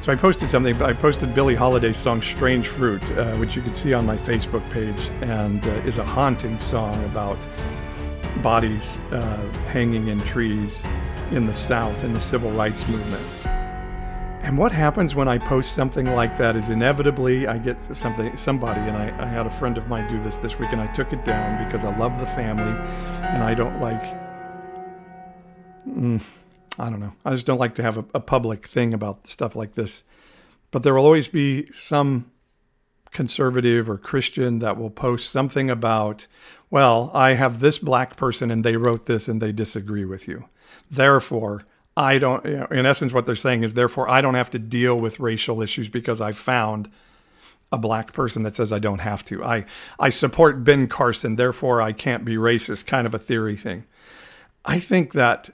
So 0.01 0.13
I 0.13 0.17
posted 0.17 0.49
something. 0.49 0.81
I 0.81 0.95
posted 0.95 1.35
Billie 1.35 1.55
Holiday's 1.55 1.99
song 1.99 2.23
"Strange 2.23 2.69
Fruit," 2.69 3.07
uh, 3.11 3.37
which 3.37 3.55
you 3.55 3.61
can 3.61 3.75
see 3.75 3.93
on 3.93 4.07
my 4.07 4.17
Facebook 4.17 4.67
page, 4.71 5.11
and 5.21 5.63
uh, 5.63 5.73
is 5.85 5.99
a 5.99 6.05
haunting 6.05 6.59
song 6.59 7.05
about 7.05 7.37
bodies 8.43 8.97
uh, 9.11 9.37
hanging 9.67 10.09
in 10.09 10.19
trees 10.23 10.83
in 11.33 11.47
the 11.47 11.55
South 11.55 12.05
in 12.05 12.13
the 12.13 12.21
civil 12.21 12.51
rights 12.53 12.87
movement. 12.89 13.47
And 14.43 14.59
what 14.59 14.73
happens 14.73 15.15
when 15.15 15.29
I 15.29 15.39
post 15.39 15.73
something 15.73 16.07
like 16.15 16.37
that 16.39 16.57
is 16.57 16.69
inevitably 16.69 17.47
I 17.47 17.59
get 17.59 17.77
something 17.95 18.37
somebody 18.37 18.81
and 18.81 18.97
I, 18.97 19.25
I 19.25 19.27
had 19.27 19.47
a 19.47 19.51
friend 19.51 19.79
of 19.79 19.89
mine 19.89 20.09
do 20.11 20.23
this 20.23 20.37
this 20.37 20.59
week 20.59 20.73
and 20.73 20.81
I 20.81 20.89
took 20.89 21.13
it 21.13 21.25
down 21.25 21.65
because 21.65 21.85
I 21.85 21.97
love 21.97 22.19
the 22.19 22.27
family 22.27 22.77
and 23.23 23.43
I 23.43 23.55
don't 23.55 23.81
like 23.81 24.03
mm, 25.89 26.23
I 26.79 26.91
don't 26.91 27.01
know. 27.01 27.15
I 27.25 27.31
just 27.31 27.47
don't 27.47 27.59
like 27.59 27.75
to 27.77 27.83
have 27.83 27.99
a, 27.99 28.05
a 28.15 28.21
public 28.21 28.67
thing 28.67 28.93
about 28.93 29.27
stuff 29.27 29.55
like 29.55 29.75
this. 29.75 30.03
But 30.71 30.83
there 30.83 30.95
will 30.95 31.05
always 31.05 31.29
be 31.29 31.67
some 31.73 32.31
conservative 33.13 33.89
or 33.89 33.99
Christian 33.99 34.59
that 34.61 34.77
will 34.77 34.91
post 34.91 35.31
something 35.31 35.71
about, 35.71 36.27
well, 36.71 37.11
I 37.15 37.35
have 37.35 37.61
this 37.61 37.79
black 37.79 38.17
person 38.17 38.51
and 38.51 38.65
they 38.65 38.77
wrote 38.77 39.07
this 39.07 39.29
and 39.29 39.41
they 39.41 39.53
disagree 39.53 40.05
with 40.05 40.27
you. 40.27 40.47
Therefore, 40.93 41.65
I 41.97 42.19
don't, 42.19 42.45
you 42.45 42.59
know, 42.59 42.67
in 42.67 42.85
essence, 42.85 43.15
what 43.15 43.25
they're 43.25 43.35
saying 43.35 43.65
is, 43.65 43.73
therefore, 43.75 44.09
I 44.11 44.21
don't 44.21 44.35
have 44.35 44.51
to 44.51 44.59
deal 44.59 45.01
with 45.01 45.19
racial 45.19 45.63
issues 45.63 45.89
because 45.89 46.21
I 46.21 46.33
found 46.33 46.91
a 47.73 47.79
black 47.79 48.13
person 48.13 48.43
that 48.43 48.55
says 48.55 48.71
I 48.71 48.79
don't 48.79 49.01
have 49.01 49.25
to. 49.27 49.43
I, 49.43 49.65
I 49.99 50.11
support 50.11 50.63
Ben 50.63 50.87
Carson, 50.89 51.37
therefore 51.37 51.81
I 51.81 51.93
can't 51.93 52.25
be 52.25 52.37
racist, 52.37 52.87
kind 52.87 53.07
of 53.07 53.15
a 53.15 53.19
theory 53.19 53.57
thing. 53.57 53.85
I 54.67 54.79
think 54.79 55.15
that 55.15 55.49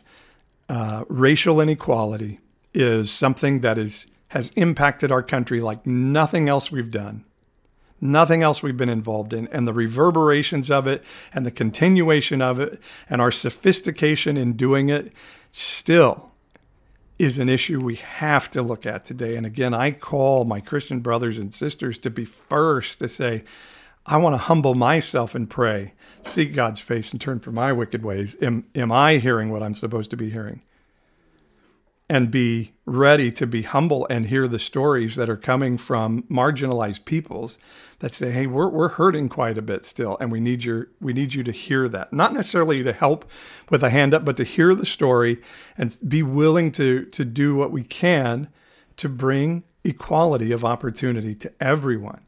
uh, 0.68 1.04
racial 1.08 1.60
inequality 1.60 2.40
is 2.74 3.10
something 3.10 3.60
that 3.60 3.78
is 3.78 4.06
has 4.32 4.50
impacted 4.50 5.10
our 5.10 5.22
country 5.22 5.58
like 5.58 5.86
nothing 5.86 6.50
else 6.50 6.70
we've 6.70 6.90
done 6.90 7.24
nothing 8.00 8.42
else 8.42 8.62
we've 8.62 8.76
been 8.76 8.88
involved 8.88 9.32
in. 9.32 9.48
And 9.48 9.66
the 9.66 9.72
reverberations 9.72 10.70
of 10.70 10.86
it 10.86 11.04
and 11.32 11.44
the 11.44 11.50
continuation 11.50 12.40
of 12.40 12.60
it 12.60 12.80
and 13.08 13.20
our 13.20 13.30
sophistication 13.30 14.36
in 14.36 14.54
doing 14.54 14.88
it 14.88 15.12
still 15.52 16.32
is 17.18 17.38
an 17.38 17.48
issue 17.48 17.80
we 17.80 17.96
have 17.96 18.50
to 18.52 18.62
look 18.62 18.86
at 18.86 19.04
today. 19.04 19.34
And 19.36 19.44
again, 19.44 19.74
I 19.74 19.90
call 19.90 20.44
my 20.44 20.60
Christian 20.60 21.00
brothers 21.00 21.38
and 21.38 21.52
sisters 21.52 21.98
to 21.98 22.10
be 22.10 22.24
first 22.24 23.00
to 23.00 23.08
say, 23.08 23.42
I 24.06 24.16
want 24.16 24.34
to 24.34 24.38
humble 24.38 24.74
myself 24.74 25.34
and 25.34 25.50
pray, 25.50 25.94
seek 26.22 26.54
God's 26.54 26.80
face 26.80 27.12
and 27.12 27.20
turn 27.20 27.40
from 27.40 27.56
my 27.56 27.72
wicked 27.72 28.04
ways. 28.04 28.36
Am, 28.40 28.64
am 28.74 28.92
I 28.92 29.18
hearing 29.18 29.50
what 29.50 29.62
I'm 29.62 29.74
supposed 29.74 30.10
to 30.10 30.16
be 30.16 30.30
hearing? 30.30 30.62
And 32.10 32.30
be 32.30 32.70
ready 32.86 33.30
to 33.30 33.46
be 33.46 33.62
humble 33.62 34.06
and 34.08 34.26
hear 34.26 34.48
the 34.48 34.58
stories 34.58 35.14
that 35.16 35.28
are 35.28 35.36
coming 35.36 35.76
from 35.76 36.22
marginalized 36.24 37.04
peoples 37.04 37.58
that 37.98 38.14
say, 38.14 38.30
"Hey, 38.30 38.46
we're 38.46 38.68
we're 38.68 38.88
hurting 38.90 39.28
quite 39.28 39.58
a 39.58 39.62
bit 39.62 39.84
still, 39.84 40.16
and 40.18 40.32
we 40.32 40.40
need 40.40 40.64
your 40.64 40.88
we 41.00 41.12
need 41.12 41.34
you 41.34 41.42
to 41.44 41.52
hear 41.52 41.86
that. 41.88 42.12
Not 42.12 42.32
necessarily 42.32 42.82
to 42.82 42.92
help 42.92 43.30
with 43.68 43.82
a 43.82 43.90
hand 43.90 44.14
up, 44.14 44.24
but 44.24 44.38
to 44.38 44.44
hear 44.44 44.74
the 44.74 44.86
story 44.86 45.38
and 45.76 45.94
be 46.06 46.22
willing 46.22 46.72
to 46.72 47.04
to 47.04 47.24
do 47.24 47.54
what 47.54 47.72
we 47.72 47.84
can 47.84 48.48
to 48.96 49.08
bring 49.08 49.64
equality 49.84 50.50
of 50.50 50.64
opportunity 50.64 51.34
to 51.34 51.52
everyone." 51.60 52.20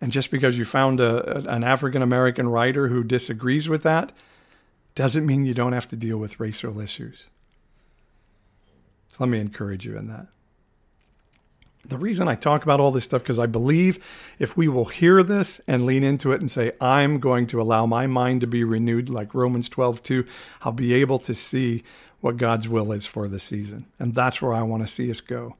And 0.00 0.12
just 0.12 0.30
because 0.30 0.58
you 0.58 0.64
found 0.64 1.00
a, 1.00 1.48
an 1.52 1.64
African 1.64 2.02
American 2.02 2.48
writer 2.48 2.88
who 2.88 3.02
disagrees 3.02 3.68
with 3.68 3.82
that 3.82 4.12
doesn't 4.94 5.26
mean 5.26 5.46
you 5.46 5.54
don't 5.54 5.72
have 5.72 5.88
to 5.88 5.96
deal 5.96 6.18
with 6.18 6.38
racial 6.38 6.80
issues. 6.80 7.28
So 9.12 9.24
let 9.24 9.30
me 9.30 9.40
encourage 9.40 9.84
you 9.84 9.96
in 9.96 10.08
that. 10.08 10.26
The 11.84 11.96
reason 11.96 12.28
I 12.28 12.34
talk 12.34 12.64
about 12.64 12.80
all 12.80 12.90
this 12.90 13.04
stuff 13.04 13.22
because 13.22 13.38
I 13.38 13.46
believe 13.46 14.04
if 14.38 14.56
we 14.56 14.68
will 14.68 14.86
hear 14.86 15.22
this 15.22 15.60
and 15.66 15.86
lean 15.86 16.04
into 16.04 16.32
it 16.32 16.40
and 16.40 16.50
say, 16.50 16.72
I'm 16.80 17.18
going 17.18 17.46
to 17.48 17.62
allow 17.62 17.86
my 17.86 18.06
mind 18.06 18.42
to 18.42 18.46
be 18.46 18.62
renewed, 18.62 19.08
like 19.08 19.34
Romans 19.34 19.68
12, 19.68 20.02
2, 20.02 20.24
I'll 20.62 20.72
be 20.72 20.92
able 20.92 21.18
to 21.20 21.34
see 21.34 21.82
what 22.20 22.36
God's 22.36 22.68
will 22.68 22.92
is 22.92 23.06
for 23.06 23.28
the 23.28 23.40
season. 23.40 23.86
And 23.98 24.14
that's 24.14 24.42
where 24.42 24.52
I 24.52 24.62
want 24.62 24.82
to 24.82 24.88
see 24.88 25.10
us 25.10 25.20
go. 25.20 25.56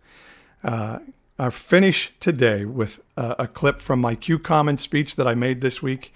Uh, 0.63 0.99
I'll 1.39 1.51
finish 1.53 2.13
today 2.19 2.65
with 2.65 3.01
a, 3.17 3.37
a 3.41 3.47
clip 3.47 3.79
from 3.79 4.01
my 4.01 4.15
Q 4.17 4.39
Commons 4.39 4.81
speech 4.81 5.15
that 5.17 5.29
I 5.29 5.35
made 5.35 5.61
this 5.61 5.81
week, 5.81 6.13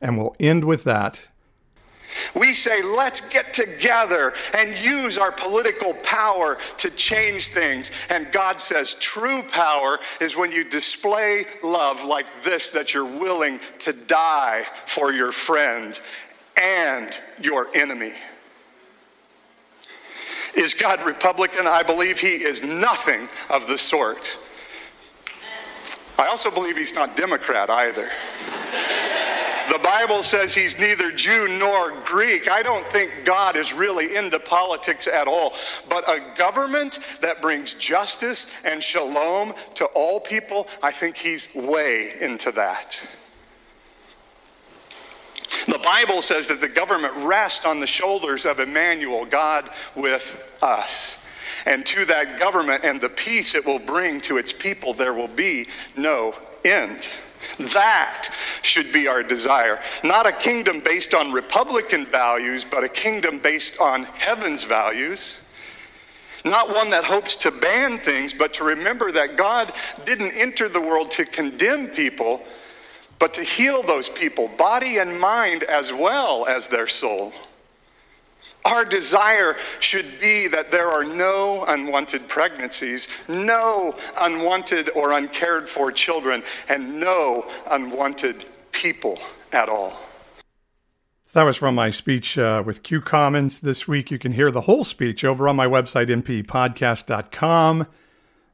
and 0.00 0.18
we'll 0.18 0.34
end 0.40 0.64
with 0.64 0.82
that. 0.84 1.28
We 2.34 2.52
say, 2.52 2.82
let's 2.82 3.20
get 3.20 3.54
together 3.54 4.34
and 4.56 4.78
use 4.78 5.18
our 5.18 5.32
political 5.32 5.94
power 5.94 6.58
to 6.78 6.90
change 6.90 7.48
things. 7.48 7.90
And 8.10 8.30
God 8.32 8.60
says, 8.60 8.94
true 8.94 9.42
power 9.42 9.98
is 10.20 10.36
when 10.36 10.52
you 10.52 10.64
display 10.64 11.46
love 11.62 12.04
like 12.04 12.28
this, 12.42 12.70
that 12.70 12.94
you're 12.94 13.04
willing 13.04 13.60
to 13.80 13.92
die 13.92 14.64
for 14.86 15.12
your 15.12 15.32
friend 15.32 15.98
and 16.56 17.18
your 17.40 17.68
enemy. 17.74 18.12
Is 20.56 20.72
God 20.72 21.04
Republican? 21.04 21.66
I 21.66 21.82
believe 21.82 22.20
he 22.20 22.44
is 22.44 22.62
nothing 22.62 23.28
of 23.50 23.66
the 23.66 23.76
sort. 23.76 24.38
I 26.16 26.28
also 26.28 26.50
believe 26.50 26.76
he's 26.76 26.94
not 26.94 27.16
Democrat 27.16 27.70
either. 27.70 28.08
Bible 29.84 30.22
says 30.22 30.54
he's 30.54 30.78
neither 30.78 31.12
Jew 31.12 31.46
nor 31.46 32.00
Greek. 32.04 32.50
I 32.50 32.62
don't 32.62 32.88
think 32.88 33.12
God 33.24 33.54
is 33.54 33.74
really 33.74 34.16
into 34.16 34.40
politics 34.40 35.06
at 35.06 35.28
all. 35.28 35.52
But 35.90 36.08
a 36.08 36.34
government 36.36 37.00
that 37.20 37.42
brings 37.42 37.74
justice 37.74 38.46
and 38.64 38.82
shalom 38.82 39.52
to 39.74 39.84
all 39.86 40.20
people, 40.20 40.68
I 40.82 40.90
think 40.90 41.18
he's 41.18 41.54
way 41.54 42.16
into 42.18 42.50
that. 42.52 43.06
The 45.66 45.78
Bible 45.78 46.22
says 46.22 46.48
that 46.48 46.62
the 46.62 46.68
government 46.68 47.14
rests 47.18 47.66
on 47.66 47.78
the 47.78 47.86
shoulders 47.86 48.46
of 48.46 48.60
Emmanuel, 48.60 49.26
God 49.26 49.68
with 49.94 50.42
us. 50.62 51.18
And 51.66 51.84
to 51.86 52.06
that 52.06 52.38
government 52.38 52.84
and 52.84 53.00
the 53.00 53.10
peace 53.10 53.54
it 53.54 53.66
will 53.66 53.78
bring 53.78 54.22
to 54.22 54.38
its 54.38 54.52
people, 54.52 54.94
there 54.94 55.12
will 55.12 55.28
be 55.28 55.68
no 55.94 56.34
end. 56.64 57.06
That 57.58 58.30
should 58.62 58.92
be 58.92 59.08
our 59.08 59.22
desire. 59.22 59.80
Not 60.02 60.26
a 60.26 60.32
kingdom 60.32 60.80
based 60.80 61.14
on 61.14 61.32
Republican 61.32 62.06
values, 62.06 62.64
but 62.68 62.84
a 62.84 62.88
kingdom 62.88 63.38
based 63.38 63.78
on 63.80 64.04
heaven's 64.04 64.64
values. 64.64 65.38
Not 66.44 66.74
one 66.74 66.90
that 66.90 67.04
hopes 67.04 67.36
to 67.36 67.50
ban 67.50 67.98
things, 67.98 68.34
but 68.34 68.52
to 68.54 68.64
remember 68.64 69.10
that 69.12 69.36
God 69.36 69.72
didn't 70.04 70.32
enter 70.32 70.68
the 70.68 70.80
world 70.80 71.10
to 71.12 71.24
condemn 71.24 71.88
people, 71.88 72.44
but 73.18 73.32
to 73.34 73.42
heal 73.42 73.82
those 73.82 74.10
people, 74.10 74.48
body 74.48 74.98
and 74.98 75.18
mind 75.18 75.62
as 75.62 75.92
well 75.92 76.46
as 76.46 76.68
their 76.68 76.86
soul. 76.86 77.32
Our 78.64 78.86
desire 78.86 79.56
should 79.78 80.18
be 80.20 80.48
that 80.48 80.70
there 80.70 80.88
are 80.88 81.04
no 81.04 81.66
unwanted 81.66 82.26
pregnancies, 82.28 83.08
no 83.28 83.94
unwanted 84.18 84.88
or 84.94 85.12
uncared 85.12 85.68
for 85.68 85.92
children, 85.92 86.42
and 86.68 86.98
no 86.98 87.50
unwanted 87.70 88.46
people 88.72 89.18
at 89.52 89.68
all. 89.68 89.98
that 91.34 91.42
was 91.42 91.56
from 91.56 91.74
my 91.74 91.90
speech 91.90 92.38
uh, 92.38 92.62
with 92.64 92.82
Q 92.82 93.00
Commons 93.02 93.60
this 93.60 93.86
week. 93.86 94.10
You 94.10 94.18
can 94.18 94.32
hear 94.32 94.50
the 94.50 94.62
whole 94.62 94.84
speech 94.84 95.24
over 95.24 95.46
on 95.48 95.56
my 95.56 95.66
website, 95.66 96.08
nppodcast.com. 96.08 97.82
A 97.82 97.86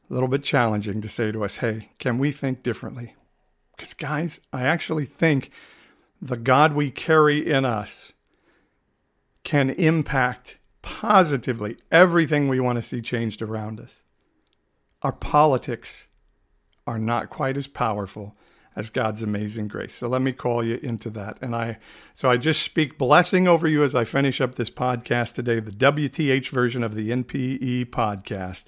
little 0.08 0.28
bit 0.28 0.42
challenging 0.42 1.00
to 1.02 1.08
say 1.08 1.30
to 1.30 1.44
us, 1.44 1.58
hey, 1.58 1.90
can 1.98 2.18
we 2.18 2.32
think 2.32 2.64
differently? 2.64 3.14
Because, 3.76 3.94
guys, 3.94 4.40
I 4.52 4.62
actually 4.62 5.04
think 5.04 5.52
the 6.20 6.36
God 6.36 6.72
we 6.72 6.90
carry 6.90 7.46
in 7.46 7.64
us 7.64 8.12
can 9.44 9.70
impact 9.70 10.58
positively 10.82 11.76
everything 11.90 12.48
we 12.48 12.60
want 12.60 12.76
to 12.76 12.82
see 12.82 13.00
changed 13.00 13.42
around 13.42 13.80
us. 13.80 14.02
Our 15.02 15.12
politics 15.12 16.06
are 16.86 16.98
not 16.98 17.30
quite 17.30 17.56
as 17.56 17.66
powerful 17.66 18.34
as 18.76 18.90
God's 18.90 19.22
amazing 19.22 19.68
grace. 19.68 19.94
So 19.94 20.08
let 20.08 20.22
me 20.22 20.32
call 20.32 20.64
you 20.64 20.78
into 20.82 21.10
that. 21.10 21.38
And 21.40 21.54
I 21.54 21.78
so 22.14 22.30
I 22.30 22.36
just 22.36 22.62
speak 22.62 22.98
blessing 22.98 23.48
over 23.48 23.66
you 23.66 23.82
as 23.82 23.94
I 23.94 24.04
finish 24.04 24.40
up 24.40 24.54
this 24.54 24.70
podcast 24.70 25.34
today, 25.34 25.60
the 25.60 25.70
WTH 25.72 26.48
version 26.48 26.82
of 26.82 26.94
the 26.94 27.10
NPE 27.10 27.86
podcast. 27.86 28.66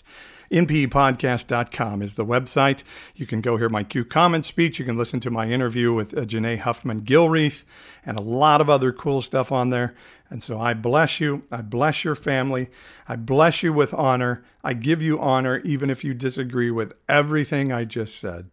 NPEpodcast.com 0.52 2.02
is 2.02 2.14
the 2.14 2.26
website. 2.26 2.82
You 3.14 3.26
can 3.26 3.40
go 3.40 3.56
hear 3.56 3.68
my 3.68 3.82
Q 3.84 4.04
Commons 4.04 4.46
speech. 4.46 4.78
You 4.78 4.84
can 4.84 4.98
listen 4.98 5.18
to 5.20 5.30
my 5.30 5.48
interview 5.48 5.92
with 5.92 6.16
uh, 6.16 6.20
Janae 6.20 6.58
Huffman 6.58 7.00
Gilreath 7.00 7.64
and 8.04 8.18
a 8.18 8.22
lot 8.22 8.60
of 8.60 8.68
other 8.68 8.92
cool 8.92 9.22
stuff 9.22 9.50
on 9.50 9.70
there. 9.70 9.94
And 10.28 10.42
so 10.42 10.60
I 10.60 10.74
bless 10.74 11.20
you. 11.20 11.42
I 11.50 11.62
bless 11.62 12.04
your 12.04 12.14
family. 12.14 12.68
I 13.08 13.16
bless 13.16 13.62
you 13.62 13.72
with 13.72 13.92
honor. 13.94 14.44
I 14.62 14.74
give 14.74 15.02
you 15.02 15.18
honor 15.18 15.58
even 15.58 15.90
if 15.90 16.04
you 16.04 16.14
disagree 16.14 16.70
with 16.70 16.92
everything 17.08 17.72
I 17.72 17.84
just 17.84 18.16
said. 18.18 18.50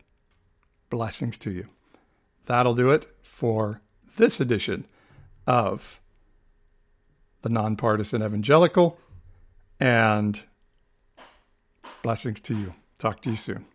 Blessings 0.90 1.38
to 1.40 1.52
you. 1.52 1.68
That'll 2.46 2.76
do 2.76 2.90
it 2.90 3.08
for 3.22 3.82
this 4.18 4.40
edition 4.40 4.86
of 5.46 6.00
the 7.42 7.50
Nonpartisan 7.50 8.24
Evangelical. 8.24 8.98
And 9.80 10.44
blessings 12.02 12.40
to 12.42 12.56
you. 12.56 12.74
Talk 12.98 13.22
to 13.22 13.30
you 13.30 13.36
soon. 13.36 13.66